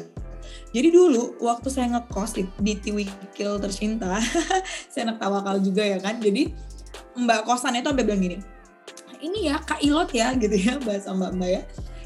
Jadi 0.76 0.92
dulu 0.92 1.40
waktu 1.40 1.72
saya 1.72 1.88
ngekos 1.96 2.36
di, 2.36 2.44
di 2.60 2.74
Tiwikil 2.76 3.64
tercinta, 3.64 4.20
saya 4.92 5.08
anak 5.08 5.24
tawakal 5.24 5.58
juga 5.64 5.82
ya 5.82 5.98
kan. 6.04 6.20
Jadi 6.20 6.52
mbak 7.16 7.48
kosan 7.48 7.80
itu 7.80 7.88
sampai 7.88 8.04
bilang 8.04 8.20
gini, 8.20 8.38
ini 9.24 9.48
ya 9.50 9.58
Kak 9.64 9.80
Ilot 9.82 10.12
ya 10.12 10.36
gitu 10.36 10.56
ya 10.56 10.76
bahasa 10.84 11.16
mbak-mbak 11.16 11.50
ya. 11.50 11.62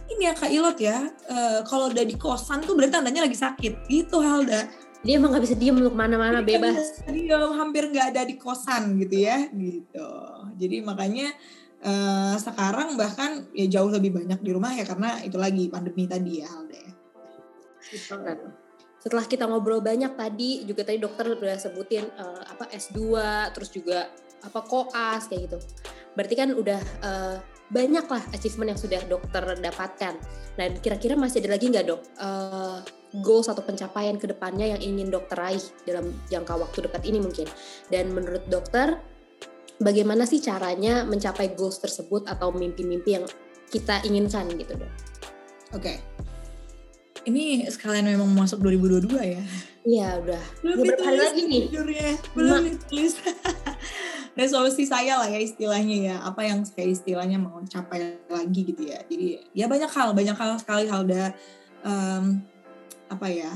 Ini 0.09 0.21
ya 0.29 0.33
Kak 0.33 0.51
Ilot 0.53 0.77
ya, 0.81 0.97
e, 1.29 1.37
kalau 1.65 1.89
udah 1.89 2.05
di 2.05 2.15
kosan 2.17 2.61
tuh 2.65 2.73
berarti 2.73 2.97
tandanya 2.97 3.25
lagi 3.25 3.37
sakit. 3.37 3.89
Gitu 3.89 4.17
Halda. 4.21 4.69
Dia 4.99 5.15
emang 5.15 5.31
gak 5.31 5.43
bisa 5.47 5.55
diem 5.55 5.79
lu 5.79 5.87
ke 5.87 5.97
mana-mana 5.97 6.43
bebas. 6.43 6.99
Dia 7.07 7.39
hampir 7.55 7.87
nggak 7.87 8.07
ada 8.15 8.21
di 8.27 8.35
kosan 8.35 8.99
gitu 8.99 9.15
ya, 9.23 9.47
gitu. 9.55 10.11
Jadi 10.59 10.83
makanya 10.83 11.31
uh, 11.79 12.35
sekarang 12.35 12.99
bahkan 12.99 13.47
ya 13.55 13.79
jauh 13.79 13.87
lebih 13.87 14.11
banyak 14.11 14.43
di 14.43 14.51
rumah 14.51 14.75
ya 14.75 14.83
karena 14.83 15.23
itu 15.23 15.39
lagi 15.39 15.71
pandemi 15.71 16.03
tadi 16.03 16.43
ya 16.43 16.51
ya. 16.67 16.91
Gitu 17.79 18.11
kan. 18.11 18.37
Setelah 18.99 19.23
kita 19.23 19.47
ngobrol 19.47 19.79
banyak 19.79 20.11
tadi, 20.19 20.67
juga 20.67 20.83
tadi 20.83 20.99
dokter 20.99 21.31
udah 21.31 21.55
sebutin 21.55 22.03
uh, 22.19 22.43
apa 22.51 22.67
S2, 22.67 22.99
terus 23.55 23.71
juga 23.71 24.11
apa 24.43 24.59
koas 24.67 25.31
kayak 25.31 25.47
gitu. 25.47 25.57
Berarti 26.11 26.35
kan 26.35 26.51
udah 26.51 26.81
uh, 26.99 27.37
banyak 27.69 28.05
lah 28.05 28.23
achievement 28.33 28.75
yang 28.75 28.79
sudah 28.81 29.01
dokter 29.05 29.41
dapatkan. 29.57 30.13
Nah, 30.57 30.65
kira-kira 30.81 31.13
masih 31.13 31.45
ada 31.45 31.55
lagi 31.55 31.69
nggak 31.69 31.85
dok 31.85 32.01
uh, 32.17 32.81
goals 33.21 33.49
atau 33.49 33.61
pencapaian 33.61 34.17
ke 34.17 34.25
depannya 34.25 34.73
yang 34.77 34.81
ingin 34.81 35.13
dokter 35.13 35.37
raih 35.37 35.61
dalam 35.85 36.09
jangka 36.29 36.53
waktu 36.57 36.89
dekat 36.89 37.01
ini 37.05 37.21
mungkin? 37.21 37.45
Dan 37.93 38.09
menurut 38.11 38.45
dokter, 38.49 38.97
bagaimana 39.77 40.25
sih 40.25 40.41
caranya 40.41 41.05
mencapai 41.05 41.53
goals 41.53 41.77
tersebut 41.77 42.25
atau 42.25 42.49
mimpi-mimpi 42.49 43.21
yang 43.21 43.25
kita 43.69 44.01
inginkan 44.05 44.49
gitu 44.57 44.73
dok? 44.73 44.91
Oke, 45.69 45.85
okay 45.85 45.97
ini 47.27 47.67
sekalian 47.67 48.09
memang 48.09 48.29
masuk 48.31 48.63
2022 48.63 49.11
ya. 49.19 49.43
Iya 49.85 50.09
udah. 50.21 50.43
Belum 50.65 50.77
beberapa 50.83 51.03
hari 51.03 51.19
lagi 51.19 51.41
nih. 51.45 51.63
Belum 52.33 52.61
ditulis. 52.65 53.13
Resolusi 54.37 54.85
saya 54.85 55.21
lah 55.21 55.29
ya 55.29 55.39
istilahnya 55.41 55.97
ya. 56.13 56.15
Apa 56.25 56.45
yang 56.45 56.65
saya 56.65 56.89
istilahnya 56.89 57.37
mau 57.41 57.61
capai 57.65 58.17
lagi 58.29 58.61
gitu 58.65 58.89
ya. 58.89 59.01
Jadi 59.05 59.41
ya 59.53 59.65
banyak 59.65 59.89
hal, 59.89 60.13
banyak 60.13 60.37
hal 60.37 60.57
sekali 60.61 60.85
hal 60.89 61.05
udah 61.05 61.33
um, 61.85 62.41
apa 63.09 63.27
ya. 63.29 63.51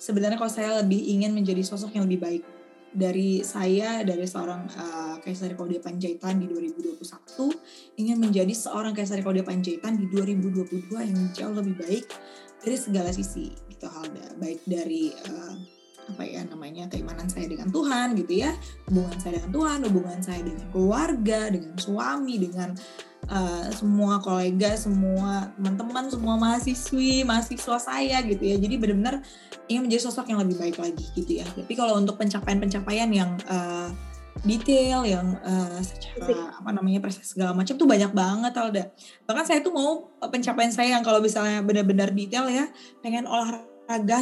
Sebenarnya 0.00 0.40
kalau 0.40 0.52
saya 0.52 0.80
lebih 0.80 1.00
ingin 1.00 1.36
menjadi 1.36 1.60
sosok 1.60 1.96
yang 1.96 2.08
lebih 2.08 2.20
baik 2.20 2.44
dari 2.90 3.46
saya 3.46 4.02
dari 4.02 4.26
seorang 4.26 4.66
uh, 4.74 5.14
Kaisar 5.22 5.54
Kaudia 5.54 5.78
Panjaitan 5.78 6.42
di 6.42 6.50
2021 6.50 6.98
ingin 8.02 8.18
menjadi 8.18 8.50
seorang 8.50 8.90
Kaisar 8.98 9.22
Kaudia 9.22 9.46
Panjaitan 9.46 9.94
di 9.94 10.10
2022 10.10 10.90
yang 10.98 11.20
jauh 11.30 11.54
lebih 11.54 11.78
baik 11.78 12.10
dari 12.60 12.76
segala 12.76 13.14
sisi 13.14 13.54
gitu 13.70 13.86
Halda 13.86 14.34
baik 14.42 14.66
dari 14.66 15.14
uh, 15.14 15.54
apa 16.08 16.22
ya 16.24 16.42
namanya 16.48 16.88
keimanan 16.88 17.28
saya 17.28 17.46
dengan 17.50 17.68
Tuhan 17.68 18.16
gitu 18.16 18.46
ya. 18.46 18.56
Hubungan 18.88 19.18
saya 19.20 19.32
dengan 19.38 19.50
Tuhan 19.52 19.78
hubungan 19.86 20.20
saya 20.24 20.40
dengan 20.40 20.66
keluarga 20.72 21.40
dengan 21.52 21.74
suami 21.76 22.34
dengan 22.40 22.70
uh, 23.28 23.68
semua 23.74 24.18
kolega 24.24 24.72
semua 24.74 25.52
teman-teman 25.58 26.08
semua 26.08 26.34
mahasiswi 26.40 27.22
mahasiswa 27.26 27.78
saya 27.78 28.18
gitu 28.24 28.42
ya. 28.42 28.56
Jadi 28.56 28.74
benar-benar 28.80 29.22
ingin 29.70 29.86
menjadi 29.86 30.08
sosok 30.08 30.32
yang 30.32 30.40
lebih 30.42 30.56
baik 30.58 30.76
lagi 30.80 31.06
gitu 31.14 31.42
ya. 31.42 31.46
Tapi 31.46 31.72
kalau 31.76 31.98
untuk 32.00 32.18
pencapaian-pencapaian 32.18 33.10
yang 33.12 33.36
uh, 33.46 33.90
detail 34.42 35.04
yang 35.04 35.36
uh, 35.44 35.78
secara 35.84 36.56
apa 36.56 36.70
namanya 36.72 37.02
proses 37.04 37.28
segala 37.28 37.52
macam 37.52 37.76
tuh 37.76 37.84
banyak 37.84 38.10
banget 38.10 38.52
Alda. 38.56 38.84
Bahkan 39.28 39.44
saya 39.44 39.60
tuh 39.60 39.72
mau 39.74 40.10
pencapaian 40.32 40.72
saya 40.72 40.96
yang 40.96 41.04
kalau 41.04 41.20
misalnya 41.20 41.60
benar-benar 41.60 42.10
detail 42.14 42.48
ya, 42.48 42.66
pengen 43.04 43.28
olahraga 43.28 43.69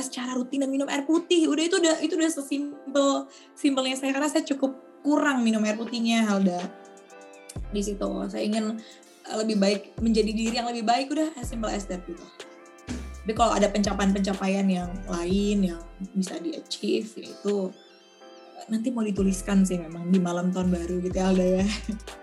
secara 0.01 0.33
rutin 0.33 0.65
dan 0.65 0.71
minum 0.73 0.89
air 0.89 1.05
putih. 1.05 1.49
Udah 1.51 1.65
itu 1.65 1.77
udah 1.77 1.95
itu 2.01 2.15
udah 2.17 2.31
sesimpel 2.33 3.09
simpelnya 3.53 3.97
saya 3.99 4.17
karena 4.17 4.29
saya 4.31 4.45
cukup 4.47 4.77
kurang 5.05 5.45
minum 5.45 5.61
air 5.67 5.77
putihnya 5.77 6.25
Alda. 6.25 6.61
Di 7.69 7.83
situ 7.85 8.09
saya 8.29 8.45
ingin 8.45 8.81
eh, 9.29 9.37
lebih 9.37 9.61
baik 9.61 9.83
menjadi 10.01 10.33
diri 10.33 10.55
yang 10.57 10.69
lebih 10.69 10.89
baik 10.89 11.13
udah 11.13 11.37
as 11.37 11.53
simple 11.53 11.69
as 11.69 11.85
that 11.85 12.01
gitu. 12.09 12.25
Tapi 13.29 13.37
kalau 13.37 13.53
ada 13.53 13.69
pencapaian-pencapaian 13.69 14.65
yang 14.65 14.89
lain 15.05 15.77
yang 15.77 15.83
bisa 16.17 16.41
di 16.41 16.57
achieve 16.57 17.13
yaitu 17.21 17.69
nanti 18.67 18.91
mau 18.91 19.07
dituliskan 19.07 19.63
sih 19.63 19.79
memang 19.79 20.11
di 20.11 20.19
malam 20.19 20.51
tahun 20.51 20.75
baru 20.75 20.99
gitu 20.99 21.15
ya 21.15 21.31
Alda 21.31 21.47
ya. 21.63 21.67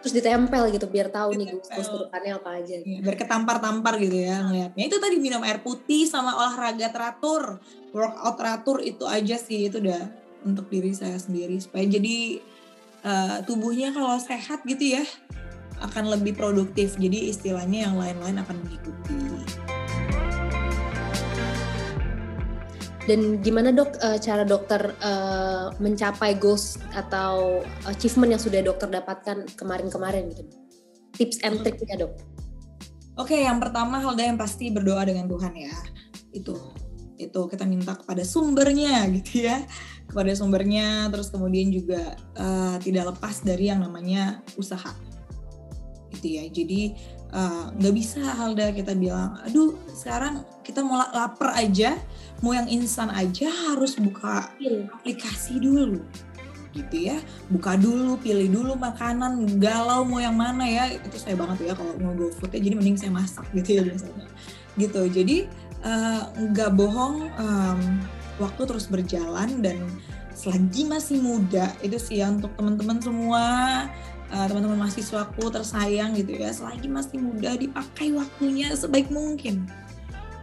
Terus 0.03 0.13
ditempel 0.13 0.63
gitu 0.75 0.85
biar 0.91 1.07
tahu 1.07 1.39
ditempel. 1.39 1.55
nih 1.55 1.71
goals 1.71 1.89
ke 1.89 1.97
depannya 2.03 2.31
apa 2.35 2.49
aja. 2.59 2.75
Gitu. 2.83 2.99
biar 2.99 3.15
ketampar-tampar 3.15 3.93
gitu 4.03 4.17
ya 4.19 4.43
ngeliatnya. 4.43 4.83
Itu 4.85 4.97
tadi 4.99 5.15
minum 5.17 5.41
air 5.47 5.63
putih 5.63 6.03
sama 6.05 6.35
olahraga 6.35 6.91
teratur, 6.91 7.63
workout 7.95 8.35
teratur 8.35 8.77
itu 8.83 9.07
aja 9.07 9.39
sih 9.39 9.71
itu 9.71 9.79
udah 9.79 10.03
untuk 10.45 10.67
diri 10.69 10.93
saya 10.93 11.17
sendiri 11.17 11.57
supaya 11.57 11.87
jadi 11.89 12.43
uh, 13.01 13.37
tubuhnya 13.47 13.95
kalau 13.95 14.19
sehat 14.21 14.61
gitu 14.67 15.01
ya 15.01 15.03
akan 15.83 16.11
lebih 16.11 16.35
produktif. 16.35 16.95
Jadi 16.95 17.31
istilahnya 17.31 17.89
yang 17.91 17.95
lain-lain 17.95 18.37
akan 18.43 18.55
mengikuti. 18.63 19.74
Dan 23.05 23.37
gimana 23.45 23.69
dok 23.69 24.01
uh, 24.01 24.17
cara 24.17 24.41
dokter 24.41 24.81
uh, 25.05 25.69
mencapai 25.77 26.41
goals 26.41 26.81
atau 26.97 27.61
achievement 27.85 28.33
yang 28.33 28.41
sudah 28.41 28.65
dokter 28.65 28.89
dapatkan 28.89 29.45
kemarin-kemarin 29.53 30.33
gitu? 30.33 30.43
Tips 31.13 31.45
and 31.45 31.61
triknya 31.61 32.09
dok? 32.09 32.13
Oke, 33.15 33.45
yang 33.45 33.61
pertama 33.61 34.01
Halda 34.01 34.25
yang 34.25 34.35
pasti 34.35 34.73
berdoa 34.73 35.05
dengan 35.05 35.29
Tuhan 35.29 35.53
ya. 35.53 35.75
Itu 36.33 36.75
itu 37.15 37.39
kita 37.47 37.63
minta 37.63 37.95
kepada 37.95 38.27
sumbernya 38.27 39.07
gitu 39.15 39.47
ya 39.47 39.63
kepada 40.05 40.31
sumbernya 40.35 41.07
terus 41.09 41.31
kemudian 41.31 41.71
juga 41.71 42.15
uh, 42.35 42.77
tidak 42.83 43.15
lepas 43.15 43.41
dari 43.41 43.71
yang 43.71 43.81
namanya 43.81 44.43
usaha 44.59 44.91
gitu 46.11 46.27
ya 46.39 46.43
jadi 46.51 46.95
nggak 47.75 47.93
uh, 47.93 47.97
bisa 47.97 48.23
Halda 48.23 48.71
kita 48.71 48.95
bilang 48.95 49.35
aduh 49.43 49.75
sekarang 49.91 50.47
kita 50.63 50.79
mau 50.79 51.03
lapar 51.11 51.51
aja 51.59 51.99
mau 52.43 52.51
yang 52.51 52.67
instan 52.67 53.11
aja 53.13 53.47
harus 53.71 53.95
buka 53.95 54.51
aplikasi 54.99 55.61
dulu. 55.61 56.01
Gitu 56.75 57.07
ya. 57.07 57.17
Buka 57.47 57.79
dulu 57.79 58.19
pilih 58.19 58.51
dulu 58.51 58.75
makanan 58.75 59.59
galau 59.61 60.03
mau 60.03 60.19
yang 60.19 60.35
mana 60.35 60.67
ya. 60.67 60.91
Itu 60.91 61.15
saya 61.15 61.39
banget 61.39 61.71
ya 61.71 61.73
kalau 61.77 61.95
mau 62.01 62.11
go 62.17 62.27
food 62.35 62.51
ya 62.51 62.59
jadi 62.59 62.75
mending 62.75 62.99
saya 62.99 63.11
masak 63.15 63.47
gitu 63.55 63.79
ya 63.79 63.81
biasanya. 63.87 64.27
Gitu. 64.75 65.01
Jadi 65.07 65.37
eh, 65.85 66.21
nggak 66.51 66.71
uh, 66.71 66.75
bohong 66.75 67.15
um, 67.39 67.79
waktu 68.43 68.61
terus 68.67 68.91
berjalan 68.91 69.63
dan 69.63 69.79
selagi 70.35 70.83
masih 70.83 71.23
muda 71.23 71.71
itu 71.79 71.95
sih 71.95 72.19
ya 72.19 72.27
untuk 72.27 72.51
teman-teman 72.59 72.99
semua 72.99 73.45
uh, 74.31 74.45
teman-teman 74.49 74.87
mahasiswaku 74.87 75.51
tersayang 75.51 76.15
gitu 76.17 76.37
ya. 76.39 76.49
Selagi 76.53 76.87
masih 76.89 77.17
muda 77.21 77.53
dipakai 77.57 78.13
waktunya 78.15 78.71
sebaik 78.73 79.11
mungkin. 79.11 79.67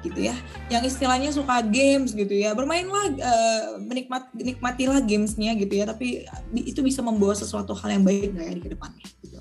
Gitu 0.03 0.31
ya. 0.31 0.37
Yang 0.71 0.95
istilahnya 0.95 1.31
suka 1.31 1.63
games 1.67 2.15
gitu 2.15 2.35
ya. 2.35 2.55
Bermainlah 2.55 3.07
uh, 3.19 3.65
menikmat 3.83 4.31
nikmatilah 4.35 4.99
gamesnya 5.03 5.55
gitu 5.59 5.73
ya. 5.79 5.85
Tapi 5.87 6.27
itu 6.59 6.81
bisa 6.83 7.01
membawa 7.01 7.35
sesuatu 7.35 7.75
hal 7.75 7.99
yang 7.99 8.05
baik 8.05 8.35
nggak 8.35 8.47
ya 8.47 8.55
di 8.55 8.63
ke 8.63 8.71
depannya 8.75 9.07
gitu. 9.23 9.39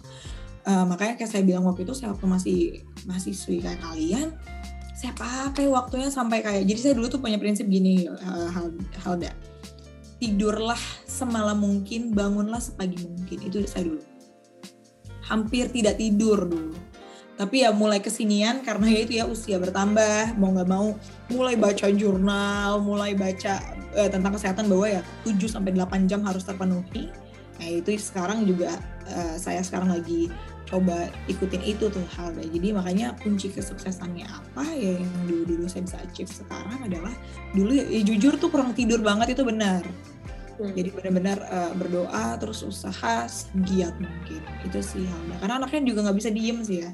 Uh, 0.61 0.85
makanya 0.85 1.17
kayak 1.17 1.31
saya 1.33 1.41
bilang 1.41 1.65
waktu 1.65 1.89
itu 1.89 1.93
saya 1.97 2.13
waktu 2.13 2.25
masih 2.29 2.59
masih 3.09 3.33
kayak 3.65 3.81
kalian 3.81 4.29
saya 4.93 5.17
pakai 5.17 5.65
waktunya 5.65 6.13
sampai 6.13 6.45
kayak 6.45 6.69
jadi 6.69 6.77
saya 6.77 6.93
dulu 6.93 7.09
tuh 7.09 7.17
punya 7.17 7.41
prinsip 7.41 7.65
gini 7.65 8.05
uh, 8.05 8.49
hal 8.53 8.69
Halda. 9.01 9.33
Tidurlah 10.21 10.77
semalam 11.09 11.57
mungkin 11.57 12.13
bangunlah 12.13 12.61
sepagi 12.61 13.01
mungkin. 13.09 13.41
Itu 13.41 13.65
saya 13.65 13.89
dulu 13.89 14.10
hampir 15.31 15.71
tidak 15.71 15.95
tidur 15.95 16.43
dulu. 16.43 16.75
Tapi 17.39 17.65
ya 17.65 17.73
mulai 17.73 18.03
kesinian 18.03 18.61
karena 18.61 18.85
ya 18.91 18.99
itu 19.01 19.13
ya 19.17 19.25
usia 19.25 19.57
bertambah 19.57 20.37
mau 20.37 20.53
nggak 20.53 20.69
mau 20.69 20.93
mulai 21.31 21.57
baca 21.57 21.89
jurnal 21.89 22.83
mulai 22.83 23.17
baca 23.17 23.57
eh, 23.97 24.09
tentang 24.11 24.37
kesehatan 24.37 24.69
bahwa 24.69 24.99
ya 24.99 25.01
7 25.25 25.49
sampai 25.49 25.73
8 25.73 26.05
jam 26.05 26.21
harus 26.21 26.45
terpenuhi. 26.45 27.09
Nah 27.57 27.67
itu 27.71 27.97
sekarang 27.97 28.45
juga 28.45 28.77
eh, 29.09 29.35
saya 29.41 29.63
sekarang 29.65 29.89
lagi 29.89 30.29
coba 30.69 31.09
ikutin 31.27 31.65
itu 31.65 31.89
tuh 31.89 32.05
hal. 32.13 32.31
Jadi 32.37 32.77
makanya 32.77 33.17
kunci 33.19 33.49
kesuksesannya 33.49 34.27
apa 34.29 34.63
ya 34.77 35.01
yang 35.01 35.13
dulu 35.25 35.43
dulu 35.57 35.65
saya 35.65 35.83
bisa 35.87 35.97
achieve 35.97 36.29
sekarang 36.29 36.79
adalah 36.85 37.13
dulu 37.57 37.73
ya, 37.73 37.89
ya 37.89 38.01
jujur 38.05 38.37
tuh 38.37 38.53
kurang 38.53 38.77
tidur 38.77 39.01
banget 39.01 39.33
itu 39.33 39.41
benar 39.41 39.81
hmm. 40.61 40.73
jadi 40.77 40.89
benar-benar 40.93 41.37
uh, 41.49 41.71
berdoa 41.73 42.37
terus 42.37 42.61
usaha 42.61 43.25
giat 43.65 43.95
mungkin 43.97 44.41
itu 44.61 44.79
sih 44.79 45.03
halnya 45.09 45.35
karena 45.41 45.53
anaknya 45.57 45.81
juga 45.89 45.99
nggak 46.05 46.17
bisa 46.21 46.29
diem 46.29 46.59
sih 46.61 46.77
ya 46.85 46.91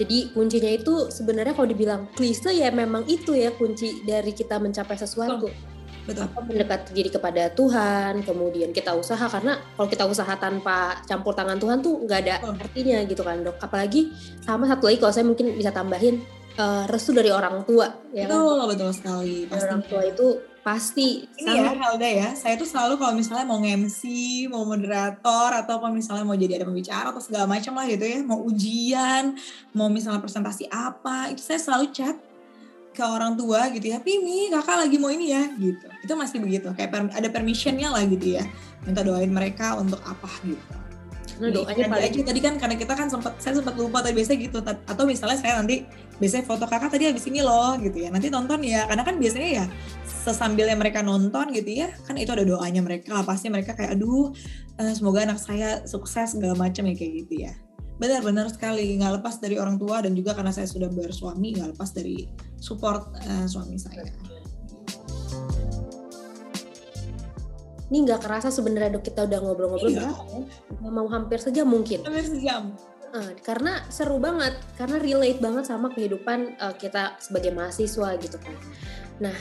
jadi 0.00 0.32
kuncinya 0.32 0.70
itu 0.72 1.12
sebenarnya 1.12 1.52
kalau 1.52 1.68
dibilang 1.68 2.08
klise 2.16 2.56
ya 2.56 2.72
memang 2.72 3.04
itu 3.04 3.36
ya 3.36 3.52
kunci 3.52 4.00
dari 4.08 4.32
kita 4.32 4.56
mencapai 4.56 4.96
sesuatu. 4.96 5.52
Betul. 6.00 6.26
apa 6.26 6.40
mendekati 6.42 6.96
diri 6.96 7.12
kepada 7.12 7.52
Tuhan, 7.52 8.24
kemudian 8.24 8.72
kita 8.72 8.96
usaha 8.96 9.20
karena 9.20 9.60
kalau 9.76 9.86
kita 9.86 10.08
usaha 10.08 10.32
tanpa 10.40 10.96
campur 11.04 11.36
tangan 11.36 11.60
Tuhan 11.60 11.84
tuh 11.84 12.02
nggak 12.08 12.20
ada 12.24 12.34
Betul. 12.40 12.56
artinya 12.56 12.98
gitu 13.04 13.22
kan 13.22 13.44
dok. 13.44 13.60
Apalagi 13.60 14.08
sama 14.40 14.64
satu 14.64 14.88
lagi 14.88 14.98
kalau 14.98 15.12
saya 15.12 15.28
mungkin 15.28 15.54
bisa 15.60 15.70
tambahin 15.70 16.24
eh, 16.56 16.84
restu 16.88 17.12
dari 17.12 17.28
orang 17.28 17.68
tua 17.68 17.92
ya 18.16 18.24
kan. 18.24 18.32
Betul, 18.32 18.60
betul 18.72 18.90
sekali. 18.96 19.36
Pasti. 19.44 19.60
orang 19.68 19.80
tua 19.84 20.02
itu 20.08 20.26
pasti 20.60 21.24
Ini 21.40 21.56
ya 21.56 21.72
Helda 21.72 22.04
ya, 22.04 22.28
saya 22.36 22.54
tuh 22.60 22.68
selalu 22.68 23.00
kalau 23.00 23.16
misalnya 23.16 23.48
mau 23.48 23.56
nge-MC, 23.64 24.00
mau 24.52 24.68
moderator, 24.68 25.56
atau 25.56 25.80
kalau 25.80 25.96
misalnya 25.96 26.24
mau 26.28 26.36
jadi 26.36 26.60
ada 26.60 26.68
pembicara 26.68 27.08
atau 27.08 27.22
segala 27.24 27.48
macam 27.48 27.72
lah 27.80 27.88
gitu 27.88 28.04
ya, 28.04 28.20
mau 28.20 28.44
ujian, 28.44 29.40
mau 29.72 29.88
misalnya 29.88 30.20
presentasi 30.20 30.68
apa, 30.68 31.32
itu 31.32 31.40
saya 31.40 31.56
selalu 31.56 31.88
chat 31.96 32.16
ke 32.92 33.00
orang 33.00 33.38
tua 33.40 33.72
gitu 33.72 33.88
ya, 33.88 34.04
Pimi 34.04 34.52
kakak 34.52 34.84
lagi 34.84 34.96
mau 35.00 35.08
ini 35.08 35.32
ya 35.32 35.48
gitu. 35.56 35.86
Itu 36.04 36.12
masih 36.18 36.44
begitu, 36.44 36.68
kayak 36.76 37.08
ada 37.08 37.28
permissionnya 37.32 37.88
lah 37.88 38.04
gitu 38.04 38.36
ya, 38.36 38.44
minta 38.84 39.00
doain 39.00 39.32
mereka 39.32 39.80
untuk 39.80 40.04
apa 40.04 40.28
gitu. 40.44 40.76
Nah, 41.40 41.48
doanya 41.48 41.88
paling 41.88 42.04
aja 42.12 42.20
tadi 42.20 42.40
kan 42.44 42.54
karena 42.60 42.76
kita 42.76 42.92
kan 42.92 43.08
sempat 43.08 43.40
saya 43.40 43.56
sempat 43.56 43.72
lupa 43.80 44.04
tadi 44.04 44.12
biasanya 44.12 44.38
gitu. 44.44 44.58
Atau 44.60 45.08
misalnya 45.08 45.40
saya 45.40 45.56
nanti 45.56 45.88
biasanya 46.20 46.44
foto 46.44 46.68
kakak 46.68 46.92
tadi 46.92 47.08
habis 47.08 47.24
ini 47.24 47.40
loh 47.40 47.80
gitu 47.80 47.96
ya. 47.96 48.12
Nanti 48.12 48.28
tonton 48.28 48.60
ya 48.60 48.84
karena 48.84 49.02
kan 49.08 49.16
biasanya 49.16 49.48
ya 49.48 49.64
sesambilnya 50.04 50.76
mereka 50.76 51.00
nonton 51.00 51.48
gitu 51.56 51.80
ya 51.80 51.88
kan 52.04 52.12
itu 52.20 52.28
ada 52.28 52.44
doanya 52.44 52.84
mereka 52.84 53.24
pasti 53.24 53.48
mereka 53.48 53.72
kayak 53.72 53.96
aduh 53.96 54.36
eh, 54.76 54.92
semoga 54.92 55.24
anak 55.24 55.40
saya 55.40 55.80
sukses 55.88 56.36
segala 56.36 56.52
macam 56.52 56.84
ya 56.84 56.94
kayak 56.94 57.12
gitu 57.24 57.48
ya. 57.48 57.52
Benar-benar 57.96 58.52
sekali. 58.52 59.00
Nggak 59.00 59.24
lepas 59.24 59.40
dari 59.40 59.56
orang 59.56 59.80
tua 59.80 60.04
dan 60.04 60.12
juga 60.12 60.36
karena 60.36 60.52
saya 60.52 60.68
sudah 60.68 60.92
bersuami 60.92 61.56
nggak 61.56 61.72
lepas 61.72 61.96
dari 61.96 62.28
support 62.60 63.16
eh, 63.24 63.48
suami 63.48 63.80
saya 63.80 64.04
ini 67.90 68.06
nggak 68.06 68.22
kerasa 68.22 68.48
sebenarnya 68.48 68.94
dok 68.94 69.04
kita 69.04 69.26
udah 69.26 69.38
ngobrol-ngobrol 69.40 69.90
Iya. 69.90 70.06
berapa 70.06 70.24
ya? 70.24 70.40
Nggak 70.78 70.92
mau 70.92 71.08
hampir 71.08 71.38
sejam 71.38 71.66
mungkin. 71.66 71.98
hampir 72.00 72.24
sejam 72.24 72.72
Eh, 73.10 73.34
karena 73.42 73.82
seru 73.90 74.22
banget, 74.22 74.54
karena 74.78 74.94
relate 74.96 75.42
banget 75.42 75.66
sama 75.66 75.90
kehidupan 75.90 76.54
eh, 76.54 76.74
kita 76.78 77.18
sebagai 77.18 77.50
mahasiswa 77.50 78.14
gitu 78.16 78.38
kan. 78.38 78.54
Nah, 79.18 79.34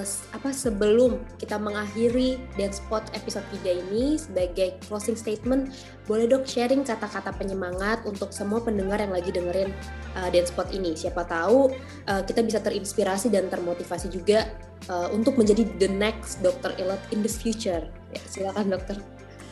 s- 0.00 0.24
apa 0.30 0.48
sebelum 0.50 1.20
kita 1.36 1.54
mengakhiri 1.54 2.40
Dance 2.56 2.80
Spot 2.80 3.04
episode 3.12 3.44
3 3.52 3.76
ini 3.76 4.16
sebagai 4.16 4.80
closing 4.82 5.14
statement, 5.14 5.68
boleh 6.02 6.24
dok 6.26 6.42
sharing 6.44 6.80
kata-kata 6.82 7.30
penyemangat 7.30 8.02
untuk 8.02 8.32
semua 8.32 8.58
pendengar 8.58 8.96
yang 8.96 9.12
lagi 9.12 9.28
dengerin 9.30 9.68
eh, 10.16 10.28
Dance 10.32 10.48
Spot 10.48 10.72
ini. 10.72 10.96
Siapa 10.96 11.22
tahu 11.22 11.76
eh, 12.08 12.22
kita 12.24 12.40
bisa 12.40 12.58
terinspirasi 12.58 13.28
dan 13.28 13.46
termotivasi 13.46 14.08
juga 14.08 14.48
eh, 14.88 15.08
untuk 15.12 15.38
menjadi 15.38 15.64
the 15.80 15.90
next 15.90 16.40
Dr. 16.40 16.74
Elot 16.80 17.00
in 17.14 17.20
the 17.24 17.30
future. 17.30 17.86
Ya, 18.12 18.22
silakan 18.28 18.74
dokter. 18.74 18.98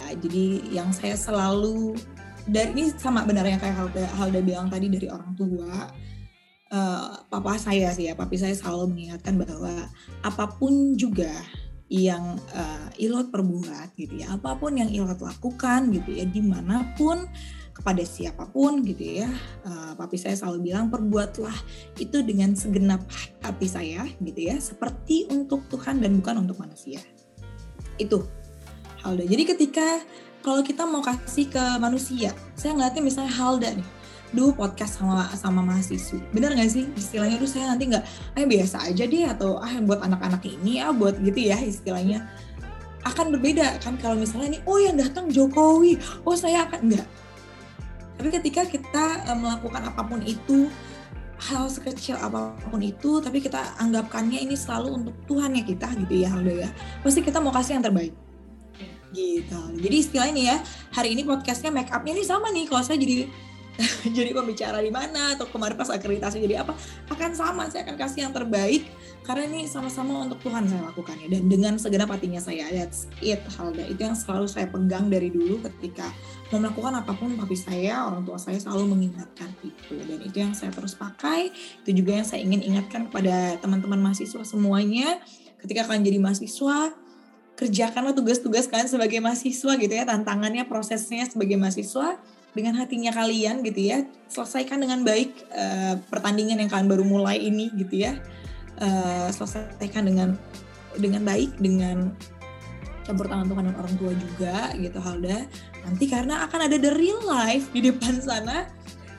Ya, 0.03 0.19
jadi 0.19 0.47
yang 0.71 0.91
saya 0.91 1.15
selalu 1.15 1.97
dari 2.47 2.75
ini 2.75 2.85
sama 2.99 3.23
benarnya 3.23 3.59
kayak 3.59 3.77
Halda, 3.79 4.05
Halda 4.19 4.41
bilang 4.43 4.67
tadi 4.67 4.91
dari 4.91 5.07
orang 5.07 5.33
tua 5.39 5.87
eh, 6.73 7.13
papa 7.31 7.55
saya 7.61 7.95
sih 7.95 8.11
ya 8.11 8.15
papi 8.19 8.35
saya 8.35 8.55
selalu 8.57 8.97
mengingatkan 8.97 9.39
bahwa 9.39 9.87
apa 10.27 10.45
pun 10.59 10.99
juga 10.99 11.31
yang 11.93 12.41
eh, 12.57 13.05
Ilot 13.07 13.29
perbuat 13.31 13.95
gitu 13.95 14.25
ya 14.25 14.35
apa 14.35 14.57
pun 14.57 14.75
yang 14.75 14.91
Ilot 14.91 15.21
lakukan 15.21 15.93
gitu 15.93 16.11
ya 16.17 16.25
di 16.27 16.43
mana 16.43 16.97
pun 16.99 17.29
kepada 17.73 18.05
siapa 18.05 18.49
pun 18.53 18.85
gitu 18.85 19.25
ya 19.25 19.29
eh, 19.65 19.93
papi 19.97 20.17
saya 20.21 20.37
selalu 20.37 20.73
bilang 20.73 20.93
perbuatlah 20.93 21.57
itu 21.97 22.21
dengan 22.21 22.53
segenap 22.53 23.03
hati 23.41 23.67
saya 23.69 24.05
gitu 24.21 24.41
ya 24.53 24.57
seperti 24.61 25.29
untuk 25.33 25.65
Tuhan 25.73 26.05
dan 26.05 26.21
bukan 26.21 26.45
untuk 26.45 26.61
manusia 26.61 27.01
itu 27.97 28.25
Halda 29.03 29.25
jadi 29.27 29.43
ketika 29.49 30.05
kalau 30.43 30.61
kita 30.67 30.83
mau 30.83 31.01
kasih 31.01 31.47
ke 31.47 31.65
manusia, 31.79 32.35
saya 32.59 32.75
ngeliatnya 32.75 32.99
misalnya 32.99 33.31
Halda 33.31 33.71
nih, 33.79 33.89
duh 34.35 34.51
podcast 34.51 34.99
sama 34.99 35.31
sama 35.39 35.63
mahasiswi, 35.63 36.19
bener 36.35 36.59
nggak 36.59 36.67
sih 36.67 36.91
istilahnya? 36.99 37.39
Duh 37.39 37.47
saya 37.47 37.71
nanti 37.71 37.87
nggak, 37.87 38.05
ah 38.35 38.43
biasa 38.43 38.91
aja 38.91 39.07
deh 39.07 39.23
atau 39.31 39.63
ah 39.63 39.71
buat 39.87 40.03
anak-anak 40.03 40.43
ini 40.51 40.83
ah 40.83 40.91
buat 40.91 41.15
gitu 41.23 41.47
ya 41.47 41.63
istilahnya. 41.63 42.27
Akan 43.07 43.31
berbeda 43.31 43.79
kan 43.79 43.95
kalau 44.03 44.19
misalnya 44.19 44.59
nih, 44.59 44.63
oh 44.67 44.79
yang 44.83 44.99
datang 44.99 45.31
Jokowi, 45.31 45.99
oh 46.27 46.35
saya 46.35 46.67
akan 46.67 46.91
enggak. 46.91 47.07
Tapi 48.23 48.39
ketika 48.39 48.63
kita 48.63 49.27
eh, 49.27 49.35
melakukan 49.35 49.83
apa 49.83 50.07
pun 50.07 50.23
itu, 50.23 50.71
hal 51.43 51.67
sekecil 51.67 52.15
apa 52.23 52.55
pun 52.71 52.79
itu, 52.79 53.19
tapi 53.19 53.43
kita 53.43 53.75
anggapkannya 53.83 54.47
ini 54.47 54.55
selalu 54.55 54.95
untuk 54.95 55.15
Tuhan 55.27 55.59
ya 55.59 55.67
kita 55.67 55.91
gitu 56.07 56.15
ya 56.23 56.31
ya. 56.39 56.71
Pasti 57.03 57.19
kita 57.19 57.43
mau 57.43 57.51
kasih 57.51 57.83
yang 57.83 57.83
terbaik 57.83 58.15
gitu. 59.11 59.61
Jadi 59.77 59.97
istilah 59.99 60.31
ini 60.31 60.49
ya, 60.49 60.63
hari 60.95 61.19
ini 61.19 61.27
podcastnya 61.27 61.75
make 61.75 61.91
upnya 61.91 62.15
ini 62.15 62.23
sama 62.23 62.49
nih. 62.55 62.71
Kalau 62.71 62.87
saya 62.87 62.97
jadi 62.97 63.27
jadi 64.17 64.31
pembicara 64.33 64.79
di 64.79 64.93
mana 64.95 65.35
atau 65.35 65.47
kemarin 65.51 65.75
pas 65.75 65.91
akreditasi 65.91 66.39
jadi 66.43 66.63
apa 66.63 66.75
akan 67.11 67.33
sama. 67.35 67.69
Saya 67.69 67.87
akan 67.87 67.97
kasih 67.99 68.29
yang 68.29 68.35
terbaik 68.35 68.87
karena 69.23 69.47
ini 69.51 69.71
sama-sama 69.71 70.27
untuk 70.27 70.43
Tuhan 70.43 70.67
saya 70.67 70.83
lakukannya 70.91 71.31
dan 71.31 71.43
dengan 71.47 71.75
segenap 71.79 72.11
hatinya 72.11 72.39
saya. 72.43 72.71
That's 72.71 73.11
it 73.23 73.43
Halda. 73.59 73.87
Itu 73.87 74.01
yang 74.03 74.17
selalu 74.19 74.47
saya 74.51 74.67
pegang 74.71 75.11
dari 75.11 75.31
dulu 75.31 75.63
ketika 75.71 76.11
mau 76.51 76.61
melakukan 76.61 77.01
apa 77.01 77.13
pun 77.17 77.35
papi 77.35 77.57
saya, 77.57 78.07
orang 78.07 78.23
tua 78.29 78.37
saya 78.37 78.61
selalu 78.61 78.93
mengingatkan 78.93 79.49
itu 79.65 79.97
dan 79.99 80.19
itu 80.21 80.37
yang 80.37 80.53
saya 80.53 80.71
terus 80.75 80.95
pakai. 80.95 81.51
Itu 81.85 81.91
juga 81.97 82.23
yang 82.23 82.27
saya 82.27 82.45
ingin 82.45 82.61
ingatkan 82.63 83.09
kepada 83.09 83.59
teman-teman 83.63 83.99
mahasiswa 83.99 84.43
semuanya. 84.45 85.23
Ketika 85.63 85.87
kalian 85.87 86.03
jadi 86.03 86.19
mahasiswa, 86.19 86.91
kerjakanlah 87.55 88.17
tugas-tugas 88.17 88.67
kalian 88.67 88.91
sebagai 88.91 89.23
mahasiswa 89.23 89.73
gitu 89.79 89.93
ya 89.93 90.03
tantangannya 90.09 90.67
prosesnya 90.67 91.29
sebagai 91.29 91.61
mahasiswa 91.61 92.19
dengan 92.53 92.77
hatinya 92.77 93.13
kalian 93.17 93.65
gitu 93.65 93.81
ya 93.81 94.05
selesaikan 94.29 94.81
dengan 94.81 95.05
baik 95.05 95.31
eh, 95.53 95.97
pertandingan 96.09 96.61
yang 96.61 96.71
kalian 96.73 96.89
baru 96.89 97.05
mulai 97.05 97.37
ini 97.41 97.69
gitu 97.77 98.09
ya. 98.09 98.17
Eh, 98.81 99.29
selesaikan 99.33 100.09
dengan 100.09 100.35
dengan 100.97 101.23
baik 101.25 101.61
dengan 101.61 102.13
campur 103.05 103.27
tangan 103.29 103.51
Tuhan 103.51 103.65
dan 103.69 103.77
orang 103.77 103.95
tua 104.01 104.13
juga 104.17 104.57
gitu 104.81 104.99
Halda. 105.01 105.39
Nanti 105.85 106.05
karena 106.09 106.49
akan 106.49 106.71
ada 106.71 106.77
the 106.81 106.93
real 106.97 107.21
life 107.29 107.69
di 107.75 107.85
depan 107.85 108.23
sana 108.23 108.71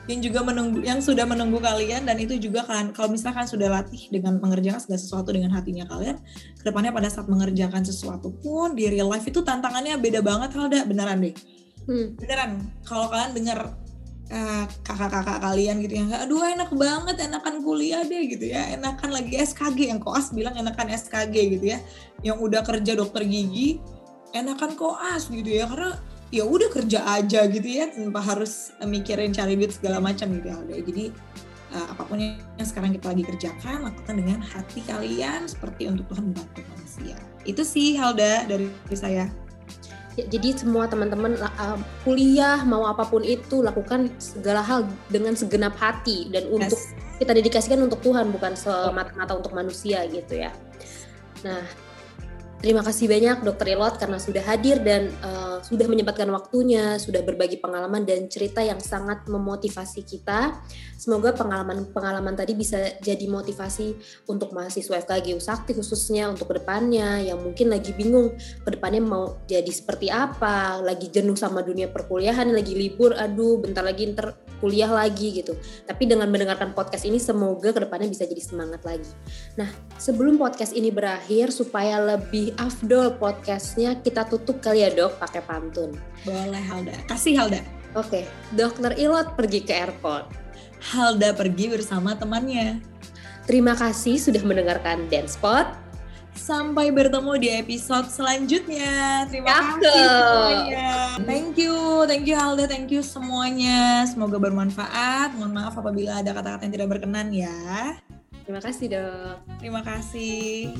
yang 0.04 0.20
juga 0.20 0.44
menunggu 0.44 0.84
yang 0.84 1.00
sudah 1.00 1.24
menunggu 1.24 1.64
kalian 1.64 2.04
dan 2.04 2.20
itu 2.20 2.36
juga 2.36 2.60
kan 2.68 2.92
kalau 2.92 3.08
misalkan 3.08 3.48
sudah 3.48 3.72
latih 3.72 4.12
dengan 4.12 4.36
mengerjakan 4.36 4.76
segala 4.76 5.00
sesuatu 5.00 5.32
dengan 5.32 5.48
hatinya 5.48 5.88
kalian 5.88 6.20
ke 6.60 6.62
depannya 6.66 6.92
pada 6.92 7.08
saat 7.08 7.24
mengerjakan 7.24 7.88
sesuatu 7.88 8.28
pun 8.44 8.76
di 8.76 8.84
real 8.92 9.08
life 9.08 9.24
itu 9.24 9.40
tantangannya 9.40 9.96
beda 9.96 10.20
banget 10.20 10.52
Halda. 10.52 10.84
Beneran 10.84 11.24
deh 11.24 11.32
Hmm. 11.84 12.16
beneran 12.16 12.64
kalau 12.88 13.12
kalian 13.12 13.32
dengar 13.36 13.76
eh, 14.32 14.64
kakak-kakak 14.88 15.38
kalian 15.44 15.84
gitu 15.84 16.00
yang 16.00 16.08
aduh 16.16 16.40
enak 16.40 16.72
banget 16.72 17.16
enakan 17.20 17.60
kuliah 17.60 18.00
deh 18.04 18.24
gitu 18.28 18.48
ya. 18.48 18.72
Enakan 18.72 19.12
lagi 19.12 19.36
SKG 19.36 19.92
yang 19.92 20.00
koas 20.00 20.32
bilang 20.32 20.56
enakan 20.56 20.88
SKG 20.96 21.34
gitu 21.58 21.66
ya. 21.76 21.78
Yang 22.24 22.38
udah 22.40 22.60
kerja 22.64 22.92
dokter 22.96 23.22
gigi 23.28 23.80
enakan 24.32 24.74
koas 24.80 25.28
gitu 25.28 25.48
ya. 25.48 25.68
Karena 25.68 26.00
ya 26.32 26.42
udah 26.48 26.68
kerja 26.72 27.04
aja 27.04 27.46
gitu 27.46 27.68
ya 27.68 27.92
tanpa 27.92 28.18
harus 28.24 28.74
mikirin 28.82 29.30
cari 29.30 29.54
duit 29.60 29.76
segala 29.76 30.00
macam 30.00 30.32
gitu 30.32 30.48
ya. 30.48 30.58
Jadi 30.80 31.04
eh, 31.76 31.86
apa 31.92 32.02
pun 32.08 32.16
yang 32.18 32.64
sekarang 32.64 32.96
kita 32.96 33.12
lagi 33.12 33.24
kerjakan 33.28 33.92
lakukan 33.92 34.14
dengan 34.16 34.40
hati 34.40 34.80
kalian 34.88 35.44
seperti 35.44 35.84
untuk 35.84 36.08
Tuhan 36.08 36.32
untuk 36.32 36.64
manusia. 36.72 37.16
Itu 37.44 37.60
sih 37.60 38.00
Halda 38.00 38.48
dari 38.48 38.72
saya. 38.96 39.28
Ya, 39.28 39.43
jadi 40.14 40.54
semua 40.54 40.86
teman-teman 40.86 41.34
uh, 41.42 41.78
kuliah 42.06 42.62
mau 42.62 42.86
apa 42.86 43.02
pun 43.02 43.26
itu 43.26 43.60
lakukan 43.60 44.14
segala 44.22 44.62
hal 44.62 44.86
dengan 45.10 45.34
segenap 45.34 45.74
hati 45.74 46.30
dan 46.30 46.46
untuk 46.48 46.78
Yes. 46.78 47.18
kita 47.18 47.34
dedikasikan 47.34 47.82
untuk 47.82 48.00
Tuhan 48.00 48.30
bukan 48.30 48.54
semata-mata 48.54 49.34
untuk 49.38 49.52
manusia 49.54 50.06
gitu 50.06 50.38
ya. 50.38 50.50
Nah, 51.44 51.62
terima 52.64 52.80
kasih 52.80 53.10
banyak 53.10 53.44
Dokter 53.44 53.76
Ilot 53.76 54.00
karena 54.00 54.16
sudah 54.16 54.40
hadir 54.40 54.80
dan 54.80 55.12
uh, 55.20 55.43
sudah 55.64 55.88
menyempatkan 55.88 56.28
waktunya, 56.28 57.00
sudah 57.00 57.24
berbagi 57.24 57.56
pengalaman 57.56 58.04
dan 58.04 58.28
cerita 58.28 58.60
yang 58.60 58.76
sangat 58.76 59.24
memotivasi 59.24 60.04
kita. 60.04 60.60
Semoga 61.00 61.32
pengalaman-pengalaman 61.32 62.36
tadi 62.36 62.52
bisa 62.52 63.00
jadi 63.00 63.24
motivasi 63.24 63.96
untuk 64.28 64.52
mahasiswa 64.52 65.00
FKG 65.00 65.40
Usakti 65.40 65.72
khususnya 65.72 66.28
untuk 66.28 66.52
ke 66.52 66.60
depannya 66.60 67.24
yang 67.24 67.40
mungkin 67.40 67.72
lagi 67.72 67.96
bingung 67.96 68.36
ke 68.36 68.70
depannya 68.76 69.00
mau 69.00 69.40
jadi 69.48 69.72
seperti 69.72 70.12
apa, 70.12 70.84
lagi 70.84 71.08
jenuh 71.08 71.34
sama 71.34 71.64
dunia 71.64 71.88
perkuliahan, 71.88 72.52
lagi 72.52 72.76
libur, 72.76 73.16
aduh 73.16 73.56
bentar 73.64 73.80
lagi 73.80 74.12
ntar 74.12 74.36
kuliah 74.64 74.88
lagi 74.88 75.44
gitu. 75.44 75.52
Tapi 75.84 76.08
dengan 76.08 76.32
mendengarkan 76.32 76.72
podcast 76.72 77.04
ini 77.04 77.20
semoga 77.20 77.68
ke 77.72 77.84
depannya 77.84 78.08
bisa 78.08 78.24
jadi 78.24 78.40
semangat 78.40 78.80
lagi. 78.84 79.12
Nah 79.60 79.68
sebelum 80.00 80.40
podcast 80.40 80.72
ini 80.72 80.88
berakhir 80.88 81.52
supaya 81.52 82.00
lebih 82.00 82.56
afdol 82.56 83.20
podcastnya 83.20 84.00
kita 84.00 84.24
tutup 84.24 84.64
kali 84.64 84.80
ya 84.80 84.90
dok 84.92 85.20
pakai 85.20 85.44
pantun. 85.54 85.94
boleh 86.26 86.64
Halda 86.66 86.94
kasih 87.06 87.38
Halda 87.38 87.62
Oke, 87.94 88.26
Dokter 88.50 88.90
Ilot 88.98 89.38
pergi 89.38 89.62
ke 89.62 89.70
airport. 89.70 90.26
Halda 90.82 91.30
pergi 91.30 91.70
bersama 91.70 92.18
temannya. 92.18 92.82
Terima 93.46 93.78
kasih 93.78 94.18
sudah 94.18 94.42
mendengarkan 94.42 95.06
Dance 95.06 95.38
Spot. 95.38 95.78
Sampai 96.34 96.90
bertemu 96.90 97.38
di 97.38 97.48
episode 97.54 98.10
selanjutnya. 98.10 99.22
Terima 99.30 99.46
Cakep. 99.46 99.86
kasih 99.86 100.06
semuanya. 100.10 100.90
Thank 101.22 101.54
you, 101.62 101.78
thank 102.10 102.26
you 102.26 102.34
Halda, 102.34 102.66
thank 102.66 102.90
you 102.90 102.98
semuanya. 103.06 104.02
Semoga 104.10 104.42
bermanfaat. 104.42 105.38
Mohon 105.38 105.62
maaf 105.62 105.78
apabila 105.78 106.18
ada 106.18 106.34
kata-kata 106.34 106.66
yang 106.66 106.74
tidak 106.74 106.88
berkenan 106.98 107.30
ya. 107.30 107.94
Terima 108.42 108.58
kasih 108.58 108.86
dok. 108.90 109.36
Terima 109.62 109.86
kasih. 109.86 110.74